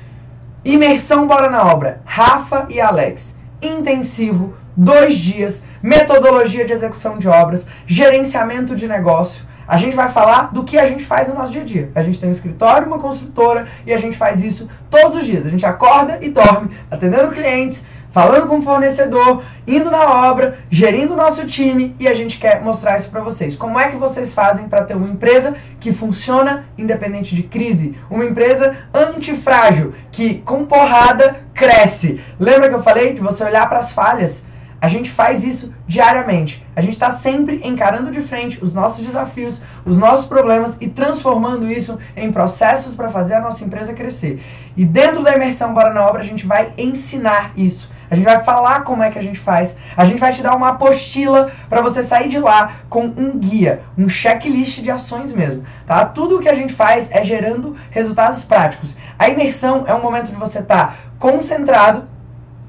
Imersão 0.62 1.26
Bora 1.26 1.48
na 1.48 1.64
Obra, 1.72 2.00
Rafa 2.04 2.66
e 2.68 2.80
Alex. 2.80 3.34
Intensivo, 3.62 4.54
dois 4.76 5.16
dias, 5.16 5.64
metodologia 5.82 6.66
de 6.66 6.72
execução 6.72 7.18
de 7.18 7.28
obras, 7.28 7.66
gerenciamento 7.86 8.76
de 8.76 8.86
negócio 8.86 9.44
a 9.66 9.76
gente 9.76 9.96
vai 9.96 10.08
falar 10.08 10.52
do 10.52 10.64
que 10.64 10.78
a 10.78 10.86
gente 10.86 11.04
faz 11.04 11.28
no 11.28 11.34
nosso 11.34 11.52
dia 11.52 11.62
a 11.62 11.64
dia. 11.64 11.90
A 11.94 12.02
gente 12.02 12.20
tem 12.20 12.28
um 12.28 12.32
escritório, 12.32 12.86
uma 12.86 12.98
construtora 12.98 13.66
e 13.86 13.92
a 13.92 13.96
gente 13.96 14.16
faz 14.16 14.42
isso 14.42 14.68
todos 14.90 15.18
os 15.18 15.24
dias. 15.24 15.46
A 15.46 15.50
gente 15.50 15.64
acorda 15.66 16.18
e 16.20 16.28
dorme, 16.28 16.70
atendendo 16.90 17.30
clientes, 17.30 17.84
falando 18.14 18.46
com 18.46 18.58
o 18.58 18.62
fornecedor, 18.62 19.42
indo 19.66 19.90
na 19.90 20.28
obra, 20.30 20.60
gerindo 20.70 21.14
o 21.14 21.16
nosso 21.16 21.44
time 21.46 21.96
e 21.98 22.06
a 22.06 22.14
gente 22.14 22.38
quer 22.38 22.62
mostrar 22.62 22.96
isso 22.96 23.10
para 23.10 23.20
vocês. 23.20 23.56
Como 23.56 23.78
é 23.78 23.88
que 23.88 23.96
vocês 23.96 24.32
fazem 24.32 24.68
para 24.68 24.84
ter 24.84 24.94
uma 24.94 25.08
empresa 25.08 25.56
que 25.80 25.92
funciona 25.92 26.64
independente 26.78 27.34
de 27.34 27.42
crise? 27.42 27.98
Uma 28.08 28.24
empresa 28.24 28.76
antifrágil, 28.94 29.94
que 30.12 30.38
com 30.38 30.64
porrada 30.64 31.40
cresce. 31.52 32.20
Lembra 32.38 32.68
que 32.68 32.76
eu 32.76 32.82
falei 32.84 33.14
de 33.14 33.20
você 33.20 33.42
olhar 33.42 33.68
para 33.68 33.80
as 33.80 33.92
falhas? 33.92 34.44
A 34.84 34.88
gente 34.88 35.10
faz 35.10 35.42
isso 35.42 35.72
diariamente. 35.86 36.62
A 36.76 36.82
gente 36.82 36.92
está 36.92 37.10
sempre 37.10 37.58
encarando 37.64 38.10
de 38.10 38.20
frente 38.20 38.62
os 38.62 38.74
nossos 38.74 39.02
desafios, 39.02 39.62
os 39.82 39.96
nossos 39.96 40.26
problemas 40.26 40.76
e 40.78 40.90
transformando 40.90 41.72
isso 41.72 41.98
em 42.14 42.30
processos 42.30 42.94
para 42.94 43.08
fazer 43.08 43.32
a 43.32 43.40
nossa 43.40 43.64
empresa 43.64 43.94
crescer. 43.94 44.44
E 44.76 44.84
dentro 44.84 45.22
da 45.22 45.34
imersão 45.34 45.72
Bora 45.72 45.90
na 45.90 46.06
Obra, 46.06 46.20
a 46.20 46.24
gente 46.26 46.46
vai 46.46 46.74
ensinar 46.76 47.52
isso. 47.56 47.90
A 48.10 48.14
gente 48.14 48.26
vai 48.26 48.44
falar 48.44 48.82
como 48.82 49.02
é 49.02 49.08
que 49.10 49.18
a 49.18 49.22
gente 49.22 49.38
faz. 49.38 49.74
A 49.96 50.04
gente 50.04 50.20
vai 50.20 50.34
te 50.34 50.42
dar 50.42 50.54
uma 50.54 50.68
apostila 50.68 51.50
para 51.70 51.80
você 51.80 52.02
sair 52.02 52.28
de 52.28 52.38
lá 52.38 52.72
com 52.90 53.06
um 53.06 53.38
guia, 53.38 53.80
um 53.96 54.06
checklist 54.06 54.82
de 54.82 54.90
ações 54.90 55.32
mesmo, 55.32 55.64
tá? 55.86 56.04
Tudo 56.04 56.36
o 56.36 56.40
que 56.40 56.48
a 56.50 56.54
gente 56.54 56.74
faz 56.74 57.10
é 57.10 57.22
gerando 57.22 57.74
resultados 57.90 58.44
práticos. 58.44 58.94
A 59.18 59.30
imersão 59.30 59.84
é 59.86 59.94
um 59.94 60.02
momento 60.02 60.26
de 60.26 60.36
você 60.36 60.58
estar 60.58 60.88
tá 60.88 60.94
concentrado 61.18 62.12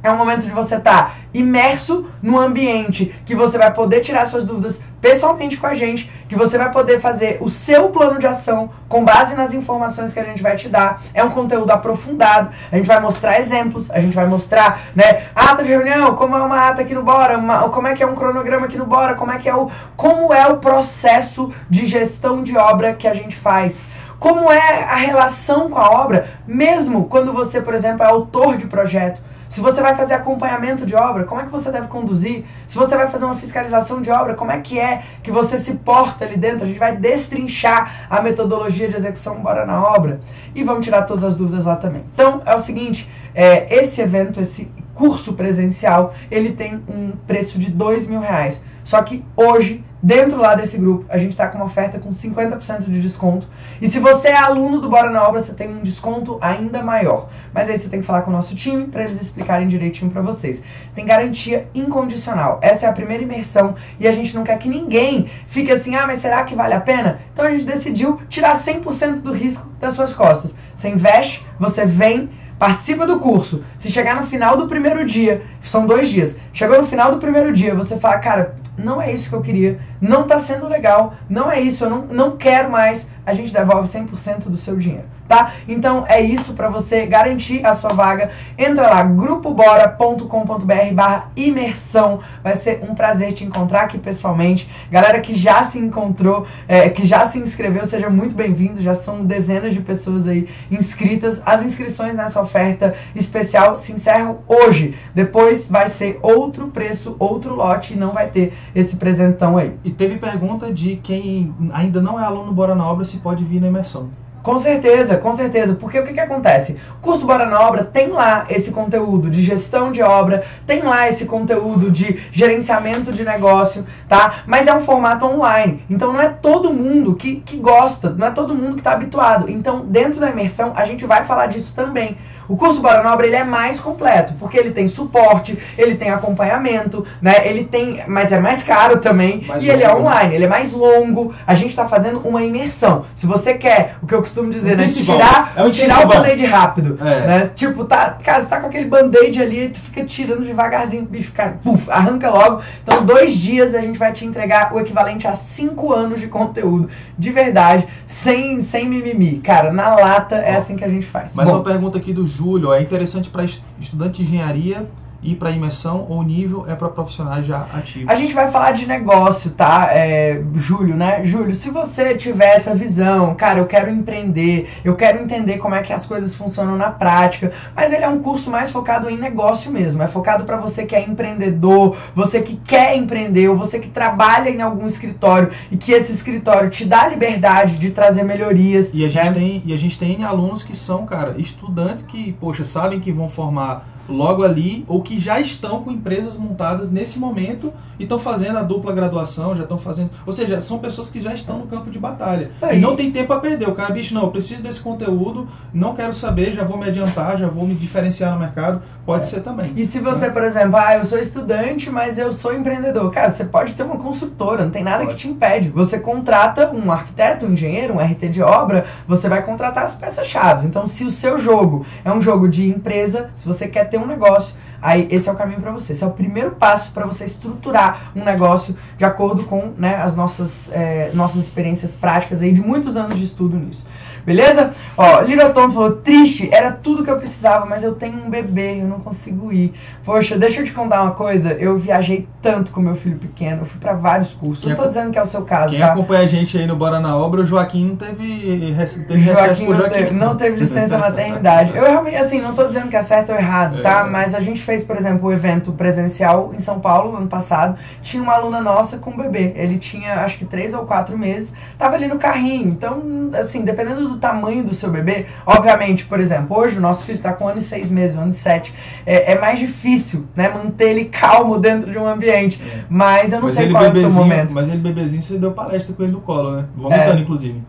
é 0.06 0.12
um 0.12 0.18
momento 0.18 0.44
de 0.44 0.52
você 0.52 0.76
estar 0.76 1.06
tá 1.06 1.16
imerso 1.40 2.06
no 2.22 2.40
ambiente, 2.40 3.14
que 3.26 3.36
você 3.36 3.58
vai 3.58 3.72
poder 3.74 4.00
tirar 4.00 4.26
suas 4.26 4.44
dúvidas 4.44 4.82
pessoalmente 5.02 5.58
com 5.58 5.68
a 5.68 5.74
gente, 5.74 6.10
que 6.28 6.36
você 6.36 6.58
vai 6.58 6.72
poder 6.72 7.00
fazer 7.00 7.38
o 7.40 7.48
seu 7.48 7.90
plano 7.90 8.18
de 8.18 8.26
ação 8.26 8.72
com 8.90 9.06
base 9.06 9.36
nas 9.36 9.54
informações 9.54 10.14
que 10.14 10.20
a 10.20 10.24
gente 10.24 10.42
vai 10.42 10.56
te 10.56 10.68
dar. 10.68 11.04
É 11.14 11.24
um 11.24 11.30
conteúdo 11.30 11.70
aprofundado, 11.70 12.50
a 12.72 12.76
gente 12.76 12.88
vai 12.88 13.00
mostrar 13.00 13.40
exemplos, 13.40 13.92
a 13.92 14.00
gente 14.00 14.16
vai 14.16 14.26
mostrar, 14.26 14.82
né, 14.96 15.28
ata 15.36 15.64
de 15.64 15.70
reunião, 15.70 16.16
como 16.16 16.36
é 16.36 16.42
uma 16.42 16.70
ata 16.70 16.82
aqui 16.82 16.96
no 16.96 17.04
Bora, 17.04 17.38
uma, 17.38 17.70
como 17.70 17.88
é 17.88 17.94
que 17.94 18.02
é 18.02 18.08
um 18.08 18.16
cronograma 18.16 18.66
aqui 18.66 18.78
no 18.78 18.86
Bora, 18.86 19.14
como 19.14 19.32
é 19.32 19.38
que 19.38 19.48
é 19.48 19.56
o 19.56 19.70
como 19.96 20.34
é 20.34 20.48
o 20.48 20.58
processo 20.58 21.54
de 21.70 21.86
gestão 21.86 22.42
de 22.42 22.58
obra 22.58 22.94
que 22.94 23.08
a 23.08 23.14
gente 23.14 23.36
faz. 23.36 23.84
Como 24.18 24.52
é 24.52 24.84
a 24.84 24.96
relação 24.96 25.70
com 25.70 25.78
a 25.78 25.90
obra, 25.90 26.28
mesmo 26.48 27.06
quando 27.06 27.34
você, 27.34 27.62
por 27.62 27.74
exemplo, 27.74 28.04
é 28.04 28.08
autor 28.08 28.58
de 28.58 28.66
projeto 28.66 29.22
se 29.56 29.62
você 29.62 29.82
vai 29.82 29.96
fazer 29.96 30.16
acompanhamento 30.16 30.86
de 30.86 30.94
obra, 30.96 31.24
como 31.24 31.40
é 31.40 31.46
que 31.46 31.50
você 31.50 31.72
deve 31.72 31.88
conduzir? 31.88 32.44
Se 32.68 32.76
você 32.76 32.94
vai 32.94 33.08
fazer 33.08 33.24
uma 33.24 33.36
fiscalização 33.36 34.02
de 34.02 34.12
obra, 34.12 34.34
como 34.34 34.52
é 34.52 34.60
que 34.60 34.78
é 34.78 35.04
que 35.24 35.32
você 35.32 35.58
se 35.58 35.76
porta 35.76 36.26
ali 36.26 36.36
dentro? 36.36 36.66
A 36.66 36.68
gente 36.68 36.78
vai 36.78 36.98
destrinchar 36.98 38.06
a 38.10 38.22
metodologia 38.22 38.90
de 38.90 38.98
execução 38.98 39.36
bora 39.36 39.66
na 39.66 39.82
obra 39.82 40.20
e 40.54 40.62
vamos 40.62 40.84
tirar 40.84 41.04
todas 41.04 41.24
as 41.24 41.36
dúvidas 41.38 41.64
lá 41.64 41.78
também. 41.78 42.04
Então 42.14 42.42
é 42.46 42.54
o 42.54 42.60
seguinte, 42.60 43.10
é, 43.34 43.74
esse 43.74 44.02
evento, 44.02 44.42
esse 44.42 44.70
curso 44.94 45.32
presencial, 45.32 46.14
ele 46.30 46.52
tem 46.52 46.84
um 46.90 47.12
preço 47.26 47.58
de 47.58 47.72
dois 47.72 48.06
mil 48.06 48.20
reais. 48.20 48.60
Só 48.84 49.02
que 49.04 49.24
hoje, 49.38 49.85
dentro 50.06 50.40
lá 50.40 50.54
desse 50.54 50.78
grupo, 50.78 51.04
a 51.10 51.18
gente 51.18 51.32
está 51.32 51.48
com 51.48 51.58
uma 51.58 51.66
oferta 51.66 51.98
com 51.98 52.12
50% 52.12 52.84
de 52.84 53.02
desconto. 53.02 53.48
E 53.82 53.88
se 53.88 54.00
você 54.00 54.28
é 54.28 54.38
aluno 54.38 54.80
do 54.80 54.88
Bora 54.88 55.10
na 55.10 55.28
Obra, 55.28 55.42
você 55.42 55.52
tem 55.52 55.68
um 55.68 55.82
desconto 55.82 56.38
ainda 56.42 56.84
maior. 56.84 57.28
Mas 57.52 57.72
aí 57.72 57.78
você 57.78 57.90
tem 57.90 58.02
que 58.02 58.06
falar 58.06 58.22
com 58.22 58.30
o 58.30 58.34
nosso 58.34 58.54
time 58.54 58.86
para 58.86 59.04
eles 59.04 59.20
explicarem 59.20 59.68
direitinho 59.68 60.12
para 60.12 60.22
vocês. 60.22 60.62
Tem 60.94 61.08
garantia 61.08 61.68
incondicional. 61.74 62.60
Essa 62.62 62.86
é 62.86 62.90
a 62.90 62.94
primeira 62.94 63.24
imersão 63.24 63.74
e 64.00 64.08
a 64.08 64.12
gente 64.12 64.36
não 64.36 64.44
quer 64.44 64.60
que 64.60 64.70
ninguém 64.70 65.28
fique 65.48 65.72
assim: 65.72 65.96
ah, 65.96 66.06
mas 66.06 66.20
será 66.20 66.44
que 66.44 66.54
vale 66.54 66.76
a 66.76 66.80
pena? 66.80 67.22
Então 67.34 67.44
a 67.44 67.50
gente 67.50 67.66
decidiu 67.66 68.22
tirar 68.30 68.56
100% 68.60 69.22
do 69.22 69.34
risco 69.34 69.68
das 69.80 69.96
suas 69.96 70.14
costas. 70.14 70.54
Você 70.76 70.90
investe, 70.90 71.44
você 71.60 71.84
vem 71.84 72.30
Participa 72.58 73.06
do 73.06 73.20
curso. 73.20 73.64
Se 73.78 73.90
chegar 73.92 74.16
no 74.16 74.26
final 74.26 74.56
do 74.58 74.68
primeiro 74.68 75.06
dia, 75.06 75.42
são 75.62 75.86
dois 75.86 76.10
dias, 76.10 76.36
chegou 76.54 76.78
no 76.78 76.88
final 76.88 77.12
do 77.12 77.18
primeiro 77.18 77.52
dia, 77.52 77.76
você 77.76 77.98
fala, 77.98 78.18
cara, 78.20 78.56
não 78.78 79.02
é 79.02 79.12
isso 79.12 79.30
que 79.30 79.36
eu 79.36 79.42
queria, 79.42 79.80
não 80.00 80.24
tá 80.24 80.40
sendo 80.40 80.68
legal, 80.68 81.16
não 81.30 81.52
é 81.52 81.60
isso, 81.60 81.84
eu 81.84 81.90
não, 81.90 82.02
não 82.04 82.38
quero 82.38 82.70
mais, 82.70 83.10
a 83.26 83.34
gente 83.34 83.54
devolve 83.54 83.88
100% 83.90 84.46
do 84.46 84.58
seu 84.58 84.78
dinheiro 84.78 85.15
tá? 85.28 85.54
Então 85.68 86.06
é 86.08 86.22
isso 86.22 86.54
para 86.54 86.70
você 86.70 87.06
garantir 87.06 87.66
a 87.66 87.74
sua 87.74 87.92
vaga. 87.92 88.30
Entra 88.58 88.88
lá, 88.88 89.04
grupobora.com.br 89.04 90.94
barra 90.94 91.32
imersão. 91.36 92.20
Vai 92.44 92.56
ser 92.56 92.84
um 92.88 92.94
prazer 92.94 93.34
te 93.34 93.44
encontrar 93.44 93.82
aqui 93.82 93.98
pessoalmente. 93.98 94.70
Galera 94.92 95.20
que 95.20 95.34
já 95.34 95.64
se 95.64 95.80
encontrou, 95.80 96.46
é, 96.68 96.90
que 96.90 97.06
já 97.06 97.28
se 97.28 97.40
inscreveu, 97.40 97.86
seja 97.88 98.10
muito 98.10 98.36
bem-vindo. 98.36 98.82
Já 98.82 98.94
são 98.94 99.24
dezenas 99.26 99.74
de 99.74 99.82
pessoas 99.82 100.28
aí 100.28 100.48
inscritas. 100.70 101.42
As 101.46 101.64
inscrições 101.64 102.16
nessa 102.16 102.42
oferta 102.42 102.96
especial 103.16 103.78
se 103.78 103.92
encerram 103.92 104.40
hoje. 104.48 104.96
Depois 105.14 105.68
vai 105.68 105.90
ser 105.90 106.20
outro 106.22 106.68
preço, 106.68 107.16
outro 107.20 107.56
lote 107.56 107.94
e 107.94 107.98
não 107.98 108.12
vai 108.12 108.28
ter 108.28 108.54
esse 108.74 108.96
presentão 108.96 109.58
aí. 109.58 109.74
E 109.84 109.92
teve 109.92 110.18
pergunta 110.18 110.72
de 110.72 110.98
quem 110.98 111.54
ainda 111.74 112.02
não 112.02 112.20
é 112.20 112.24
aluno 112.24 112.52
Bora 112.52 112.76
na 112.76 112.90
Obra 112.90 113.06
se 113.06 113.18
pode 113.18 113.44
vir 113.44 113.60
na 113.60 113.68
imersão. 113.68 114.25
Com 114.46 114.60
certeza, 114.60 115.18
com 115.18 115.36
certeza. 115.36 115.74
Porque 115.74 116.00
o 116.00 116.04
que, 116.04 116.14
que 116.14 116.20
acontece? 116.20 116.78
O 117.00 117.02
curso 117.02 117.26
Bora 117.26 117.48
na 117.48 117.60
Obra 117.60 117.84
tem 117.84 118.10
lá 118.10 118.46
esse 118.48 118.70
conteúdo 118.70 119.28
de 119.28 119.42
gestão 119.42 119.92
de 119.92 120.04
obra, 120.04 120.44
tem 120.68 120.84
lá 120.84 121.10
esse 121.10 121.26
conteúdo 121.26 121.90
de 121.90 122.22
gerenciamento 122.32 123.12
de 123.12 123.26
negócio, 123.26 123.84
tá? 124.08 124.44
Mas 124.46 124.68
é 124.68 124.74
um 124.76 124.80
formato 124.80 125.26
online. 125.26 125.84
Então 125.90 126.14
não 126.14 126.22
é 126.22 126.30
todo 126.30 126.72
mundo 126.72 127.16
que, 127.16 127.38
que 127.38 127.58
gosta, 127.58 128.12
não 128.12 128.28
é 128.28 128.32
todo 128.32 128.54
mundo 128.54 128.76
que 128.76 128.82
está 128.82 128.92
habituado. 128.92 129.50
Então, 129.50 129.84
dentro 129.84 130.20
da 130.20 130.30
imersão, 130.30 130.74
a 130.76 130.86
gente 130.86 131.08
vai 131.08 131.26
falar 131.26 131.48
disso 131.48 131.74
também. 131.76 132.16
O 132.48 132.56
curso 132.56 132.82
Bora 132.82 133.02
Nobre 133.02 133.28
ele 133.28 133.36
é 133.36 133.44
mais 133.44 133.80
completo, 133.80 134.34
porque 134.40 134.58
ele 134.58 134.72
tem 134.72 134.88
suporte, 134.88 135.58
ele 135.78 135.96
tem 135.96 136.12
acompanhamento, 136.12 137.06
né? 137.22 137.48
Ele 137.48 137.64
tem, 137.64 138.04
mas 138.08 138.32
é 138.32 138.40
mais 138.40 138.62
caro 138.64 139.00
também 139.00 139.44
Mais 139.48 139.64
e 139.64 139.70
ele 139.70 139.84
é 139.84 139.88
longo, 139.88 140.02
online, 140.02 140.36
ele 140.36 140.46
é 140.46 140.48
mais 140.48 140.72
longo. 140.72 141.34
A 141.48 141.56
gente 141.56 141.72
está 141.72 141.88
fazendo 141.88 142.20
uma 142.20 142.44
imersão. 142.44 143.06
Se 143.16 143.26
você 143.26 143.56
quer, 143.56 143.96
o 144.02 144.06
que 144.06 144.14
eu 144.14 144.22
costumo 144.36 144.52
dizer, 144.52 144.76
né? 144.78 144.86
Tirar, 144.88 145.54
É 145.56 145.64
um 145.64 145.72
tirar 145.72 146.06
o 146.06 146.08
band-aid 146.08 146.46
rápido, 146.46 146.98
É. 147.02 147.28
né? 147.28 147.52
Tipo, 147.56 147.86
tá, 147.86 148.18
cara, 148.22 148.42
você 148.42 148.48
tá 148.48 148.60
com 148.60 148.68
aquele 148.68 148.86
band-aid 148.86 149.42
ali, 149.42 149.70
tu 149.70 149.80
fica 149.80 150.04
tirando 150.04 150.44
devagarzinho, 150.44 151.04
o 151.04 151.06
bicho, 151.06 151.32
cara, 151.32 151.58
puf, 151.64 151.90
arranca 151.90 152.30
logo. 152.30 152.62
Então, 152.84 153.06
dois 153.06 153.34
dias 153.36 153.74
a 153.74 153.82
gente 153.82 153.98
vai 153.98 154.12
te 154.12 154.26
entregar 154.26 154.74
o 154.74 154.80
equivalente 154.80 155.28
a 155.28 155.34
cinco 155.34 155.94
anos 155.94 156.20
de 156.20 156.28
conteúdo, 156.28 156.90
de 157.18 157.32
verdade, 157.32 157.88
sem, 158.06 158.62
sem 158.62 158.88
mimimi. 158.90 159.40
Cara, 159.40 159.72
na 159.72 159.96
lata 159.96 160.36
é 160.36 160.56
assim 160.56 160.76
que 160.76 160.84
a 160.84 160.90
gente 160.90 161.06
faz. 161.06 161.32
Mas 161.34 161.48
Bom, 161.48 161.54
uma 161.54 161.64
pergunta 161.64 161.98
aqui 161.98 162.12
do 162.12 162.28
Júlio, 162.28 162.74
é 162.74 162.82
interessante 162.82 163.30
para 163.30 163.46
estudante 163.80 164.18
de 164.18 164.24
engenharia 164.24 164.86
ir 165.26 165.36
para 165.36 165.52
imersão 165.52 166.06
ou 166.08 166.24
nível 166.24 166.66
é 166.68 166.76
para 166.76 166.90
profissionais 166.90 167.46
já 167.46 167.68
ativos? 167.74 168.10
A 168.10 168.16
gente 168.16 168.34
vai 168.34 168.50
falar 168.50 168.72
de 168.72 168.86
negócio, 168.86 169.52
tá? 169.52 169.90
É, 169.92 170.42
Júlio, 170.56 170.96
né? 170.96 171.26
Júlio, 171.26 171.54
se 171.54 171.70
você 171.70 172.16
tiver 172.16 172.56
essa 172.56 172.74
visão, 172.74 173.34
cara, 173.36 173.60
eu 173.60 173.66
quero 173.66 173.90
empreender, 173.90 174.70
eu 174.84 174.96
quero 174.96 175.22
entender 175.22 175.58
como 175.58 175.76
é 175.76 175.82
que 175.82 175.92
as 175.92 176.06
coisas 176.06 176.36
funcionam 176.36 176.78
na 176.78 176.92
prática, 176.92 177.52
mas 177.76 177.92
ele 177.92 178.04
é 178.04 178.10
um 178.10 178.20
curso 178.20 178.50
mais 178.50 178.72
focado 178.72 179.10
em 179.10 179.18
negócio 179.18 179.72
mesmo, 179.72 180.02
é 180.04 180.08
focado 180.08 180.44
para 180.44 180.58
você 180.58 180.86
que 180.86 180.96
é 180.96 181.02
empreendedor, 181.02 181.98
você 182.14 182.42
que 182.42 182.56
quer 182.58 182.96
empreender, 182.96 183.50
ou 183.50 183.58
você 183.58 183.80
que 183.80 183.90
trabalha 183.90 184.50
em 184.50 184.62
algum 184.62 184.86
escritório 184.86 185.50
e 185.72 185.78
que 185.78 185.92
esse 185.92 186.12
escritório 186.12 186.70
te 186.70 186.86
dá 186.86 187.04
a 187.04 187.08
liberdade 187.08 187.78
de 187.78 187.90
trazer 187.92 188.24
melhorias. 188.24 188.92
E 188.94 189.06
a 189.06 189.10
gente 189.10 189.26
né? 189.26 189.34
tem 189.34 189.64
e 189.66 189.74
a 189.74 189.78
gente 189.78 189.98
tem 189.98 190.24
alunos 190.24 190.64
que 190.64 190.76
são, 190.76 191.06
cara, 191.06 191.36
estudantes 191.38 192.04
que, 192.04 192.34
poxa, 192.34 192.66
sabem 192.66 193.00
que 193.00 193.12
vão 193.12 193.28
formar 193.28 193.95
logo 194.08 194.44
ali 194.44 194.86
ou 194.88 195.02
que 195.02 195.20
já 195.20 195.40
estão 195.40 195.84
com 195.84 195.92
empresas 195.92 196.38
montadas 196.38 196.92
nesse 196.92 197.20
momento 197.20 197.74
e 198.00 198.04
estão 198.04 198.20
fazendo 198.20 198.58
a 198.58 198.64
dupla 198.64 198.94
graduação, 198.94 199.56
já 199.56 199.64
estão 199.64 199.78
fazendo, 199.78 200.12
ou 200.26 200.34
seja, 200.34 200.60
são 200.60 200.80
pessoas 200.80 201.10
que 201.10 201.20
já 201.20 201.34
estão 201.34 201.60
no 201.60 201.68
campo 201.68 201.90
de 201.90 201.98
batalha. 201.98 202.52
Aí. 202.62 202.78
E 202.78 202.82
não 202.82 202.96
tem 202.96 203.12
tempo 203.12 203.32
a 203.34 203.40
perder. 203.40 203.68
O 203.70 203.74
cara, 203.74 203.94
bicho, 203.94 204.14
não, 204.14 204.24
eu 204.24 204.32
preciso 204.32 204.62
desse 204.62 204.82
conteúdo, 204.82 205.48
não 205.74 205.96
quero 205.96 206.14
saber, 206.14 206.54
já 206.54 206.64
vou 206.64 206.78
me 206.78 206.86
adiantar, 206.86 207.38
já 207.38 207.48
vou 207.48 207.66
me 207.66 207.76
diferenciar 207.76 208.34
no 208.34 208.40
mercado. 208.40 208.82
Pode 209.06 209.28
ser 209.28 209.42
também. 209.42 209.72
E 209.76 209.86
se 209.86 210.00
você, 210.00 210.30
por 210.30 210.44
exemplo, 210.44 210.78
ah, 210.78 210.98
eu 210.98 211.06
sou 211.06 211.20
estudante, 211.20 211.90
mas 211.90 212.18
eu 212.18 212.32
sou 212.32 212.54
empreendedor. 212.54 213.12
Cara, 213.12 213.32
você 213.32 213.46
pode 213.46 213.74
ter 213.74 213.84
uma 213.84 213.98
construtora, 213.98 214.64
não 214.64 214.72
tem 214.72 214.84
nada 214.84 215.06
Pode. 215.06 215.16
que 215.16 215.22
te 215.22 215.28
impede. 215.28 215.70
Você 215.70 216.00
contrata 216.00 216.72
um 216.72 216.92
arquiteto, 216.92 217.46
um 217.46 217.54
engenheiro, 217.54 217.94
um 217.94 218.00
RT 218.00 218.30
de 218.30 218.42
obra, 218.42 218.86
você 219.08 219.30
vai 219.30 219.44
contratar 219.44 219.84
as 219.84 219.94
peças-chave. 219.94 220.68
Então, 220.68 220.88
se 220.88 221.04
o 221.04 221.12
seu 221.12 221.38
jogo 221.38 221.86
é 222.04 222.12
um 222.12 222.22
jogo 222.22 222.50
de 222.50 222.68
empresa, 222.68 223.30
se 223.36 223.48
você 223.48 223.68
quer 223.68 223.86
ter 223.90 223.95
um 224.00 224.06
negócio, 224.06 224.56
aí 224.82 225.08
esse 225.12 225.28
é 225.30 225.32
o 225.32 225.36
caminho 225.36 225.62
para 225.62 225.72
você. 225.72 225.94
Esse 225.94 226.04
é 226.04 226.08
o 226.08 226.12
primeiro 226.12 226.52
passo 226.52 226.92
para 226.92 227.06
você 227.06 227.24
estruturar 227.24 228.12
um 228.16 228.24
negócio 228.24 228.76
de 228.98 229.06
acordo 229.06 229.44
com 229.44 229.74
né, 229.78 229.96
as 229.96 230.16
nossas, 230.16 230.72
eh, 230.72 231.12
nossas 231.14 231.44
experiências 231.44 231.94
práticas 231.94 232.42
aí 232.42 232.52
de 232.52 232.62
muitos 232.62 232.96
anos 232.96 233.18
de 233.18 233.24
estudo 233.24 233.58
nisso. 233.58 233.86
Beleza? 234.26 234.74
Ó, 234.98 235.22
Little 235.22 235.54
Tom 235.54 235.70
falou, 235.70 235.92
triste, 235.98 236.50
era 236.52 236.72
tudo 236.72 237.04
que 237.04 237.12
eu 237.12 237.18
precisava, 237.18 237.66
mas 237.66 237.84
eu 237.84 237.94
tenho 237.94 238.18
um 238.26 238.30
bebê, 238.30 238.82
eu 238.82 238.86
não 238.88 239.00
consigo 239.00 239.52
ir. 239.52 239.74
Poxa, 240.04 240.38
deixa 240.38 240.62
eu 240.62 240.64
te 240.64 240.72
contar 240.72 241.02
uma 241.04 241.12
coisa, 241.12 241.54
eu 241.54 241.78
viajei 241.78 242.28
tanto 242.42 242.72
com 242.72 242.80
meu 242.80 242.96
filho 242.96 243.18
pequeno, 243.18 243.62
eu 243.62 243.66
fui 243.66 243.80
pra 243.80 243.94
vários 243.94 244.34
cursos. 244.34 244.64
Quem 244.64 244.74
não 244.74 244.82
tô 244.84 244.88
dizendo 244.88 245.12
que 245.12 245.18
é 245.20 245.22
o 245.22 245.26
seu 245.26 245.44
caso, 245.44 245.72
Quem 245.72 245.80
tá? 245.80 245.92
acompanha 245.94 246.24
a 246.24 246.28
gente 246.28 246.58
aí 246.58 246.66
no 246.66 246.76
Bora 246.76 247.00
na 247.00 247.16
Obra, 247.16 247.42
o 247.42 247.46
Joaquim 247.46 247.90
não 247.90 247.96
teve, 247.96 248.76
teve 249.08 249.20
Joaquim 249.24 249.66
não 249.68 249.78
Joaquim. 249.78 249.96
teve, 249.96 250.14
não 250.14 250.36
teve 250.36 250.58
licença 250.58 250.98
maternidade. 250.98 251.76
Eu 251.76 251.84
realmente, 251.84 252.16
assim, 252.16 252.42
não 252.42 252.54
tô 252.54 252.66
dizendo 252.66 252.88
que 252.88 252.96
é 252.96 253.02
certo 253.02 253.32
ou 253.32 253.38
errado, 253.38 253.82
tá? 253.82 254.02
É. 254.02 254.10
Mas 254.10 254.34
a 254.34 254.40
gente 254.40 254.62
fez, 254.62 254.84
por 254.84 254.98
exemplo, 254.98 255.28
o 255.28 255.32
evento 255.34 255.72
presencial 255.74 256.52
em 256.54 256.60
São 256.60 256.80
Paulo 256.80 257.12
no 257.12 257.18
ano 257.18 257.28
passado. 257.28 257.78
Tinha 258.02 258.22
uma 258.22 258.34
aluna 258.34 258.62
nossa 258.62 258.98
com 258.98 259.12
um 259.12 259.18
bebê. 259.18 259.54
Ele 259.56 259.78
tinha, 259.78 260.16
acho 260.22 260.38
que, 260.38 260.46
três 260.46 260.74
ou 260.74 260.86
quatro 260.86 261.18
meses. 261.18 261.54
Tava 261.78 261.96
ali 261.96 262.08
no 262.08 262.18
carrinho. 262.18 262.70
Então, 262.70 263.02
assim, 263.40 263.64
dependendo 263.64 264.08
do 264.08 264.15
tamanho 264.18 264.64
do 264.64 264.74
seu 264.74 264.90
bebê, 264.90 265.26
obviamente, 265.46 266.06
por 266.06 266.20
exemplo, 266.20 266.58
hoje 266.58 266.78
o 266.78 266.82
nosso 266.82 267.04
filho 267.04 267.20
tá 267.20 267.34
com 267.34 267.46
um 267.46 267.48
ano 267.48 267.58
e 267.60 267.62
seis 267.62 267.90
meses, 267.90 268.16
um 268.16 268.22
ano 268.22 268.32
e 268.32 268.36
sete. 268.36 268.74
É, 269.06 269.34
é 269.34 269.40
mais 269.40 269.60
difícil, 269.60 270.26
né? 270.36 270.50
Manter 270.50 270.90
ele 270.90 271.06
calmo 271.06 271.58
dentro 271.60 271.90
de 271.92 271.98
um 271.98 272.08
ambiente. 272.08 272.62
É. 272.62 272.84
Mas 272.90 273.32
eu 273.34 273.40
não 273.40 273.48
Mas 273.48 273.58
sei 273.58 273.70
qual 273.72 273.86
é 273.86 273.90
o 273.90 273.94
seu 273.94 274.12
momento. 274.12 274.54
mas 274.54 274.68
ele 274.68 274.78
bebezinho, 274.78 275.22
você 275.22 275.38
deu 275.38 275.52
palestra 275.52 275.94
com 275.94 276.04
ele 276.04 276.12
no 276.12 276.22
colo, 276.22 276.56
né? 276.58 276.66
Vomitando, 276.76 277.18
É. 277.20 277.22
inclusive. 277.22 277.62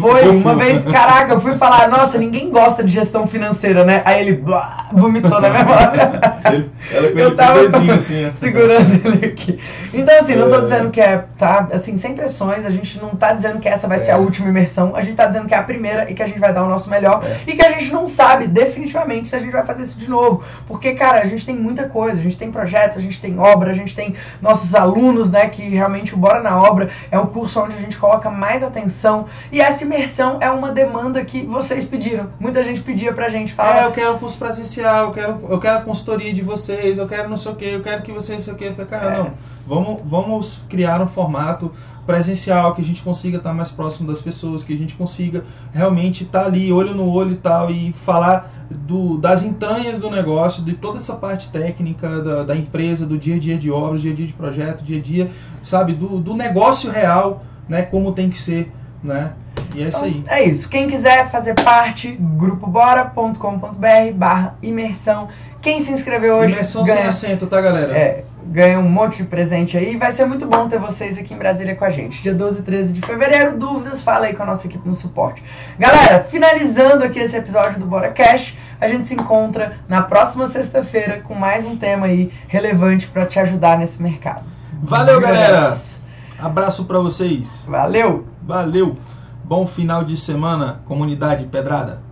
Foi, 0.00 0.28
uma 0.28 0.54
vez, 0.54 0.84
caraca, 0.84 1.32
eu 1.32 1.40
fui 1.40 1.54
falar, 1.56 1.88
nossa, 1.88 2.18
ninguém 2.18 2.50
gosta 2.50 2.82
de 2.84 2.92
gestão 2.92 3.26
financeira, 3.26 3.84
né? 3.84 4.02
Aí 4.04 4.20
ele 4.20 4.36
blá, 4.36 4.86
vomitou 4.92 5.40
na 5.40 5.50
minha 5.50 5.66
hora. 5.68 6.40
Ele- 6.52 6.70
ela 6.92 7.10
com 7.12 7.18
Eu 7.18 7.26
ele 7.28 7.36
tava 7.36 7.54
bebezinho, 7.62 7.94
assim. 7.94 8.30
segurando 8.38 9.06
ele 9.06 9.26
aqui. 9.26 9.58
Então, 9.92 10.18
assim, 10.18 10.36
não 10.36 10.48
tô 10.48 10.56
É. 10.56 10.60
dizendo 10.62 10.90
que 10.90 11.00
é, 11.00 11.24
tá, 11.36 11.68
assim, 11.72 11.96
sem 11.96 12.14
pressões, 12.14 12.64
a 12.64 12.70
gente 12.70 13.00
não 13.00 13.10
tá 13.10 13.32
dizendo 13.32 13.58
que 13.58 13.68
essa 13.68 13.88
vai 13.88 13.98
ser 13.98 14.10
É. 14.10 14.14
a 14.14 14.16
última 14.18 14.48
imersão, 14.48 14.94
a 14.94 15.00
gente 15.02 15.16
tá 15.16 15.26
dizendo 15.26 15.46
que 15.46 15.54
é 15.54 15.58
a 15.58 15.62
primeira 15.62 16.10
e 16.10 16.14
que 16.14 16.22
a 16.22 16.26
gente 16.26 16.38
vai 16.38 16.52
dar 16.52 16.62
o 16.62 16.68
nosso 16.68 16.88
melhor 16.88 17.24
É. 17.24 17.38
e 17.46 17.54
que 17.56 17.64
a 17.64 17.70
gente 17.72 17.92
não 17.92 18.06
sabe 18.06 18.46
definitivamente 18.46 19.28
se 19.28 19.36
a 19.36 19.38
gente 19.40 19.52
vai 19.52 19.64
fazer 19.64 19.82
isso 19.82 19.98
de 19.98 20.08
novo. 20.08 20.42
Porque, 20.66 20.92
cara, 20.94 21.20
a 21.20 21.24
gente 21.24 21.44
tem 21.44 21.56
muita 21.56 21.84
coisa, 21.88 22.18
a 22.18 22.22
gente 22.22 22.38
tem 22.38 22.50
projetos, 22.50 22.98
a 22.98 23.00
gente 23.00 23.20
tem 23.20 23.38
obra, 23.38 23.70
a 23.70 23.74
gente 23.74 23.94
tem 23.94 24.14
nossos 24.40 24.74
alunos, 24.74 25.30
né, 25.30 25.48
que 25.48 25.62
realmente 25.68 26.14
o 26.14 26.16
Bora 26.16 26.40
na 26.40 26.56
Obra 26.62 26.88
é 27.10 27.18
um 27.18 27.26
curso 27.26 27.60
onde 27.60 27.74
a 27.76 27.80
gente 27.80 27.96
coloca 27.96 28.30
mais 28.30 28.62
atenção 28.62 29.26
e 29.50 29.60
essa 29.60 29.84
imersão 29.84 30.38
é 30.40 30.50
uma 30.50 30.70
demanda 30.70 31.24
que 31.24 31.42
vocês 31.42 31.84
pediram. 31.84 32.28
Muita 32.38 32.62
gente 32.62 32.80
pedia 32.80 33.12
pra 33.12 33.28
gente, 33.28 33.52
É, 33.52 33.56
falar 33.56 33.84
eu 33.84 33.92
quero 33.92 34.14
um 34.14 34.18
curso 34.18 34.38
presencial, 34.38 35.06
eu 35.06 35.10
quero, 35.10 35.38
eu 35.48 35.58
quero 35.58 35.78
a 35.78 35.82
consultoria 35.82 36.32
de 36.32 36.42
vocês, 36.42 36.98
eu 36.98 37.06
quero 37.06 37.28
não 37.28 37.36
sei 37.36 37.52
o 37.52 37.54
que, 37.56 37.64
eu 37.66 37.80
quero 37.80 38.02
que 38.02 38.12
vocês 38.12 38.38
não 38.38 38.44
sei 38.44 38.54
o 38.54 38.56
que. 38.56 38.64
Eu 38.64 38.74
falei, 38.74 38.90
cara, 38.90 39.14
É. 39.14 39.18
não, 39.18 39.30
vamos, 39.66 40.02
vamos 40.02 40.62
criar 40.68 41.00
um 41.00 41.06
formato 41.08 41.72
presencial, 42.06 42.74
que 42.74 42.80
a 42.80 42.84
gente 42.84 43.02
consiga 43.02 43.36
estar 43.36 43.52
mais 43.52 43.70
próximo 43.70 44.08
das 44.08 44.22
pessoas, 44.22 44.64
que 44.64 44.72
a 44.72 44.76
gente 44.76 44.94
consiga 44.94 45.44
realmente 45.74 46.24
estar 46.24 46.46
ali, 46.46 46.72
olho 46.72 46.94
no 46.94 47.06
olho 47.06 47.32
e 47.32 47.36
tal, 47.36 47.70
e 47.70 47.92
falar 47.92 48.50
do, 48.70 49.18
das 49.18 49.44
entranhas 49.44 49.98
do 49.98 50.10
negócio, 50.10 50.62
de 50.64 50.72
toda 50.72 50.96
essa 50.96 51.14
parte 51.16 51.50
técnica 51.50 52.22
da, 52.22 52.44
da 52.44 52.56
empresa, 52.56 53.04
do 53.04 53.18
dia 53.18 53.36
a 53.36 53.38
dia 53.38 53.58
de 53.58 53.70
obras, 53.70 54.00
dia 54.00 54.12
a 54.12 54.14
dia 54.14 54.26
de 54.26 54.32
projeto, 54.32 54.82
dia 54.82 54.98
a 54.98 55.02
dia, 55.02 55.30
sabe, 55.62 55.92
do, 55.92 56.18
do 56.18 56.34
negócio 56.34 56.90
real, 56.90 57.42
né, 57.68 57.82
como 57.82 58.12
tem 58.12 58.30
que 58.30 58.40
ser, 58.40 58.72
né? 59.02 59.32
E 59.74 59.82
é 59.82 59.88
isso 59.88 60.04
aí. 60.04 60.18
Então, 60.18 60.34
é 60.34 60.44
isso. 60.44 60.68
Quem 60.68 60.88
quiser 60.88 61.30
fazer 61.30 61.54
parte, 61.54 62.16
grupobora.com.br 62.18 64.12
barra 64.14 64.56
imersão. 64.62 65.28
Quem 65.60 65.80
se 65.80 65.90
inscreveu 65.92 66.36
hoje 66.36 66.52
Imersão 66.52 66.84
sem 66.84 66.94
ganha, 66.94 67.08
assento, 67.08 67.46
tá, 67.48 67.60
galera? 67.60 67.92
é, 67.92 68.24
ganha 68.44 68.78
um 68.78 68.88
monte 68.88 69.18
de 69.18 69.24
presente 69.24 69.76
aí. 69.76 69.96
Vai 69.96 70.12
ser 70.12 70.24
muito 70.24 70.46
bom 70.46 70.68
ter 70.68 70.78
vocês 70.78 71.18
aqui 71.18 71.34
em 71.34 71.36
Brasília 71.36 71.74
com 71.74 71.84
a 71.84 71.90
gente. 71.90 72.22
Dia 72.22 72.32
12 72.32 72.60
e 72.60 72.62
13 72.62 72.92
de 72.92 73.00
fevereiro. 73.00 73.58
Dúvidas, 73.58 74.00
fala 74.00 74.26
aí 74.26 74.34
com 74.34 74.42
a 74.44 74.46
nossa 74.46 74.66
equipe 74.66 74.88
no 74.88 74.94
suporte. 74.94 75.42
Galera, 75.78 76.22
finalizando 76.22 77.04
aqui 77.04 77.18
esse 77.18 77.36
episódio 77.36 77.80
do 77.80 77.86
Bora 77.86 78.10
Cash, 78.10 78.56
a 78.80 78.86
gente 78.86 79.08
se 79.08 79.14
encontra 79.14 79.78
na 79.88 80.02
próxima 80.02 80.46
sexta-feira 80.46 81.20
com 81.20 81.34
mais 81.34 81.66
um 81.66 81.76
tema 81.76 82.06
aí 82.06 82.32
relevante 82.46 83.06
para 83.08 83.26
te 83.26 83.40
ajudar 83.40 83.78
nesse 83.78 84.00
mercado. 84.00 84.44
Valeu, 84.80 85.20
galera! 85.20 85.97
Abraço 86.38 86.84
pra 86.84 87.00
vocês. 87.00 87.66
Valeu! 87.68 88.26
Valeu. 88.42 88.96
Bom 89.44 89.66
final 89.66 90.04
de 90.04 90.16
semana, 90.16 90.82
comunidade 90.86 91.44
Pedrada. 91.46 92.07